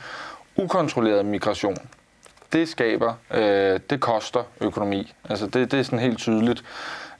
Ukontrolleret 0.57 1.27
migration, 1.27 1.77
det 2.53 2.69
skaber, 2.69 3.15
øh, 3.35 3.81
det 3.91 4.01
koster 4.01 4.43
økonomi. 4.61 5.13
Altså 5.31 5.47
det, 5.47 5.71
det 5.71 5.79
er 5.79 5.83
sådan 5.83 5.99
helt 5.99 6.19
tydeligt. 6.19 6.65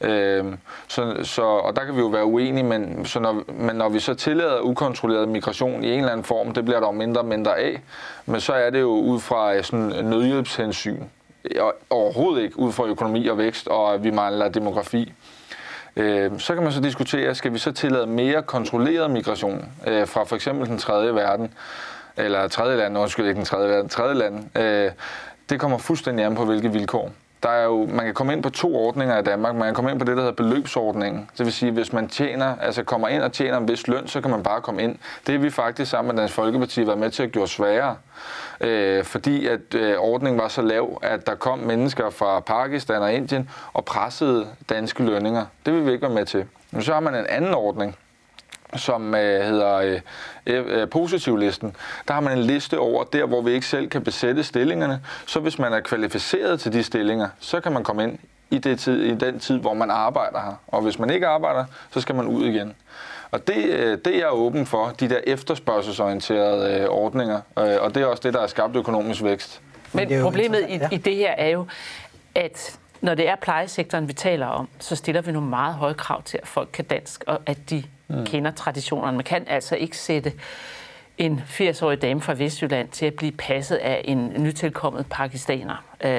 Øh, 0.01 0.45
så, 0.89 1.17
så, 1.23 1.43
og 1.43 1.77
der 1.77 1.85
kan 1.85 1.95
vi 1.95 2.01
jo 2.01 2.07
være 2.07 2.25
uenige, 2.25 2.65
men, 2.65 3.05
så 3.05 3.21
når, 3.21 3.43
men 3.53 3.77
når 3.77 3.89
vi 3.89 4.01
så 4.01 4.15
tillader 4.15 4.61
ukontrolleret 4.61 5.29
migration 5.29 5.85
i 5.85 5.93
en 5.93 5.99
eller 5.99 6.13
anden 6.13 6.25
form, 6.25 6.55
det 6.55 6.65
bliver 6.65 6.81
der 6.81 6.87
jo 6.87 6.93
mindre 6.93 7.21
og 7.21 7.27
mindre 7.27 7.59
af, 7.59 7.81
men 8.27 8.41
så 8.41 8.53
er 8.53 8.71
det 8.71 8.81
jo 8.81 8.91
ud 8.91 9.21
fra 9.21 9.55
øh, 9.55 9.65
sådan 9.65 10.05
nødhjælpshensyn. 10.05 11.03
Overhovedet 11.91 12.43
ikke 12.43 12.59
ud 12.59 12.73
fra 12.73 12.85
økonomi 12.85 13.27
og 13.27 13.39
vækst, 13.39 13.69
og 13.69 13.95
at 13.95 14.05
vi 14.05 14.11
mangler 14.11 14.49
demografi. 14.49 15.13
Øh, 15.99 16.31
så 16.39 16.55
kan 16.55 16.63
man 16.63 16.73
så 16.73 16.81
diskutere, 16.81 17.35
skal 17.35 17.53
vi 17.53 17.59
så 17.59 17.73
tillade 17.73 18.07
mere 18.07 18.43
kontrolleret 18.43 19.11
migration 19.11 19.69
øh, 19.87 20.07
fra 20.07 20.25
for 20.25 20.37
eksempel 20.37 20.69
den 20.69 20.79
tredje 20.79 21.15
verden, 21.15 21.55
eller 22.17 22.49
tredje 22.49 22.77
land, 22.77 22.99
undskyld 22.99 23.27
ikke 23.27 23.37
den 23.37 23.45
tredje 23.45 23.69
verden, 23.69 23.89
tredje 23.89 24.15
land. 24.15 24.57
Øh, 24.59 24.91
det 25.51 25.61
kommer 25.61 25.79
fuldstændig 25.79 26.25
an 26.25 26.35
på, 26.35 26.45
hvilke 26.45 26.73
vilkår. 26.73 27.13
Der 27.43 27.49
er 27.49 27.65
jo, 27.65 27.87
man 27.87 28.05
kan 28.05 28.15
komme 28.15 28.33
ind 28.33 28.43
på 28.43 28.51
to 28.51 28.77
ordninger 28.77 29.19
i 29.19 29.23
Danmark. 29.23 29.55
Man 29.55 29.65
kan 29.65 29.75
komme 29.75 29.91
ind 29.91 29.99
på 29.99 30.05
det, 30.05 30.17
der 30.17 30.23
hedder 30.23 30.35
beløbsordningen. 30.35 31.31
Det 31.39 31.47
vil 31.47 31.53
sige, 31.53 31.73
hvis 31.73 31.93
man 31.93 32.09
tjener, 32.09 32.57
altså 32.61 32.83
kommer 32.83 33.09
ind 33.09 33.23
og 33.23 33.33
tjener 33.33 33.59
en 33.59 33.69
vis 33.69 33.89
løn, 33.89 34.07
så 34.07 34.21
kan 34.21 34.31
man 34.31 34.43
bare 34.43 34.61
komme 34.61 34.83
ind. 34.83 34.99
Det 35.27 35.35
er 35.35 35.39
vi 35.39 35.51
faktisk 35.51 35.91
sammen 35.91 36.15
med 36.15 36.21
Dansk 36.23 36.35
Folkeparti 36.35 36.87
været 36.87 36.99
med 36.99 37.11
til 37.11 37.23
at 37.23 37.33
gøre 37.33 37.49
sværere. 37.49 37.97
Øh, 38.61 39.05
fordi 39.05 39.47
at 39.47 39.75
øh, 39.75 39.97
ordningen 39.99 40.41
var 40.41 40.49
så 40.49 40.63
lav, 40.63 40.99
at 41.03 41.27
der 41.27 41.35
kom 41.35 41.59
mennesker 41.59 42.11
fra 42.11 42.41
Pakistan 42.41 43.03
og 43.03 43.13
Indien 43.13 43.51
og 43.73 43.85
pressede 43.85 44.47
danske 44.69 45.03
lønninger. 45.05 45.45
Det 45.67 45.75
vil 45.75 45.87
vi 45.87 45.93
ikke 45.93 46.03
være 46.03 46.15
med 46.15 46.27
til. 46.27 46.45
Men 46.71 46.83
så 46.83 46.93
har 46.93 47.01
man 47.01 47.15
en 47.15 47.27
anden 47.29 47.55
ordning, 47.55 47.97
som 48.77 49.15
øh, 49.15 49.45
hedder 49.45 49.75
øh, 49.77 50.01
øh, 50.47 50.89
positivlisten. 50.89 51.77
Der 52.09 52.15
har 52.15 52.21
man 52.21 52.39
en 52.39 52.45
liste 52.45 52.79
over 52.79 53.05
der, 53.05 53.27
hvor 53.27 53.43
vi 53.43 53.51
ikke 53.51 53.67
selv 53.67 53.89
kan 53.89 54.05
besætte 54.05 54.45
stillingerne. 54.45 55.01
Så 55.27 55.41
hvis 55.41 55.59
man 55.59 55.73
er 55.73 55.81
kvalificeret 55.81 56.61
til 56.61 56.73
de 56.73 56.83
stillinger, 56.83 57.29
så 57.41 57.61
kan 57.61 57.73
man 57.73 57.85
komme 57.85 58.05
ind 58.05 58.19
i, 58.51 58.59
det 58.59 58.81
tid, 58.81 59.03
i 59.03 59.15
den 59.15 59.41
tid, 59.41 59.59
hvor 59.59 59.75
man 59.75 59.91
arbejder 59.91 60.41
her. 60.41 60.61
Og 60.67 60.83
hvis 60.83 60.99
man 60.99 61.11
ikke 61.11 61.27
arbejder, 61.27 61.65
så 61.91 62.01
skal 62.01 62.15
man 62.15 62.27
ud 62.27 62.45
igen. 62.45 62.75
Og 63.31 63.49
det, 63.49 63.65
øh, 63.65 63.99
det 64.05 64.15
er 64.15 64.19
jeg 64.19 64.33
åben 64.33 64.67
for, 64.67 64.95
de 65.01 65.09
der 65.09 65.21
efterspørgselsorienterede 65.27 66.81
øh, 66.81 66.89
ordninger. 66.89 67.41
Øh, 67.59 67.77
og 67.81 67.95
det 67.95 68.03
er 68.03 68.07
også 68.07 68.23
det, 68.23 68.35
der 68.35 68.41
har 68.41 68.47
skabt 68.47 68.77
økonomisk 68.77 69.23
vækst. 69.23 69.61
Men 69.93 70.23
problemet 70.23 70.67
i, 70.69 70.81
i 70.95 70.97
det 70.97 71.17
her 71.17 71.31
er 71.31 71.49
jo, 71.49 71.67
at 72.35 72.79
når 73.01 73.15
det 73.15 73.29
er 73.29 73.37
plejesektoren, 73.37 74.09
vi 74.09 74.13
taler 74.13 74.47
om, 74.47 74.69
så 74.79 74.97
stiller 74.97 75.23
vi 75.23 75.33
nogle 75.33 75.49
meget 75.49 75.75
høje 75.75 75.95
krav 75.95 76.23
til, 76.23 76.39
at 76.43 76.49
folk 76.49 76.69
kan 76.73 76.85
dansk, 76.85 77.25
og 77.27 77.41
at 77.47 77.71
de 77.71 77.85
mm. 78.09 78.25
kender 78.25 78.51
traditionerne. 78.51 79.17
Man 79.17 79.25
kan 79.25 79.45
altså 79.47 79.77
ikke 79.77 79.99
sætte 79.99 80.33
en 81.19 81.41
80-årig 81.47 82.03
dame 82.03 82.21
fra 82.21 82.35
Vestjylland 82.35 82.89
til 82.89 83.07
at 83.07 83.15
blive 83.15 83.33
passet 83.33 83.77
af 83.77 84.01
en 84.05 84.33
nytilkommet 84.39 85.07
pakistaner. 85.11 85.85
Øh, 86.01 86.11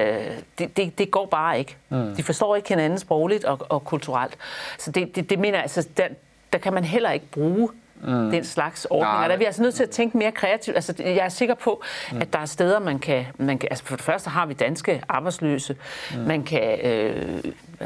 det, 0.58 0.76
det, 0.76 0.98
det 0.98 1.10
går 1.10 1.26
bare 1.26 1.58
ikke. 1.58 1.76
Mm. 1.88 2.14
De 2.16 2.22
forstår 2.22 2.56
ikke 2.56 2.68
hinanden 2.68 2.98
sprogligt 2.98 3.44
og, 3.44 3.58
og 3.68 3.84
kulturelt. 3.84 4.36
Så 4.78 4.90
det, 4.90 5.16
det, 5.16 5.30
det 5.30 5.38
mener 5.38 5.60
altså, 5.60 5.88
der, 5.96 6.08
der 6.52 6.58
kan 6.58 6.72
man 6.72 6.84
heller 6.84 7.10
ikke 7.10 7.26
bruge 7.26 7.68
mm. 8.02 8.30
den 8.30 8.44
slags 8.44 8.84
ordninger. 8.84 9.18
Nej. 9.18 9.28
Der 9.28 9.34
er 9.34 9.38
vi 9.38 9.44
altså 9.44 9.62
nødt 9.62 9.74
til 9.74 9.82
at 9.82 9.90
tænke 9.90 10.18
mere 10.18 10.32
kreativt. 10.32 10.76
Altså, 10.76 10.94
jeg 10.98 11.14
er 11.16 11.28
sikker 11.28 11.54
på, 11.54 11.82
mm. 12.12 12.20
at 12.20 12.32
der 12.32 12.38
er 12.38 12.46
steder, 12.46 12.78
man 12.78 12.98
kan... 12.98 13.26
Man 13.38 13.58
kan 13.58 13.68
altså 13.70 13.84
for 13.84 13.96
det 13.96 14.04
første 14.04 14.30
har 14.30 14.46
vi 14.46 14.54
danske 14.54 15.02
arbejdsløse. 15.08 15.76
Mm. 16.14 16.20
Man 16.20 16.42
kan 16.42 16.80
øh, 16.80 17.42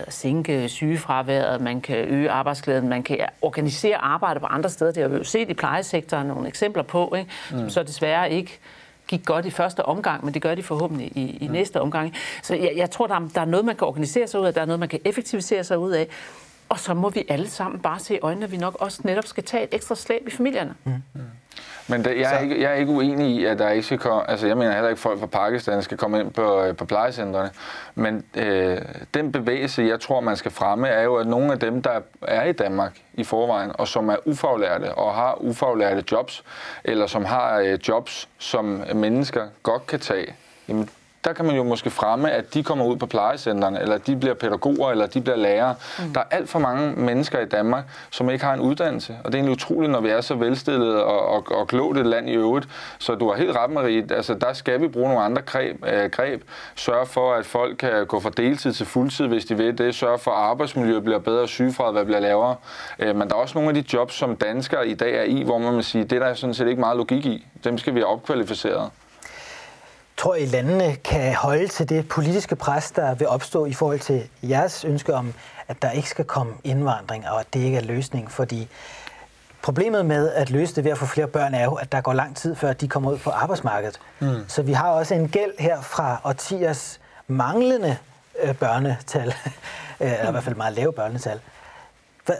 sænke 0.09 0.69
sygefraværet, 0.69 1.61
man 1.61 1.81
kan 1.81 1.97
øge 1.97 2.31
arbejdsglæden, 2.31 2.89
man 2.89 3.03
kan 3.03 3.19
organisere 3.43 3.97
arbejde 3.97 4.41
på 4.41 4.47
andre 4.47 4.71
steder. 4.71 4.93
Det 4.93 5.03
har 5.03 5.09
vi 5.09 5.17
jo 5.17 5.25
set 5.25 5.51
i 5.51 5.55
plejesektoren 5.55 6.27
nogle 6.27 6.49
eksempler 6.49 6.83
på, 6.83 7.15
ikke? 7.19 7.31
Mm. 7.51 7.59
som 7.59 7.71
så 7.71 7.83
desværre 7.83 8.33
ikke 8.33 8.59
gik 9.09 9.25
godt 9.25 9.47
i 9.47 9.51
første 9.51 9.85
omgang, 9.85 10.25
men 10.25 10.35
det 10.35 10.43
gør 10.43 10.55
de 10.55 10.63
forhåbentlig 10.63 11.13
i, 11.15 11.39
i 11.41 11.47
mm. 11.47 11.53
næste 11.53 11.81
omgang. 11.81 12.15
Så 12.43 12.55
jeg, 12.55 12.73
jeg 12.77 12.91
tror, 12.91 13.07
der 13.07 13.15
er, 13.15 13.29
der 13.35 13.41
er 13.41 13.45
noget, 13.45 13.67
man 13.67 13.77
kan 13.77 13.87
organisere 13.87 14.27
sig 14.27 14.41
ud 14.41 14.47
af, 14.47 14.55
der 14.55 14.61
er 14.61 14.67
noget, 14.67 14.81
man 14.81 14.89
kan 14.89 15.01
effektivisere 15.05 15.65
sig 15.65 15.79
ud 15.79 15.91
af, 15.91 16.09
og 16.75 16.81
så 16.81 16.95
må 16.95 17.11
vi 17.11 17.25
alle 17.29 17.51
sammen 17.51 17.81
bare 17.81 17.99
se 17.99 18.15
i 18.15 18.19
øjnene, 18.23 18.45
at 18.45 18.53
vi 18.53 18.57
nok 18.57 18.77
også 18.81 19.01
netop 19.05 19.27
skal 19.27 19.45
tage 19.45 19.65
et 19.65 19.75
ekstra 19.75 19.95
slag 19.95 20.23
i 20.27 20.31
familierne. 20.31 20.75
Mm. 20.85 20.93
Mm. 21.13 21.21
Men 21.89 22.05
det, 22.05 22.21
jeg, 22.21 22.35
er 22.35 22.39
ikke, 22.39 22.63
jeg 22.63 22.71
er 22.71 22.75
ikke 22.75 22.93
uenig 22.93 23.37
i, 23.37 23.45
at 23.45 23.59
der 23.59 23.71
ikke 23.71 23.87
skal 23.87 23.99
komme... 23.99 24.31
Altså, 24.31 24.47
jeg 24.47 24.57
mener 24.57 24.73
heller 24.73 24.89
ikke, 24.89 24.99
at 24.99 25.03
folk 25.03 25.21
fra 25.21 25.27
Pakistan 25.27 25.83
skal 25.83 25.99
komme 25.99 26.21
ind 26.21 26.31
på, 26.31 26.63
øh, 26.63 26.77
på 26.77 26.85
plejecentrene. 26.85 27.51
Men 27.95 28.25
øh, 28.37 28.79
den 29.15 29.33
bevægelse, 29.33 29.83
jeg 29.83 30.01
tror, 30.01 30.21
man 30.21 30.37
skal 30.37 30.51
fremme, 30.51 30.89
er 30.89 31.03
jo, 31.03 31.17
at 31.17 31.27
nogle 31.27 31.53
af 31.53 31.59
dem, 31.59 31.83
der 31.83 32.01
er 32.23 32.45
i 32.45 32.53
Danmark 32.53 32.99
i 33.15 33.25
forvejen, 33.25 33.71
og 33.75 33.89
som 33.89 34.09
er 34.09 34.17
ufaglærte 34.25 34.95
og 34.95 35.15
har 35.15 35.43
ufaglærte 35.43 36.05
jobs, 36.13 36.45
eller 36.85 37.07
som 37.07 37.25
har 37.25 37.59
øh, 37.59 37.79
jobs, 37.89 38.29
som 38.39 38.85
mennesker 38.95 39.47
godt 39.63 39.87
kan 39.87 40.01
tage, 40.01 40.35
jamen, 40.69 40.89
der 41.25 41.33
kan 41.33 41.45
man 41.45 41.57
jo 41.57 41.63
måske 41.63 41.91
fremme, 41.91 42.31
at 42.31 42.55
de 42.55 42.63
kommer 42.63 42.85
ud 42.85 42.97
på 42.97 43.07
plejecentrene, 43.07 43.81
eller 43.81 43.99
de 43.99 44.17
bliver 44.17 44.35
pædagoger, 44.35 44.91
eller 44.91 45.07
de 45.07 45.21
bliver 45.21 45.37
lærere. 45.37 45.75
Mm. 45.99 46.13
Der 46.15 46.21
er 46.21 46.25
alt 46.31 46.49
for 46.49 46.59
mange 46.59 46.93
mennesker 46.93 47.41
i 47.41 47.45
Danmark, 47.45 47.85
som 48.11 48.31
ikke 48.31 48.45
har 48.45 48.55
en 48.55 48.61
uddannelse. 48.61 49.17
Og 49.25 49.33
det 49.33 49.39
er 49.39 49.39
egentlig 49.39 49.53
utroligt, 49.53 49.93
når 49.93 50.01
vi 50.01 50.09
er 50.09 50.21
så 50.21 50.35
velstillet 50.35 51.03
og, 51.03 51.29
og, 51.29 51.45
og 51.51 51.69
klogt 51.69 51.99
et 51.99 52.07
land 52.07 52.31
i 52.31 52.33
øvrigt. 52.33 52.69
Så 52.99 53.15
du 53.15 53.29
har 53.31 53.37
helt 53.37 53.57
ret, 53.57 53.71
Marie. 53.71 54.07
Altså, 54.11 54.35
der 54.35 54.53
skal 54.53 54.81
vi 54.81 54.89
bruge 54.89 55.09
nogle 55.09 55.25
andre 55.25 55.43
greb. 55.43 55.85
Øh, 55.87 56.11
greb. 56.11 56.43
Sørge 56.75 57.07
for, 57.07 57.35
at 57.35 57.47
folk 57.47 57.77
kan 57.77 58.07
gå 58.07 58.21
fra 58.21 58.31
deltid 58.31 58.73
til 58.73 58.87
fuldtid, 58.87 59.27
hvis 59.27 59.45
de 59.45 59.57
vil 59.57 59.79
det. 59.79 59.95
Sørge 59.95 60.19
for, 60.19 60.31
at 60.31 60.37
arbejdsmiljøet 60.37 61.05
bliver 61.05 61.19
bedre, 61.19 61.49
sygefraværet 61.49 62.07
bliver 62.07 62.21
lavere. 62.21 62.57
Øh, 62.99 63.17
men 63.17 63.29
der 63.29 63.35
er 63.35 63.39
også 63.39 63.59
nogle 63.59 63.69
af 63.69 63.75
de 63.85 63.97
jobs, 63.97 64.15
som 64.15 64.37
danskere 64.37 64.89
i 64.89 64.95
dag 64.95 65.17
er 65.17 65.23
i, 65.23 65.43
hvor 65.43 65.59
man 65.59 65.75
må 65.75 65.83
sige, 65.83 66.05
det 66.05 66.23
er 66.23 66.27
der 66.27 66.35
sådan 66.35 66.55
set 66.55 66.69
ikke 66.69 66.81
meget 66.81 66.97
logik 66.97 67.27
i. 67.27 67.47
Dem 67.65 67.79
skal 67.79 67.95
vi 67.95 68.01
have 68.01 68.09
opkvalificeret. 68.09 68.91
Tror 70.17 70.35
I, 70.35 70.47
landene 70.47 70.97
kan 70.97 71.35
holde 71.35 71.69
til 71.69 71.89
det 71.89 72.09
politiske 72.09 72.57
pres, 72.57 72.91
der 72.91 73.15
vil 73.15 73.29
opstå 73.29 73.67
i 73.67 73.73
forhold 73.73 73.99
til 73.99 74.29
jeres 74.43 74.85
ønske 74.85 75.15
om, 75.15 75.35
at 75.69 75.83
der 75.83 75.91
ikke 75.91 76.09
skal 76.09 76.25
komme 76.25 76.53
indvandring, 76.65 77.29
og 77.29 77.41
at 77.41 77.55
det 77.55 77.61
ikke 77.61 77.77
er 77.77 77.83
løsning? 77.83 78.31
Fordi 78.31 78.69
problemet 79.63 80.07
med 80.07 80.33
at 80.33 80.51
løse 80.51 80.77
det 80.77 80.85
ved 80.85 80.93
at 80.93 80.99
få 80.99 81.07
flere 81.07 81.27
børn 81.27 81.55
er 81.55 81.65
jo, 81.65 81.75
at 81.75 81.93
der 81.93 82.01
går 82.01 82.13
lang 82.13 82.37
tid, 82.37 82.55
før 82.55 82.73
de 82.73 82.89
kommer 82.89 83.11
ud 83.13 83.19
på 83.19 83.31
arbejdsmarkedet. 83.31 84.01
Mm. 84.21 84.45
Så 84.49 84.63
vi 84.63 84.73
har 84.73 84.89
også 84.91 85.15
en 85.15 85.29
gæld 85.29 85.53
her 85.59 85.83
fra 85.83 86.21
årtiers 86.25 87.01
manglende 87.27 87.97
øh, 88.43 88.55
børnetal, 88.55 89.35
eller 90.01 90.29
i 90.29 90.31
hvert 90.31 90.45
fald 90.45 90.57
meget 90.57 90.75
lave 90.75 90.93
børnetal. 90.93 91.41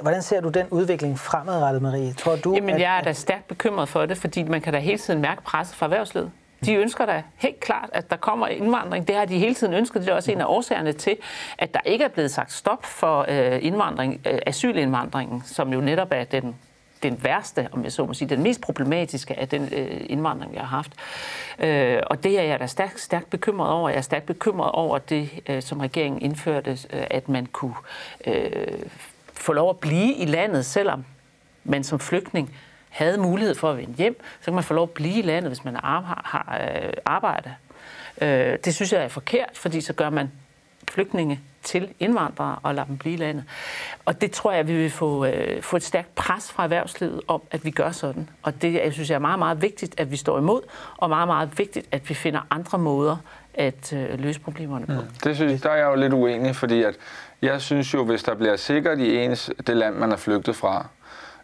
Hvordan 0.03 0.23
ser 0.23 0.41
du 0.41 0.49
den 0.49 0.67
udvikling 0.71 1.19
fremadrettet, 1.19 1.83
Marie? 1.83 2.13
Tror 2.13 2.37
du, 2.37 2.55
Jamen, 2.55 2.81
jeg 2.81 2.99
er 2.99 3.03
da 3.03 3.13
stærkt 3.13 3.49
bekymret 3.49 3.89
for 3.89 4.07
det, 4.07 4.19
fordi 4.19 4.43
man 4.43 4.61
kan 4.61 4.73
da 4.73 4.79
hele 4.79 4.99
tiden 4.99 5.21
mærke 5.21 5.43
presset 5.43 5.77
fra 5.77 5.87
erhvervslivet. 5.87 6.31
De 6.67 6.75
ønsker 6.75 7.07
da 7.07 7.23
helt 7.37 7.61
klart, 7.61 7.91
at 7.93 8.11
der 8.11 8.17
kommer 8.17 8.47
indvandring. 8.47 9.09
Det 9.09 9.17
har 9.17 9.25
de 9.25 9.39
hele 9.39 9.55
tiden 9.55 9.75
ønsket. 9.75 10.03
Det 10.03 10.09
er 10.09 10.15
også 10.15 10.33
en 10.33 10.41
af 10.41 10.47
årsagerne 10.49 10.93
til, 10.93 11.17
at 11.59 11.75
der 11.75 11.81
ikke 11.85 12.05
er 12.05 12.09
blevet 12.09 12.31
sagt 12.31 12.53
stop 12.53 12.85
for 12.85 13.27
øh, 13.29 13.59
indvandring, 13.65 14.21
øh, 14.27 14.39
asylindvandringen, 14.47 15.43
som 15.45 15.73
jo 15.73 15.81
netop 15.81 16.09
er 16.11 16.25
den 16.25 16.55
den 17.05 17.25
værste, 17.25 17.69
om 17.73 17.85
jeg 17.85 17.93
så 17.93 18.07
må 18.07 18.15
sige, 18.15 18.29
den 18.29 18.43
mest 18.43 18.61
problematiske 18.61 19.39
af 19.39 19.49
den 19.49 19.69
øh, 19.73 20.01
indvandring, 20.07 20.53
vi 20.53 20.57
har 20.57 20.65
haft. 20.65 20.93
Øh, 21.59 22.03
og 22.07 22.25
det 22.25 22.39
er 22.39 22.43
jeg 22.43 22.61
da 22.61 22.67
stærkt, 22.67 23.01
stærkt 23.01 23.31
bekymret 23.31 23.71
over. 23.71 23.89
Jeg 23.89 23.99
er 23.99 24.03
stærkt 24.03 24.27
bekymret 24.27 24.73
over 24.73 24.99
det, 24.99 25.31
øh, 25.49 25.63
som 25.63 25.81
regeringen 25.81 26.23
indførte, 26.23 26.71
øh, 26.71 27.05
at 27.11 27.29
man 27.29 27.47
kunne 27.47 27.75
øh, 28.27 28.53
få 29.33 29.53
lov 29.53 29.71
at 29.71 29.79
blive 29.79 30.15
i 30.15 30.25
landet, 30.25 30.67
selvom 30.67 31.05
man 31.65 31.85
som 31.85 31.99
flygtning 31.99 32.57
havde 32.95 33.19
mulighed 33.19 33.55
for 33.55 33.71
at 33.71 33.77
vende 33.77 33.95
hjem, 33.95 34.21
så 34.41 34.45
kan 34.45 34.55
man 34.55 34.65
få 34.65 34.75
lov 34.75 34.83
at 34.83 34.91
blive 34.91 35.19
i 35.19 35.23
landet, 35.23 35.51
hvis 35.51 35.65
man 35.65 35.75
har, 35.75 36.23
har 36.25 36.61
øh, 36.61 36.93
arbejde. 37.05 37.55
Øh, 38.21 38.59
det 38.65 38.75
synes 38.75 38.93
jeg 38.93 39.05
er 39.05 39.09
forkert, 39.09 39.51
fordi 39.55 39.81
så 39.81 39.93
gør 39.93 40.11
man 40.11 40.31
flygtninge 40.91 41.41
til 41.63 41.89
indvandrere 42.01 42.59
og 42.63 42.75
lader 42.75 42.87
dem 42.87 42.99
blive 42.99 43.15
i 43.15 43.17
landet. 43.17 43.45
Og 44.05 44.21
det 44.21 44.31
tror 44.31 44.53
jeg, 44.53 44.69
vi 44.69 44.73
vil 44.73 44.91
få, 44.91 45.27
øh, 45.27 45.63
få 45.63 45.77
et 45.77 45.83
stærkt 45.83 46.15
pres 46.15 46.53
fra 46.53 46.63
erhvervslivet 46.63 47.21
om, 47.29 47.43
at 47.51 47.65
vi 47.65 47.71
gør 47.71 47.91
sådan. 47.91 48.29
Og 48.43 48.63
det 48.63 48.75
jeg 48.75 48.93
synes 48.93 49.11
jeg 49.11 49.15
er 49.15 49.21
meget, 49.21 49.39
meget 49.39 49.63
vigtigt, 49.63 50.01
at 50.01 50.11
vi 50.11 50.17
står 50.17 50.39
imod, 50.39 50.61
og 50.97 51.09
meget, 51.09 51.29
meget 51.29 51.59
vigtigt, 51.59 51.87
at 51.93 52.09
vi 52.09 52.15
finder 52.15 52.41
andre 52.51 52.79
måder 52.79 53.17
at 53.55 53.93
øh, 53.93 54.21
løse 54.21 54.41
problemerne 54.41 54.87
på. 54.87 54.93
Mm. 54.93 55.09
Det 55.25 55.37
synes 55.37 55.63
der 55.63 55.71
er 55.71 55.77
jeg 55.77 55.87
jo 55.87 55.95
lidt 55.95 56.13
uenig, 56.13 56.57
fordi 56.57 56.83
at 56.83 56.95
jeg 57.43 57.61
synes 57.61 57.95
jo, 57.95 58.05
hvis 58.05 58.23
der 58.23 58.35
bliver 58.35 58.57
sikkert 58.57 58.99
i 58.99 59.17
ens, 59.17 59.51
det 59.67 59.77
land, 59.77 59.95
man 59.95 60.13
er 60.13 60.17
flygtet 60.17 60.57
fra, 60.57 60.87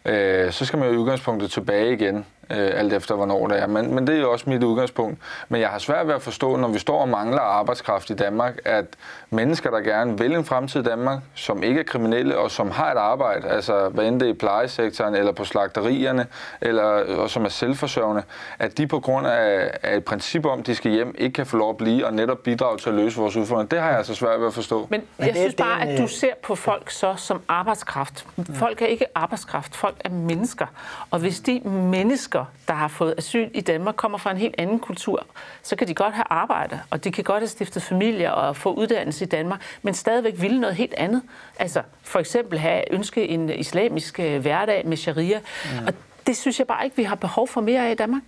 øh, 0.05 0.51
så 0.51 0.65
skal 0.65 0.79
man 0.79 0.87
jo 0.87 0.93
i 0.93 0.97
udgangspunktet 0.97 1.51
tilbage 1.51 1.93
igen 1.93 2.25
øh, 2.51 2.79
alt 2.79 2.93
efter 2.93 3.15
hvornår 3.15 3.47
det 3.47 3.59
er. 3.59 3.67
Men, 3.67 3.95
men 3.95 4.07
det 4.07 4.15
er 4.15 4.19
jo 4.19 4.31
også 4.31 4.49
mit 4.49 4.63
udgangspunkt. 4.63 5.17
Men 5.49 5.61
jeg 5.61 5.69
har 5.69 5.79
svært 5.79 6.07
ved 6.07 6.13
at 6.13 6.21
forstå, 6.21 6.55
når 6.55 6.67
vi 6.67 6.79
står 6.79 7.01
og 7.01 7.09
mangler 7.09 7.41
arbejdskraft 7.41 8.09
i 8.09 8.13
Danmark, 8.13 8.57
at 8.65 8.85
mennesker, 9.29 9.69
der 9.69 9.79
gerne 9.79 10.17
vil 10.17 10.35
en 10.35 10.45
fremtid 10.45 10.79
i 10.79 10.83
Danmark, 10.83 11.19
som 11.35 11.63
ikke 11.63 11.79
er 11.79 11.83
kriminelle 11.83 12.37
og 12.37 12.51
som 12.51 12.71
har 12.71 12.91
et 12.91 12.97
arbejde, 12.97 13.47
altså 13.47 13.89
hvad 13.89 14.05
end 14.05 14.19
det 14.19 14.25
er 14.25 14.33
i 14.33 14.35
plejesektoren 14.35 15.15
eller 15.15 15.31
på 15.31 15.45
slagterierne, 15.45 16.27
eller 16.61 16.83
og 17.17 17.29
som 17.29 17.45
er 17.45 17.49
selvforsørgende, 17.49 18.23
at 18.59 18.77
de 18.77 18.87
på 18.87 18.99
grund 18.99 19.27
af, 19.27 19.71
af 19.83 19.97
et 19.97 20.05
princip 20.05 20.45
om, 20.45 20.59
at 20.59 20.67
de 20.67 20.75
skal 20.75 20.91
hjem, 20.91 21.15
ikke 21.17 21.33
kan 21.33 21.45
få 21.45 21.57
lov 21.57 21.69
at 21.69 21.77
blive 21.77 22.05
og 22.05 22.13
netop 22.13 22.37
bidrage 22.37 22.77
til 22.77 22.89
at 22.89 22.95
løse 22.95 23.17
vores 23.17 23.35
udfordringer. 23.35 23.69
Det 23.69 23.79
har 23.79 23.89
jeg 23.89 23.97
altså 23.97 24.15
svært 24.15 24.39
ved 24.39 24.47
at 24.47 24.53
forstå. 24.53 24.87
Men 24.89 25.01
jeg 25.19 25.27
Men 25.27 25.35
synes 25.35 25.55
bare, 25.55 25.81
at 25.81 25.99
du 25.99 26.07
ser 26.07 26.33
på 26.43 26.55
folk 26.55 26.89
så 26.89 27.13
som 27.17 27.41
arbejdskraft. 27.47 28.25
Folk 28.53 28.81
er 28.81 28.85
ikke 28.85 29.05
arbejdskraft, 29.15 29.75
folk 29.75 29.95
er 29.99 30.09
mennesker. 30.09 30.65
Og 31.11 31.19
hvis 31.19 31.39
de 31.39 31.59
mennesker 31.65 32.40
mennesker, 32.41 32.67
der 32.67 32.73
har 32.73 32.87
fået 32.87 33.13
asyl 33.17 33.49
i 33.53 33.61
Danmark, 33.61 33.95
kommer 33.95 34.17
fra 34.17 34.31
en 34.31 34.37
helt 34.37 34.55
anden 34.57 34.79
kultur, 34.79 35.25
så 35.63 35.75
kan 35.75 35.87
de 35.87 35.93
godt 35.93 36.13
have 36.13 36.25
arbejde, 36.29 36.79
og 36.89 37.03
de 37.03 37.11
kan 37.11 37.23
godt 37.23 37.39
have 37.39 37.47
stiftet 37.47 37.83
familie 37.83 38.33
og 38.33 38.55
få 38.55 38.73
uddannelse 38.73 39.25
i 39.25 39.27
Danmark, 39.27 39.61
men 39.81 39.93
stadigvæk 39.93 40.33
ville 40.41 40.59
noget 40.59 40.75
helt 40.75 40.93
andet. 40.97 41.21
Altså 41.59 41.81
for 42.03 42.19
eksempel 42.19 42.59
have 42.59 42.93
ønske 42.93 43.27
en 43.27 43.49
islamisk 43.49 44.19
øh, 44.19 44.41
hverdag 44.41 44.87
med 44.87 44.97
sharia. 44.97 45.39
Mm. 45.39 45.87
Og 45.87 45.93
det 46.27 46.37
synes 46.37 46.59
jeg 46.59 46.67
bare 46.67 46.85
ikke, 46.85 46.97
vi 46.97 47.03
har 47.03 47.15
behov 47.15 47.47
for 47.47 47.61
mere 47.61 47.87
af 47.87 47.91
i 47.91 47.95
Danmark. 47.95 48.21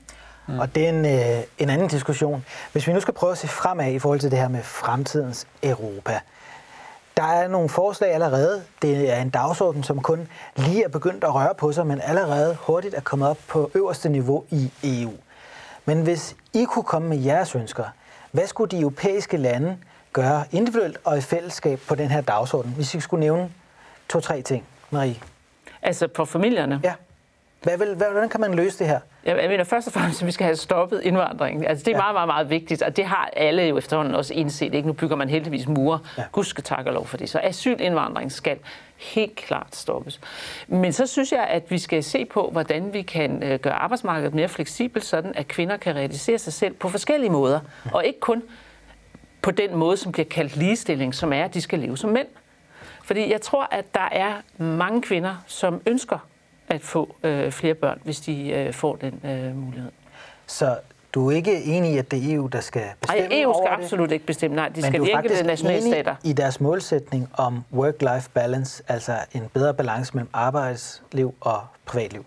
Mm. 0.47 0.59
Og 0.59 0.75
det 0.75 0.85
er 0.85 0.89
en, 0.89 1.05
øh, 1.05 1.43
en 1.57 1.69
anden 1.69 1.87
diskussion. 1.87 2.45
Hvis 2.71 2.87
vi 2.87 2.93
nu 2.93 2.99
skal 2.99 3.13
prøve 3.13 3.31
at 3.31 3.37
se 3.37 3.47
fremad 3.47 3.93
i 3.93 3.99
forhold 3.99 4.19
til 4.19 4.31
det 4.31 4.39
her 4.39 4.47
med 4.47 4.63
fremtidens 4.63 5.47
Europa, 5.63 6.19
der 7.17 7.23
er 7.23 7.47
nogle 7.47 7.69
forslag 7.69 8.13
allerede. 8.13 8.63
Det 8.81 9.13
er 9.13 9.21
en 9.21 9.29
dagsorden, 9.29 9.83
som 9.83 10.01
kun 10.01 10.27
lige 10.55 10.83
er 10.83 10.87
begyndt 10.89 11.23
at 11.23 11.35
røre 11.35 11.55
på 11.55 11.71
sig, 11.71 11.87
men 11.87 12.01
allerede 12.03 12.57
hurtigt 12.61 12.93
er 12.93 13.01
kommet 13.01 13.29
op 13.29 13.37
på 13.47 13.71
øverste 13.75 14.09
niveau 14.09 14.43
i 14.49 14.71
EU. 14.83 15.13
Men 15.85 16.01
hvis 16.01 16.35
I 16.53 16.63
kunne 16.63 16.83
komme 16.83 17.09
med 17.09 17.17
jeres 17.17 17.55
ønsker, 17.55 17.83
hvad 18.31 18.47
skulle 18.47 18.71
de 18.71 18.79
europæiske 18.79 19.37
lande 19.37 19.77
gøre 20.13 20.43
individuelt 20.51 20.97
og 21.03 21.17
i 21.17 21.21
fællesskab 21.21 21.79
på 21.87 21.95
den 21.95 22.07
her 22.07 22.21
dagsorden? 22.21 22.71
Hvis 22.71 22.95
I 22.95 22.99
skulle 22.99 23.19
nævne 23.19 23.51
to-tre 24.09 24.41
ting, 24.41 24.65
Marie. 24.89 25.15
Altså 25.81 26.07
på 26.07 26.25
familierne? 26.25 26.79
Ja. 26.83 26.93
Hvad 27.63 27.77
vil, 27.77 27.95
hvordan 27.95 28.29
kan 28.29 28.41
man 28.41 28.53
løse 28.53 28.79
det 28.79 28.87
her? 28.87 28.99
Jeg 29.25 29.49
mener 29.49 29.63
først 29.63 29.87
og 29.87 29.93
fremmest, 29.93 30.21
at 30.21 30.27
vi 30.27 30.31
skal 30.31 30.45
have 30.45 30.55
stoppet 30.55 31.01
indvandringen. 31.01 31.65
Altså, 31.65 31.83
det 31.83 31.91
er 31.91 31.97
ja. 31.97 32.01
meget, 32.01 32.13
meget, 32.13 32.27
meget 32.27 32.49
vigtigt, 32.49 32.81
og 32.81 32.97
det 32.97 33.05
har 33.05 33.29
alle 33.35 33.63
jo 33.63 33.77
efterhånden 33.77 34.15
også 34.15 34.33
indset. 34.33 34.73
Ikke? 34.73 34.87
Nu 34.87 34.93
bygger 34.93 35.15
man 35.15 35.29
heldigvis 35.29 35.67
mure. 35.67 35.99
Ja. 36.17 36.23
Gud 36.31 36.43
skal 36.43 36.63
takke 36.63 36.91
lov 36.91 37.05
for 37.05 37.17
det. 37.17 37.29
Så 37.29 37.39
asylindvandring 37.43 38.31
skal 38.31 38.57
helt 38.97 39.35
klart 39.35 39.75
stoppes. 39.75 40.19
Men 40.67 40.93
så 40.93 41.05
synes 41.07 41.31
jeg, 41.31 41.43
at 41.43 41.71
vi 41.71 41.77
skal 41.77 42.03
se 42.03 42.25
på, 42.25 42.49
hvordan 42.51 42.93
vi 42.93 43.01
kan 43.01 43.43
øh, 43.43 43.59
gøre 43.59 43.73
arbejdsmarkedet 43.73 44.33
mere 44.33 44.47
fleksibelt, 44.47 45.05
sådan 45.05 45.31
at 45.35 45.47
kvinder 45.47 45.77
kan 45.77 45.95
realisere 45.95 46.37
sig 46.37 46.53
selv 46.53 46.73
på 46.73 46.89
forskellige 46.89 47.29
måder, 47.29 47.59
og 47.93 48.05
ikke 48.05 48.19
kun 48.19 48.43
på 49.41 49.51
den 49.51 49.75
måde, 49.75 49.97
som 49.97 50.11
bliver 50.11 50.25
kaldt 50.25 50.55
ligestilling, 50.55 51.15
som 51.15 51.33
er, 51.33 51.43
at 51.43 51.53
de 51.53 51.61
skal 51.61 51.79
leve 51.79 51.97
som 51.97 52.09
mænd. 52.09 52.27
Fordi 53.03 53.31
jeg 53.31 53.41
tror, 53.41 53.67
at 53.71 53.93
der 53.93 54.09
er 54.11 54.33
mange 54.57 55.01
kvinder, 55.01 55.35
som 55.47 55.81
ønsker 55.85 56.17
at 56.67 56.81
få 56.81 57.15
øh, 57.23 57.51
flere 57.51 57.73
børn, 57.73 57.99
hvis 58.03 58.19
de 58.19 58.49
øh, 58.49 58.73
får 58.73 58.95
den 58.95 59.21
øh, 59.23 59.55
mulighed. 59.55 59.91
Så 60.47 60.77
du 61.13 61.29
er 61.31 61.35
ikke 61.35 61.63
enig 61.63 61.93
i, 61.93 61.97
at 61.97 62.11
det 62.11 62.31
er 62.31 62.35
EU, 62.35 62.47
der 62.47 62.61
skal 62.61 62.83
bestemme 63.01 63.27
Nej, 63.27 63.41
EU 63.41 63.53
skal 63.63 63.83
absolut 63.83 64.09
det, 64.09 64.15
ikke 64.15 64.25
bestemme. 64.25 64.55
Nej, 64.55 64.67
de 64.69 64.81
men 64.81 64.83
skal 64.83 65.01
de 65.01 65.11
enkelte 65.11 65.43
nationalstater. 65.43 66.15
i 66.23 66.33
deres 66.33 66.61
målsætning 66.61 67.29
om 67.33 67.63
work-life 67.73 68.29
balance, 68.33 68.83
altså 68.87 69.13
en 69.33 69.49
bedre 69.53 69.73
balance 69.73 70.13
mellem 70.13 70.29
arbejdsliv 70.33 71.35
og 71.41 71.61
privatliv. 71.85 72.25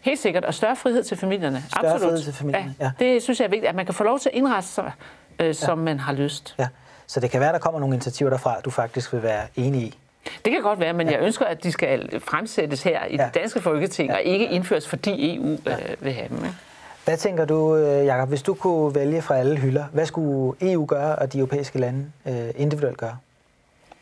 Helt 0.00 0.18
sikkert, 0.18 0.44
og 0.44 0.54
større 0.54 0.76
frihed 0.76 1.04
til 1.04 1.16
familierne. 1.16 1.64
Større 1.68 1.92
absolut. 1.92 2.10
frihed 2.10 2.24
til 2.24 2.32
familierne, 2.32 2.74
ja. 2.80 2.90
ja. 3.00 3.04
Det 3.04 3.22
synes 3.22 3.40
jeg 3.40 3.46
er 3.46 3.50
vigtigt, 3.50 3.68
at 3.68 3.74
man 3.74 3.84
kan 3.84 3.94
få 3.94 4.04
lov 4.04 4.18
til 4.18 4.28
at 4.28 4.34
indrette 4.34 4.68
sig, 4.68 4.92
øh, 5.38 5.54
som 5.54 5.78
ja. 5.78 5.84
man 5.84 5.98
har 5.98 6.12
lyst. 6.12 6.54
Ja. 6.58 6.68
Så 7.06 7.20
det 7.20 7.30
kan 7.30 7.40
være, 7.40 7.52
der 7.52 7.58
kommer 7.58 7.80
nogle 7.80 7.94
initiativer 7.94 8.30
derfra, 8.30 8.60
du 8.64 8.70
faktisk 8.70 9.12
vil 9.12 9.22
være 9.22 9.46
enig 9.56 9.82
i. 9.82 9.98
Det 10.44 10.52
kan 10.52 10.62
godt 10.62 10.80
være, 10.80 10.92
men 10.92 11.06
ja. 11.06 11.12
jeg 11.12 11.22
ønsker, 11.22 11.44
at 11.44 11.64
de 11.64 11.72
skal 11.72 12.20
fremsættes 12.20 12.82
her 12.82 13.04
i 13.10 13.16
ja. 13.16 13.24
det 13.24 13.34
danske 13.34 13.60
folketing, 13.60 14.10
ja. 14.10 14.14
og 14.14 14.22
ikke 14.22 14.46
indføres, 14.46 14.88
fordi 14.88 15.36
EU 15.36 15.58
ja. 15.66 15.72
øh, 15.72 16.04
vil 16.04 16.12
have 16.12 16.28
dem. 16.28 16.36
Ikke? 16.36 16.56
Hvad 17.04 17.16
tænker 17.16 17.44
du, 17.44 17.76
øh, 17.76 18.06
Jacob, 18.06 18.28
hvis 18.28 18.42
du 18.42 18.54
kunne 18.54 18.94
vælge 18.94 19.22
fra 19.22 19.36
alle 19.36 19.56
hylder, 19.56 19.84
hvad 19.92 20.06
skulle 20.06 20.72
EU 20.72 20.86
gøre, 20.86 21.16
og 21.16 21.32
de 21.32 21.38
europæiske 21.38 21.78
lande 21.78 22.06
øh, 22.26 22.34
individuelt 22.56 22.98
gøre? 22.98 23.16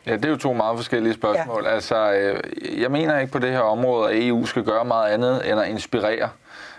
Ja, 0.06 0.16
det 0.16 0.24
er 0.24 0.28
jo 0.28 0.36
to 0.36 0.52
meget 0.52 0.78
forskellige 0.78 1.14
spørgsmål. 1.14 1.64
Ja. 1.64 1.74
Altså, 1.74 2.12
øh, 2.12 2.80
jeg 2.80 2.90
mener 2.90 3.18
ikke 3.18 3.32
på 3.32 3.38
det 3.38 3.50
her 3.50 3.60
område, 3.60 4.10
at 4.10 4.26
EU 4.26 4.46
skal 4.46 4.62
gøre 4.64 4.84
meget 4.84 5.12
andet 5.12 5.50
end 5.50 5.60
at 5.60 5.68
inspirere 5.68 6.28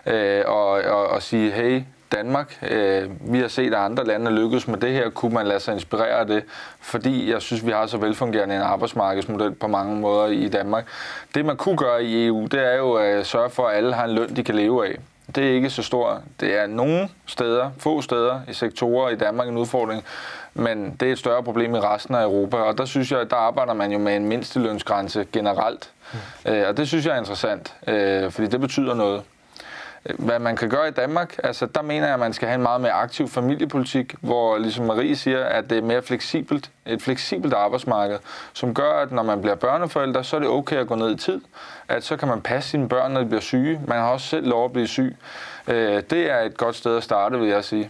øh, 0.06 0.43
og, 0.45 0.69
og, 0.69 1.08
og 1.08 1.21
sige, 1.21 1.51
hey, 1.51 1.82
Danmark. 2.12 2.58
Øh, 2.69 3.10
vi 3.34 3.39
har 3.39 3.47
set, 3.47 3.74
at 3.74 3.80
andre 3.80 4.06
lande 4.06 4.32
lykkes 4.32 4.67
med 4.67 4.78
det 4.78 4.91
her. 4.91 5.10
Kunne 5.10 5.34
man 5.34 5.47
lade 5.47 5.60
sig 5.60 5.74
inspirere 5.74 6.19
af 6.19 6.28
det? 6.28 6.43
Fordi 6.80 7.32
jeg 7.32 7.41
synes, 7.41 7.65
vi 7.65 7.71
har 7.71 7.86
så 7.86 7.97
velfungerende 7.97 8.56
en 8.56 8.62
arbejdsmarkedsmodel 8.62 9.52
på 9.52 9.67
mange 9.67 9.95
måder 9.95 10.28
i 10.28 10.47
Danmark. 10.47 10.86
Det, 11.36 11.45
man 11.45 11.58
kunne 11.58 11.78
gøre 11.78 12.04
i 12.04 12.28
EU, 12.28 12.45
det 12.45 12.74
er 12.74 12.76
jo 12.76 12.93
at 12.93 13.26
sørge 13.26 13.50
for, 13.50 13.67
at 13.67 13.78
alle 13.78 13.93
har 13.93 14.06
en 14.06 14.12
løn, 14.12 14.36
de 14.36 14.43
kan 14.43 14.56
leve 14.56 14.88
af. 14.88 14.97
Det 15.36 15.47
er 15.50 15.52
ikke 15.52 15.69
så 15.69 15.84
stort. 15.84 16.17
Det 16.39 16.60
er 16.60 16.67
nogle 16.67 17.10
steder, 17.26 17.71
få 17.78 18.02
steder 18.02 18.41
i 18.50 18.54
sektorer 18.54 19.10
i 19.10 19.15
Danmark 19.15 19.47
en 19.47 19.58
udfordring, 19.58 20.04
men 20.54 20.95
det 21.00 21.08
er 21.08 21.12
et 21.12 21.19
større 21.19 21.43
problem 21.43 21.76
i 21.76 21.80
resten 21.80 22.15
af 22.15 22.24
Europa. 22.24 22.58
Og 22.58 22.78
der 22.78 22.86
synes 22.86 23.12
jeg, 23.12 23.19
at 23.19 23.30
der 23.30 23.36
arbejder 23.36 23.74
man 23.74 23.91
jo 23.91 24.00
med 24.00 24.15
en 24.15 24.26
mindstelønsgrænse 24.26 25.26
generelt. 25.32 25.91
Mm. 26.13 26.52
Øh, 26.52 26.67
og 26.67 26.78
det 26.78 26.88
synes 26.88 27.06
jeg 27.06 27.15
er 27.15 27.19
interessant, 27.19 27.74
øh, 27.88 28.32
fordi 28.32 28.47
det 28.47 28.62
betyder 28.62 28.93
noget 28.93 29.21
hvad 30.03 30.39
man 30.39 30.55
kan 30.55 30.69
gøre 30.69 30.87
i 30.87 30.91
Danmark, 30.91 31.35
altså 31.43 31.65
der 31.65 31.81
mener 31.81 32.05
jeg, 32.05 32.13
at 32.13 32.19
man 32.19 32.33
skal 32.33 32.47
have 32.47 32.55
en 32.55 32.61
meget 32.61 32.81
mere 32.81 32.91
aktiv 32.91 33.27
familiepolitik, 33.27 34.15
hvor 34.21 34.57
ligesom 34.57 34.85
Marie 34.85 35.15
siger, 35.15 35.45
at 35.45 35.69
det 35.69 35.77
er 35.77 35.81
mere 35.81 36.01
fleksibelt, 36.01 36.71
et 36.85 37.01
fleksibelt 37.01 37.53
arbejdsmarked, 37.53 38.19
som 38.53 38.73
gør, 38.73 38.91
at 39.01 39.11
når 39.11 39.23
man 39.23 39.41
bliver 39.41 39.55
børneforælder, 39.55 40.21
så 40.21 40.35
er 40.35 40.39
det 40.39 40.49
okay 40.49 40.75
at 40.77 40.87
gå 40.87 40.95
ned 40.95 41.11
i 41.11 41.17
tid, 41.17 41.41
at 41.87 42.03
så 42.03 42.17
kan 42.17 42.27
man 42.27 42.41
passe 42.41 42.69
sine 42.69 42.89
børn, 42.89 43.11
når 43.11 43.19
de 43.21 43.25
bliver 43.27 43.41
syge. 43.41 43.81
Man 43.87 43.97
har 43.97 44.07
også 44.07 44.27
selv 44.27 44.47
lov 44.47 44.65
at 44.65 44.73
blive 44.73 44.87
syg. 44.87 45.17
Øh, 45.67 46.03
det 46.09 46.31
er 46.31 46.39
et 46.39 46.57
godt 46.57 46.75
sted 46.75 46.97
at 46.97 47.03
starte, 47.03 47.39
vil 47.39 47.49
jeg 47.49 47.63
sige. 47.63 47.89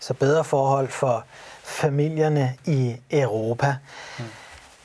Så 0.00 0.14
bedre 0.14 0.44
forhold 0.44 0.88
for 0.88 1.24
familierne 1.62 2.54
i 2.64 2.96
Europa. 3.10 3.76
Hmm. 4.18 4.26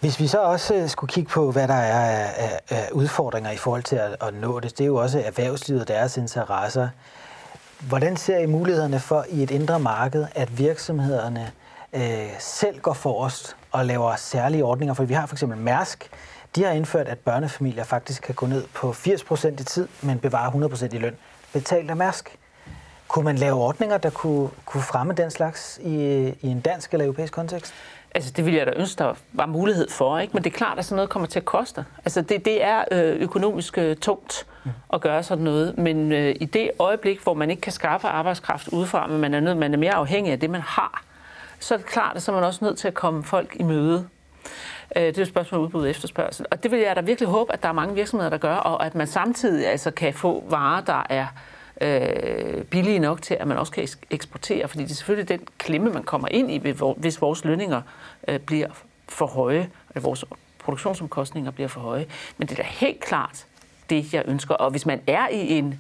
Hvis 0.02 0.20
vi 0.20 0.28
så 0.28 0.40
også 0.40 0.76
øh, 0.76 0.90
skulle 0.90 1.14
kigge 1.14 1.30
på, 1.30 1.52
hvad 1.52 1.68
der 1.68 1.74
er 1.74 2.32
af, 2.32 2.60
af 2.70 2.90
udfordringer 2.92 3.52
i 3.52 3.58
forhold 3.58 3.84
til 3.84 3.96
at, 3.96 4.16
at 4.22 4.34
nå 4.34 4.60
det, 4.60 4.78
det 4.78 4.84
er 4.84 4.88
jo 4.88 4.96
også 4.96 5.20
erhvervslivet 5.20 5.82
og 5.82 5.88
deres 5.88 6.18
interesser. 6.18 6.90
Hvordan 7.80 8.18
ser 8.18 8.38
I 8.38 8.46
mulighederne 8.46 9.00
for 9.00 9.26
i 9.30 9.44
et 9.44 9.52
indre 9.52 9.80
marked, 9.80 10.26
at 10.36 10.58
virksomhederne 10.58 11.52
øh, 11.94 12.30
selv 12.40 12.80
går 12.80 12.94
forrest 12.94 13.56
og 13.72 13.86
laver 13.86 14.16
særlige 14.16 14.66
ordninger? 14.66 14.94
For 14.94 15.04
vi 15.04 15.14
har 15.14 15.26
for 15.26 15.36
eksempel 15.36 15.58
Mærsk, 15.58 16.10
de 16.56 16.64
har 16.64 16.72
indført, 16.72 17.08
at 17.08 17.20
børnefamilier 17.20 17.84
faktisk 17.84 18.22
kan 18.22 18.36
gå 18.36 18.46
ned 18.46 18.64
på 18.74 18.92
80% 18.92 19.48
i 19.48 19.64
tid, 19.64 19.88
men 20.02 20.20
bevare 20.20 20.68
100% 20.68 20.96
i 20.96 21.00
løn. 21.00 21.16
Betalt 21.54 21.90
af 21.90 21.96
Mærsk. 21.96 22.38
Kunne 23.08 23.26
man 23.26 23.36
lave 23.36 23.54
ordninger, 23.54 23.98
der 23.98 24.10
kunne, 24.10 24.50
kunne 24.66 24.84
fremme 24.84 25.14
den 25.14 25.32
slags 25.32 25.80
i, 25.84 25.96
i 26.42 26.48
en 26.48 26.62
dansk 26.62 26.94
eller 26.94 27.06
europæisk 27.06 27.34
kontekst? 27.34 27.74
Altså, 28.16 28.32
det 28.32 28.46
ville 28.46 28.60
jeg 28.60 28.68
da 28.68 28.74
ønske, 28.76 28.98
der 28.98 29.14
var 29.34 29.46
mulighed 29.46 29.90
for, 29.90 30.20
ikke? 30.20 30.34
men 30.34 30.44
det 30.44 30.54
er 30.54 30.58
klart, 30.58 30.80
at 30.80 30.86
sådan 30.86 30.96
noget 30.96 31.10
kommer 31.10 31.28
til 31.28 31.40
at 31.40 31.46
koste. 31.46 31.86
Altså, 32.06 32.22
det, 32.22 32.46
det 32.46 32.64
er 32.64 32.84
øh, 32.92 33.22
økonomisk 33.22 33.78
øh, 33.78 33.96
tungt 33.96 34.48
at 34.94 35.02
gøre 35.02 35.24
sådan 35.24 35.44
noget, 35.44 35.78
men 35.78 36.12
øh, 36.12 36.36
i 36.40 36.46
det 36.46 36.72
øjeblik, 36.80 37.24
hvor 37.24 37.34
man 37.34 37.50
ikke 37.50 37.62
kan 37.62 37.72
skaffe 37.72 38.08
arbejdskraft 38.08 38.68
udefra, 38.68 39.08
men 39.08 39.22
man 39.22 39.34
er, 39.34 39.40
nød, 39.40 39.56
man 39.56 39.74
er 39.74 39.78
mere 39.78 39.94
afhængig 39.94 40.32
af 40.32 40.40
det, 40.40 40.50
man 40.50 40.62
har, 40.62 41.04
så 41.60 41.74
er 41.74 41.78
det 41.78 41.88
klart, 41.88 42.16
at 42.16 42.22
så 42.22 42.32
er 42.32 42.36
man 42.36 42.44
også 42.44 42.66
nødt 42.66 42.78
til 42.78 42.88
at 42.88 42.94
komme 42.94 43.24
folk 43.24 43.56
i 43.60 43.64
møde. 43.64 44.08
Øh, 44.96 45.04
det 45.04 45.18
er 45.18 45.22
et 45.22 45.28
spørgsmål 45.28 45.60
om 45.60 45.66
udbud 45.66 45.82
og 45.82 45.90
efterspørgsel. 45.90 46.46
Og 46.52 46.64
det 46.64 46.72
vil 46.72 46.80
jeg 46.80 46.96
da 46.96 47.02
virkelig 47.02 47.30
håbe, 47.30 47.54
at 47.54 47.64
der 47.64 47.70
er 47.70 47.74
mange 47.74 47.96
virksomheder, 47.96 48.30
der 48.30 48.38
gør, 48.38 48.56
og 48.56 48.86
at 48.86 48.96
man 48.96 49.08
samtidig 49.08 49.68
altså, 49.68 49.92
kan 49.92 50.14
få 50.14 50.44
varer, 50.50 50.82
der 50.82 51.06
er 51.10 51.22
øh, 51.22 51.51
Øh, 51.82 52.64
billige 52.64 53.00
nok 53.00 53.22
til, 53.22 53.38
at 53.40 53.48
man 53.48 53.58
også 53.58 53.72
kan 53.72 53.88
eksportere, 54.10 54.68
fordi 54.68 54.84
det 54.84 54.92
er 54.92 54.96
selvfølgelig 54.96 55.30
den 55.30 55.48
klemme, 55.58 55.90
man 55.90 56.04
kommer 56.04 56.28
ind 56.28 56.52
i, 56.52 56.58
hvis 56.98 57.22
vores 57.22 57.46
lønninger 57.46 57.82
øh, 58.28 58.40
bliver 58.40 58.68
for 59.10 59.26
høje, 59.26 59.70
eller 59.90 60.02
vores 60.02 60.26
produktionsomkostninger 60.60 61.52
bliver 61.52 61.68
for 61.68 61.82
høje. 61.82 62.06
Men 62.38 62.48
det 62.48 62.60
er 62.60 62.64
da 62.64 62.70
helt 62.70 63.00
klart 63.00 63.46
det, 63.90 64.14
jeg 64.14 64.24
ønsker. 64.28 64.56
Og 64.56 64.72
hvis 64.72 64.86
man 64.86 65.02
er 65.08 65.28
i 65.28 65.58
en 65.58 65.80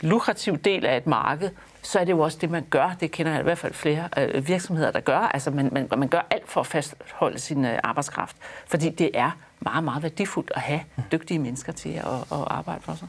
lukrativ 0.00 0.58
del 0.58 0.86
af 0.86 0.96
et 0.96 1.06
marked, 1.06 1.50
så 1.82 1.98
er 1.98 2.04
det 2.04 2.12
jo 2.12 2.20
også 2.20 2.38
det, 2.40 2.50
man 2.50 2.66
gør. 2.70 2.96
Det 3.00 3.10
kender 3.10 3.32
jeg 3.32 3.40
i 3.40 3.44
hvert 3.44 3.58
fald 3.58 3.72
flere 3.72 4.08
øh, 4.18 4.48
virksomheder, 4.48 4.90
der 4.90 5.00
gør. 5.00 5.18
Altså 5.18 5.50
man, 5.50 5.68
man, 5.72 5.88
man 5.96 6.08
gør 6.08 6.26
alt 6.30 6.48
for 6.48 6.60
at 6.60 6.66
fastholde 6.66 7.38
sin 7.38 7.64
øh, 7.64 7.78
arbejdskraft, 7.82 8.36
fordi 8.66 8.90
det 8.90 9.10
er 9.14 9.30
meget, 9.60 9.84
meget 9.84 10.02
værdifuldt 10.02 10.52
at 10.54 10.62
have 10.62 10.80
dygtige 11.12 11.38
mennesker 11.38 11.72
til 11.72 11.90
at, 11.90 12.04
at 12.32 12.44
arbejde 12.46 12.80
for 12.82 12.94
sig. 12.94 13.08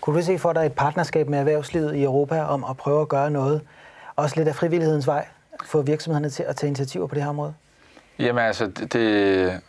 Kunne 0.00 0.18
du 0.18 0.24
se 0.24 0.38
for 0.38 0.52
dig 0.52 0.66
et 0.66 0.72
partnerskab 0.72 1.28
med 1.28 1.38
erhvervslivet 1.38 1.94
i 1.96 2.02
Europa 2.02 2.42
om 2.42 2.64
at 2.64 2.76
prøve 2.76 3.00
at 3.00 3.08
gøre 3.08 3.30
noget, 3.30 3.60
også 4.16 4.36
lidt 4.36 4.48
af 4.48 4.54
frivillighedens 4.54 5.06
vej, 5.06 5.26
få 5.64 5.82
virksomhederne 5.82 6.30
til 6.30 6.42
at 6.42 6.56
tage 6.56 6.68
initiativer 6.68 7.06
på 7.06 7.14
det 7.14 7.22
her 7.22 7.30
område? 7.30 7.54
Jamen 8.18 8.44
altså, 8.44 8.66
det, 8.66 8.92
det, 8.92 9.60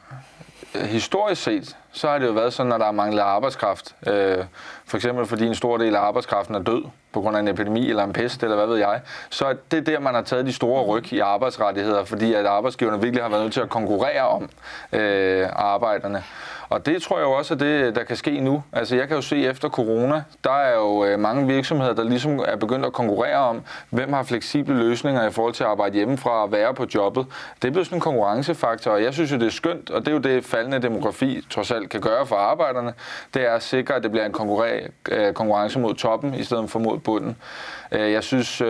historisk 0.73 1.43
set, 1.43 1.77
så 1.91 2.07
har 2.07 2.17
det 2.17 2.27
jo 2.27 2.31
været 2.31 2.53
sådan, 2.53 2.69
når 2.69 2.77
der 2.77 2.85
er 2.85 2.91
manglet 2.91 3.21
arbejdskraft. 3.21 3.95
Øh, 4.07 4.45
for 4.85 4.97
eksempel 4.97 5.25
fordi 5.25 5.45
en 5.45 5.55
stor 5.55 5.77
del 5.77 5.95
af 5.95 5.99
arbejdskraften 5.99 6.55
er 6.55 6.59
død 6.59 6.83
på 7.13 7.21
grund 7.21 7.35
af 7.35 7.39
en 7.39 7.47
epidemi 7.47 7.89
eller 7.89 8.03
en 8.03 8.13
pest, 8.13 8.43
eller 8.43 8.55
hvad 8.55 8.67
ved 8.67 8.77
jeg. 8.77 9.01
Så 9.29 9.45
er 9.45 9.53
det 9.71 9.85
der, 9.85 9.99
man 9.99 10.13
har 10.13 10.21
taget 10.21 10.45
de 10.45 10.53
store 10.53 10.83
ryg 10.83 11.13
i 11.13 11.19
arbejdsrettigheder, 11.19 12.03
fordi 12.03 12.33
at 12.33 12.45
arbejdsgiverne 12.45 13.01
virkelig 13.01 13.23
har 13.23 13.29
været 13.29 13.43
nødt 13.43 13.53
til 13.53 13.61
at 13.61 13.69
konkurrere 13.69 14.27
om 14.27 14.49
øh, 14.93 15.47
arbejderne. 15.55 16.23
Og 16.71 16.85
det 16.85 17.01
tror 17.01 17.17
jeg 17.17 17.25
jo 17.25 17.31
også 17.31 17.53
er 17.53 17.57
det, 17.57 17.95
der 17.95 18.03
kan 18.03 18.15
ske 18.15 18.39
nu. 18.39 18.63
Altså 18.73 18.95
jeg 18.95 19.07
kan 19.07 19.15
jo 19.15 19.21
se 19.21 19.43
efter 19.43 19.69
corona, 19.69 20.23
der 20.43 20.51
er 20.51 20.75
jo 20.75 21.05
øh, 21.05 21.19
mange 21.19 21.47
virksomheder, 21.47 21.93
der 21.93 22.03
ligesom 22.03 22.39
er 22.47 22.55
begyndt 22.55 22.85
at 22.85 22.93
konkurrere 22.93 23.37
om, 23.37 23.61
hvem 23.89 24.13
har 24.13 24.23
fleksible 24.23 24.77
løsninger 24.77 25.27
i 25.27 25.31
forhold 25.31 25.53
til 25.53 25.63
at 25.63 25.69
arbejde 25.69 25.95
hjemmefra 25.95 26.43
og 26.43 26.51
være 26.51 26.73
på 26.73 26.85
jobbet. 26.95 27.25
Det 27.61 27.71
bliver 27.71 27.85
sådan 27.85 27.97
en 27.97 28.01
konkurrencefaktor, 28.01 28.91
og 28.91 29.03
jeg 29.03 29.13
synes 29.13 29.31
jo, 29.31 29.37
det 29.37 29.45
er 29.45 29.51
skønt, 29.51 29.89
og 29.89 30.01
det 30.01 30.07
er 30.07 30.11
jo 30.11 30.19
det 30.19 30.45
faldende 30.45 30.81
demografi 30.81 31.45
trods 31.49 31.71
alt 31.71 31.89
kan 31.89 32.01
gøre 32.01 32.25
for 32.25 32.35
arbejderne. 32.35 32.93
Det 33.33 33.47
er 33.47 33.51
at 33.51 33.63
sikre, 33.63 33.95
at 33.95 34.03
det 34.03 34.11
bliver 34.11 34.25
en 34.25 34.35
øh, 35.11 35.33
konkurrence 35.33 35.79
mod 35.79 35.93
toppen 35.93 36.33
i 36.33 36.43
stedet 36.43 36.69
for 36.69 36.79
mod 36.79 36.99
bunden. 37.03 37.35
Øh, 37.91 38.11
jeg 38.11 38.23
synes 38.23 38.61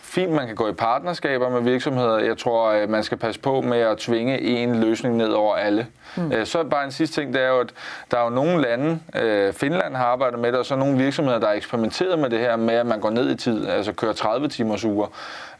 fint, 0.00 0.32
man 0.32 0.46
kan 0.46 0.56
gå 0.56 0.68
i 0.68 0.72
partnerskaber 0.72 1.50
med 1.50 1.60
virksomheder. 1.60 2.18
Jeg 2.18 2.38
tror, 2.38 2.86
man 2.86 3.02
skal 3.02 3.18
passe 3.18 3.40
på 3.40 3.60
med 3.60 3.78
at 3.78 3.98
tvinge 3.98 4.40
en 4.40 4.80
løsning 4.80 5.16
ned 5.16 5.28
over 5.28 5.56
alle. 5.56 5.86
Mm. 6.16 6.44
Så 6.44 6.64
bare 6.64 6.84
en 6.84 6.92
sidste 6.92 7.20
ting, 7.20 7.34
det 7.34 7.42
er 7.42 7.48
jo, 7.48 7.60
at 7.60 7.70
der 8.10 8.18
er 8.18 8.24
jo 8.24 8.30
nogle 8.30 8.62
lande, 8.62 9.00
øh, 9.16 9.52
Finland 9.52 9.96
har 9.96 10.04
arbejdet 10.04 10.38
med 10.38 10.52
det, 10.52 10.58
og 10.58 10.66
så 10.66 10.76
nogle 10.76 10.98
virksomheder, 10.98 11.38
der 11.38 11.46
har 11.46 11.54
eksperimenteret 11.54 12.18
med 12.18 12.30
det 12.30 12.38
her 12.38 12.56
med, 12.56 12.74
at 12.74 12.86
man 12.86 13.00
går 13.00 13.10
ned 13.10 13.30
i 13.30 13.34
tid, 13.34 13.68
altså 13.68 13.92
kører 13.92 14.12
30 14.12 14.48
timers 14.48 14.84
uger, 14.84 15.06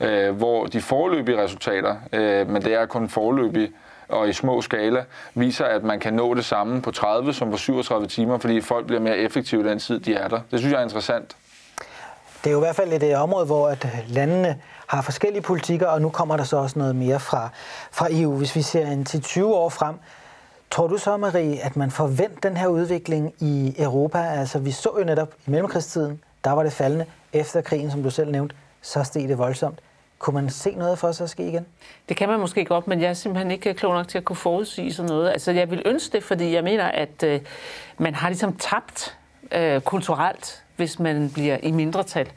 øh, 0.00 0.36
hvor 0.36 0.66
de 0.66 0.80
forløbige 0.80 1.42
resultater, 1.42 1.96
øh, 2.12 2.50
men 2.50 2.62
det 2.62 2.74
er 2.74 2.86
kun 2.86 3.08
forløbige, 3.08 3.72
og 4.08 4.28
i 4.28 4.32
små 4.32 4.60
skala 4.62 5.04
viser, 5.34 5.64
at 5.64 5.84
man 5.84 6.00
kan 6.00 6.14
nå 6.14 6.34
det 6.34 6.44
samme 6.44 6.82
på 6.82 6.90
30 6.90 7.32
som 7.32 7.50
på 7.50 7.56
37 7.56 8.06
timer, 8.06 8.38
fordi 8.38 8.60
folk 8.60 8.86
bliver 8.86 9.00
mere 9.00 9.18
effektive 9.18 9.68
den 9.70 9.78
tid, 9.78 10.00
de 10.00 10.14
er 10.14 10.28
der. 10.28 10.40
Det 10.50 10.58
synes 10.58 10.72
jeg 10.72 10.78
er 10.78 10.84
interessant. 10.84 11.36
Det 12.46 12.50
er 12.50 12.54
jo 12.54 12.60
i 12.60 12.66
hvert 12.66 12.76
fald 12.76 12.92
et 12.92 13.02
øh, 13.02 13.22
område, 13.22 13.46
hvor 13.46 13.68
at 13.68 13.84
øh, 13.84 13.98
landene 14.08 14.60
har 14.86 15.02
forskellige 15.02 15.42
politikker, 15.42 15.86
og 15.86 16.02
nu 16.02 16.08
kommer 16.08 16.36
der 16.36 16.44
så 16.44 16.56
også 16.56 16.78
noget 16.78 16.96
mere 16.96 17.20
fra, 17.20 17.48
fra 17.92 18.08
EU. 18.10 18.36
Hvis 18.36 18.56
vi 18.56 18.62
ser 18.62 18.86
en 18.86 19.04
til 19.04 19.22
20 19.22 19.54
år 19.54 19.68
frem, 19.68 19.94
Tror 20.70 20.86
du 20.86 20.98
så, 20.98 21.16
Marie, 21.16 21.64
at 21.64 21.76
man 21.76 21.90
forventer 21.90 22.48
den 22.48 22.56
her 22.56 22.66
udvikling 22.66 23.34
i 23.40 23.74
Europa? 23.78 24.18
Altså, 24.18 24.58
vi 24.58 24.70
så 24.70 24.90
jo 24.98 25.04
netop 25.04 25.34
i 25.46 25.50
mellemkrigstiden, 25.50 26.22
der 26.44 26.50
var 26.50 26.62
det 26.62 26.72
faldende. 26.72 27.06
Efter 27.32 27.60
krigen, 27.60 27.90
som 27.90 28.02
du 28.02 28.10
selv 28.10 28.30
nævnte, 28.30 28.54
så 28.82 29.02
steg 29.02 29.28
det 29.28 29.38
voldsomt. 29.38 29.78
Kunne 30.18 30.34
man 30.34 30.50
se 30.50 30.70
noget 30.70 30.98
for 30.98 31.12
sig 31.12 31.24
at 31.24 31.30
ske 31.30 31.48
igen? 31.48 31.66
Det 32.08 32.16
kan 32.16 32.28
man 32.28 32.40
måske 32.40 32.64
godt, 32.64 32.88
men 32.88 33.00
jeg 33.00 33.08
er 33.10 33.14
simpelthen 33.14 33.50
ikke 33.50 33.70
øh, 33.70 33.76
klog 33.76 33.94
nok 33.94 34.08
til 34.08 34.18
at 34.18 34.24
kunne 34.24 34.36
forudsige 34.36 34.94
sådan 34.94 35.10
noget. 35.10 35.30
Altså, 35.30 35.52
jeg 35.52 35.70
vil 35.70 35.82
ønske 35.86 36.12
det, 36.12 36.24
fordi 36.24 36.54
jeg 36.54 36.64
mener, 36.64 36.84
at 36.84 37.22
øh, 37.22 37.40
man 37.98 38.14
har 38.14 38.28
ligesom 38.28 38.56
tabt 38.56 39.18
øh, 39.52 39.80
kulturelt, 39.80 40.62
hvis 40.76 40.98
man 40.98 41.30
bliver 41.30 41.58
i 41.62 41.70
mindretal. 41.70 42.26
Altså, 42.26 42.34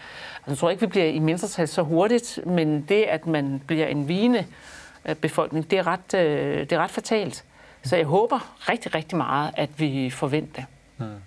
jeg 0.47 0.57
tror 0.57 0.69
ikke, 0.69 0.81
vi 0.81 0.87
bliver 0.87 1.05
i 1.05 1.19
mindretal 1.19 1.67
så 1.67 1.81
hurtigt, 1.81 2.39
men 2.45 2.81
det, 2.81 3.03
at 3.03 3.27
man 3.27 3.61
bliver 3.67 3.87
en 3.87 4.07
vigende 4.07 4.45
øh, 5.05 5.15
befolkning, 5.15 5.71
det 5.71 5.79
er 5.79 5.87
ret, 5.87 6.13
øh, 6.13 6.59
det 6.59 6.71
er 6.71 6.79
ret 6.79 6.91
fatalt. 6.91 7.43
Så 7.83 7.95
jeg 7.95 8.05
håber 8.05 8.55
rigtig, 8.69 8.95
rigtig 8.95 9.17
meget, 9.17 9.51
at 9.57 9.69
vi 9.77 10.09
forventer 10.09 10.53
det. 10.55 10.65
Hmm. 10.97 11.21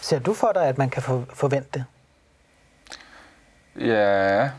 Ser 0.00 0.18
du 0.18 0.34
for 0.34 0.52
dig, 0.54 0.66
at 0.66 0.78
man 0.78 0.90
kan 0.90 1.02
forvente 1.34 1.68
det? 1.74 1.84
Ja, 3.80 4.50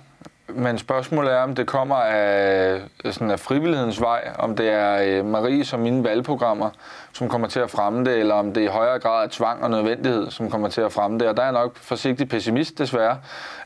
men 0.56 0.78
spørgsmålet 0.78 1.34
er, 1.34 1.38
om 1.38 1.56
det 1.56 1.68
kommer 1.68 1.95
af, 1.95 2.82
sådan 3.12 3.32
af 3.32 3.39
frivillighedens 3.39 4.02
vej, 4.02 4.32
om 4.39 4.56
det 4.56 4.70
er 4.70 5.00
øh, 5.02 5.26
Marie 5.26 5.66
som 5.66 5.80
mine 5.80 6.04
valgprogrammer, 6.04 6.70
som 7.14 7.30
kommer 7.30 7.47
til 7.47 7.60
at 7.60 7.70
fremme 7.70 8.06
det, 8.06 8.18
eller 8.18 8.36
om 8.36 8.54
det 8.54 8.62
i 8.62 8.66
højere 8.66 9.00
grad 9.00 9.24
er 9.26 9.28
tvang 9.32 9.64
og 9.64 9.70
nødvendighed, 9.70 10.32
som 10.32 10.50
kommer 10.50 10.68
til 10.68 10.82
at 10.82 10.91
fremme 10.91 11.20
det. 11.20 11.28
Og 11.28 11.38
der 11.38 11.43
er 11.43 11.52
nok 11.52 11.78
forsigtig 11.78 12.30
pessimist, 12.30 12.78
desværre. 12.78 13.18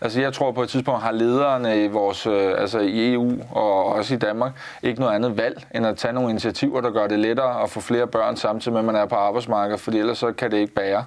Altså 0.01 0.21
jeg 0.21 0.33
tror 0.33 0.51
på 0.51 0.63
et 0.63 0.69
tidspunkt 0.69 1.01
har 1.01 1.11
lederne 1.11 1.83
i, 1.83 1.87
vores, 1.87 2.27
øh, 2.27 2.53
altså 2.57 2.79
i 2.79 3.13
EU 3.13 3.31
og 3.51 3.85
også 3.85 4.13
i 4.13 4.17
Danmark 4.17 4.51
ikke 4.83 4.99
noget 4.99 5.15
andet 5.15 5.37
valg, 5.37 5.67
end 5.75 5.87
at 5.87 5.97
tage 5.97 6.13
nogle 6.13 6.29
initiativer, 6.29 6.81
der 6.81 6.91
gør 6.91 7.07
det 7.07 7.19
lettere 7.19 7.63
at 7.63 7.69
få 7.69 7.79
flere 7.79 8.07
børn 8.07 8.35
samtidig 8.35 8.73
med, 8.73 8.79
at 8.79 8.85
man 8.85 8.95
er 8.95 9.05
på 9.05 9.15
arbejdsmarkedet, 9.15 9.79
fordi 9.79 9.99
ellers 9.99 10.17
så 10.17 10.31
kan 10.31 10.51
det 10.51 10.57
ikke 10.57 10.73
bære. 10.73 11.05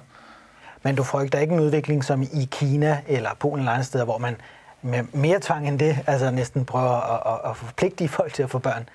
Men 0.83 0.95
du 0.95 1.03
frygter 1.03 1.39
ikke 1.39 1.53
en 1.53 1.59
udvikling 1.59 2.03
som 2.03 2.21
i 2.21 2.47
Kina 2.51 2.97
eller 3.07 3.29
Polen 3.39 3.59
eller 3.59 3.71
andre 3.71 3.83
steder, 3.83 4.05
hvor 4.05 4.17
man 4.17 4.35
med 4.81 5.03
mere 5.13 5.39
tvang 5.41 5.67
end 5.67 5.79
det, 5.79 5.97
altså 6.07 6.31
næsten 6.31 6.65
prøver 6.65 7.13
at, 7.13 7.33
at, 7.33 7.49
at 7.49 7.57
forpligte 7.57 8.07
folk 8.07 8.33
til 8.33 8.43
at 8.43 8.49
få 8.49 8.59
børn. 8.59 8.89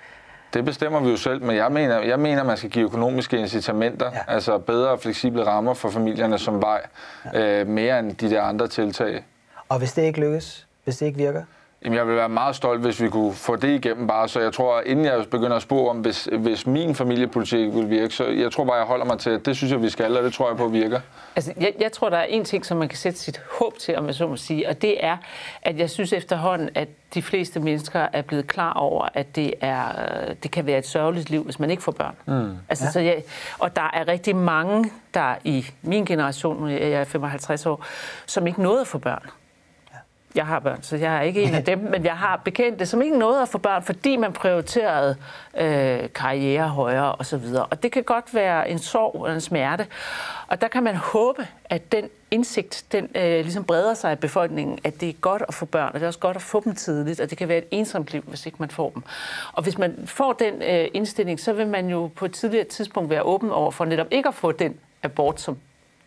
Det 0.53 0.65
bestemmer 0.65 0.99
vi 0.99 1.09
jo 1.09 1.17
selv, 1.17 1.43
men 1.43 1.55
jeg 1.55 1.71
mener, 1.71 1.99
jeg 1.99 2.19
mener 2.19 2.43
man 2.43 2.57
skal 2.57 2.69
give 2.69 2.85
økonomiske 2.85 3.37
incitamenter, 3.37 4.11
ja. 4.13 4.19
altså 4.27 4.57
bedre 4.57 4.89
og 4.89 4.99
fleksible 4.99 5.45
rammer 5.45 5.73
for 5.73 5.89
familierne 5.89 6.39
som 6.39 6.61
vej, 6.61 6.81
ja. 7.33 7.61
øh, 7.61 7.67
mere 7.67 7.99
end 7.99 8.15
de 8.15 8.29
der 8.29 8.41
andre 8.41 8.67
tiltag. 8.67 9.23
Og 9.69 9.77
hvis 9.77 9.93
det 9.93 10.01
ikke 10.01 10.19
lykkes, 10.19 10.67
hvis 10.83 10.97
det 10.97 11.05
ikke 11.05 11.17
virker? 11.17 11.43
Jamen, 11.85 11.97
jeg 11.97 12.07
vil 12.07 12.15
være 12.15 12.29
meget 12.29 12.55
stolt, 12.55 12.81
hvis 12.81 13.01
vi 13.01 13.09
kunne 13.09 13.33
få 13.33 13.55
det 13.55 13.85
igennem 13.85 14.07
bare. 14.07 14.29
Så 14.29 14.39
jeg 14.39 14.53
tror, 14.53 14.81
inden 14.85 15.05
jeg 15.05 15.25
begynder 15.31 15.55
at 15.55 15.61
spå 15.61 15.89
om, 15.89 15.97
hvis, 15.97 16.29
hvis 16.31 16.67
min 16.67 16.95
familiepolitik 16.95 17.73
vil 17.73 17.89
virke, 17.89 18.13
så 18.13 18.25
jeg 18.25 18.51
tror 18.51 18.65
bare, 18.65 18.75
jeg 18.75 18.85
holder 18.85 19.05
mig 19.05 19.19
til, 19.19 19.29
at 19.29 19.45
det 19.45 19.57
synes 19.57 19.71
jeg, 19.71 19.81
vi 19.81 19.89
skal, 19.89 20.17
og 20.17 20.23
det 20.23 20.33
tror 20.33 20.47
jeg 20.47 20.57
på 20.57 20.67
virker. 20.67 20.99
Altså, 21.35 21.53
jeg, 21.59 21.73
jeg 21.79 21.91
tror, 21.91 22.09
der 22.09 22.17
er 22.17 22.23
en 22.23 22.45
ting, 22.45 22.65
som 22.65 22.77
man 22.77 22.87
kan 22.87 22.97
sætte 22.97 23.19
sit 23.19 23.41
håb 23.59 23.77
til, 23.77 23.97
om 23.97 24.05
jeg 24.05 24.15
så 24.15 24.27
må 24.27 24.35
sige, 24.35 24.69
og 24.69 24.81
det 24.81 25.05
er, 25.05 25.17
at 25.61 25.79
jeg 25.79 25.89
synes 25.89 26.13
efterhånden, 26.13 26.69
at 26.75 26.87
de 27.13 27.21
fleste 27.21 27.59
mennesker 27.59 28.07
er 28.13 28.21
blevet 28.21 28.47
klar 28.47 28.73
over, 28.73 29.07
at 29.13 29.35
det, 29.35 29.53
er, 29.61 29.85
det 30.43 30.51
kan 30.51 30.65
være 30.65 30.77
et 30.77 30.87
sørgeligt 30.87 31.29
liv, 31.29 31.43
hvis 31.43 31.59
man 31.59 31.69
ikke 31.69 31.83
får 31.83 31.91
børn. 31.91 32.15
Mm. 32.25 32.57
Altså, 32.69 32.85
ja. 32.85 32.91
så 32.91 32.99
jeg, 32.99 33.23
og 33.59 33.75
der 33.75 33.89
er 33.93 34.07
rigtig 34.07 34.35
mange, 34.35 34.91
der 35.13 35.35
i 35.43 35.65
min 35.81 36.05
generation, 36.05 36.69
jeg 36.69 36.91
er 36.91 37.03
55 37.03 37.65
år, 37.65 37.85
som 38.25 38.47
ikke 38.47 38.61
nåede 38.61 38.81
at 38.81 38.87
få 38.87 38.97
børn. 38.97 39.29
Jeg 40.35 40.45
har 40.45 40.59
børn, 40.59 40.83
så 40.83 40.95
jeg 40.95 41.17
er 41.17 41.21
ikke 41.21 41.43
en 41.43 41.55
af 41.55 41.63
dem, 41.63 41.77
men 41.79 42.05
jeg 42.05 42.17
har 42.17 42.41
bekendte, 42.45 42.85
som 42.85 43.01
ikke 43.01 43.17
nåede 43.17 43.41
at 43.41 43.49
få 43.49 43.57
børn, 43.57 43.83
fordi 43.83 44.15
man 44.15 44.33
prioriterede 44.33 45.15
øh, 45.57 46.09
karriere 46.15 46.67
højere 46.67 47.15
osv. 47.15 47.43
Og, 47.55 47.67
og 47.71 47.83
det 47.83 47.91
kan 47.91 48.03
godt 48.03 48.35
være 48.35 48.69
en 48.69 48.79
sorg 48.79 49.25
eller 49.25 49.35
en 49.35 49.41
smerte. 49.41 49.87
Og 50.47 50.61
der 50.61 50.67
kan 50.67 50.83
man 50.83 50.95
håbe, 50.95 51.47
at 51.65 51.91
den 51.91 52.09
indsigt, 52.31 52.85
den 52.91 53.09
øh, 53.15 53.43
ligesom 53.43 53.63
breder 53.63 53.93
sig 53.93 54.13
i 54.13 54.15
befolkningen, 54.15 54.79
at 54.83 55.01
det 55.01 55.09
er 55.09 55.13
godt 55.13 55.43
at 55.47 55.53
få 55.53 55.65
børn, 55.65 55.87
og 55.87 55.93
det 55.93 56.03
er 56.03 56.07
også 56.07 56.19
godt 56.19 56.37
at 56.37 56.43
få 56.43 56.61
dem 56.63 56.75
tidligt, 56.75 57.19
og 57.19 57.29
det 57.29 57.37
kan 57.37 57.47
være 57.47 57.57
et 57.57 57.67
ensomt 57.71 58.11
liv, 58.11 58.23
hvis 58.27 58.45
ikke 58.45 58.57
man 58.59 58.69
får 58.69 58.89
dem. 58.89 59.03
Og 59.53 59.63
hvis 59.63 59.77
man 59.77 59.95
får 60.05 60.33
den 60.33 60.61
øh, 60.61 60.87
indstilling, 60.93 61.39
så 61.39 61.53
vil 61.53 61.67
man 61.67 61.89
jo 61.89 62.09
på 62.15 62.25
et 62.25 62.31
tidligere 62.31 62.65
tidspunkt 62.65 63.09
være 63.09 63.21
åben 63.21 63.51
over 63.51 63.71
for 63.71 63.85
netop 63.85 64.07
ikke 64.11 64.29
at 64.29 64.35
få 64.35 64.51
den 64.51 64.75
abort, 65.03 65.41
som 65.41 65.57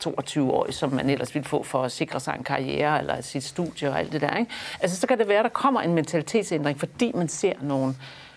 22-årig, 0.07 0.75
som 0.75 0.93
man 0.93 1.11
ellers 1.11 1.35
ville 1.35 1.49
få 1.49 1.63
for 1.63 1.83
at 1.83 1.93
sikre 1.93 2.21
sig 2.21 2.35
en 2.39 2.45
karriere 2.45 2.99
eller 2.99 3.21
sit 3.21 3.45
studie 3.45 3.91
og 3.91 3.99
alt 3.99 4.13
det 4.13 4.21
der. 4.21 4.37
Ikke? 4.37 4.51
Altså, 4.81 5.01
så 5.01 5.07
kan 5.07 5.19
det 5.19 5.29
være, 5.29 5.39
at 5.39 5.45
der 5.45 5.51
kommer 5.51 5.81
en 5.81 5.95
mentalitetsændring, 5.95 6.79
fordi 6.79 7.13
man 7.15 7.29
ser 7.29 7.53
nogle 7.61 7.95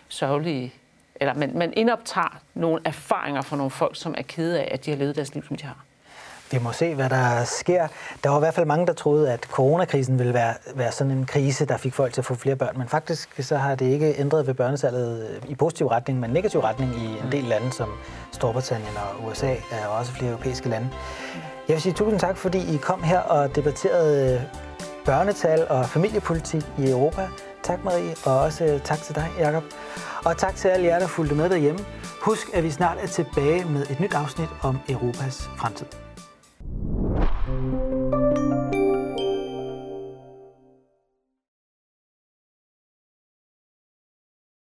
sørgelige, 0.08 0.74
eller 1.16 1.34
man, 1.34 1.52
man 1.56 1.74
indoptager 1.74 2.40
nogle 2.54 2.82
erfaringer 2.86 3.42
fra 3.42 3.58
nogle 3.58 3.72
folk, 3.72 3.96
som 3.96 4.16
er 4.18 4.22
kede 4.22 4.60
af, 4.60 4.70
at 4.72 4.86
de 4.86 4.92
har 4.92 4.98
levet 4.98 5.16
deres 5.16 5.34
liv, 5.34 5.44
som 5.48 5.58
de 5.58 5.66
har. 5.66 5.86
Vi 6.52 6.60
må 6.60 6.72
se, 6.72 6.96
hvad 6.96 7.10
der 7.10 7.44
sker. 7.44 7.88
Der 8.24 8.30
var 8.30 8.38
i 8.38 8.40
hvert 8.40 8.54
fald 8.54 8.66
mange, 8.66 8.88
der 8.88 8.94
troede, 8.94 9.32
at 9.34 9.44
coronakrisen 9.44 10.20
ville 10.20 10.34
være, 10.34 10.54
være 10.76 10.92
sådan 10.92 11.12
en 11.12 11.26
krise, 11.26 11.66
der 11.66 11.78
fik 11.78 11.94
folk 11.94 12.14
til 12.14 12.22
at 12.22 12.26
få 12.26 12.36
flere 12.36 12.56
børn. 12.56 12.78
Men 12.78 12.88
faktisk 12.88 13.44
så 13.44 13.58
har 13.58 13.76
det 13.76 13.86
ikke 13.86 14.20
ændret 14.20 14.48
ved 14.48 14.54
børnesalget 14.54 15.30
øh, 15.30 15.52
i 15.52 15.56
positiv 15.56 15.88
retning, 15.88 16.20
men 16.20 16.30
negativ 16.30 16.60
retning 16.60 16.96
i 16.96 17.06
en 17.26 17.32
del 17.32 17.44
lande 17.44 17.72
som 17.72 17.90
Storbritannien 18.32 18.94
og 18.98 19.28
USA 19.28 19.56
og 19.88 19.98
også 19.98 20.12
flere 20.12 20.32
europæiske 20.32 20.70
lande. 20.70 20.90
Jeg 21.70 21.76
vil 21.76 21.82
sige 21.82 21.94
tusind 21.94 22.20
tak, 22.20 22.38
fordi 22.38 22.76
I 22.76 22.78
kom 22.78 23.04
her 23.04 23.20
og 23.20 23.56
debatterede 23.56 24.34
øh, 24.34 24.42
børnetal 25.06 25.68
og 25.70 25.86
familiepolitik 25.86 26.64
i 26.78 26.90
Europa. 26.90 27.28
Tak 27.64 27.84
Marie, 27.84 28.16
og 28.26 28.40
også 28.40 28.66
øh, 28.66 28.82
tak 28.82 28.98
til 28.98 29.16
dig, 29.16 29.28
Jakob. 29.40 29.64
Og 30.26 30.38
tak 30.38 30.56
til 30.56 30.68
alle 30.68 30.86
jer, 30.86 31.00
der 31.00 31.08
fulgte 31.08 31.36
med 31.36 31.50
derhjemme. 31.50 31.80
Husk, 32.22 32.50
at 32.54 32.64
vi 32.64 32.70
snart 32.70 32.98
er 33.02 33.08
tilbage 33.08 33.66
med 33.66 33.82
et 33.90 34.00
nyt 34.00 34.14
afsnit 34.14 34.50
om 34.62 34.80
Europas 34.90 35.50
fremtid. 35.58 35.86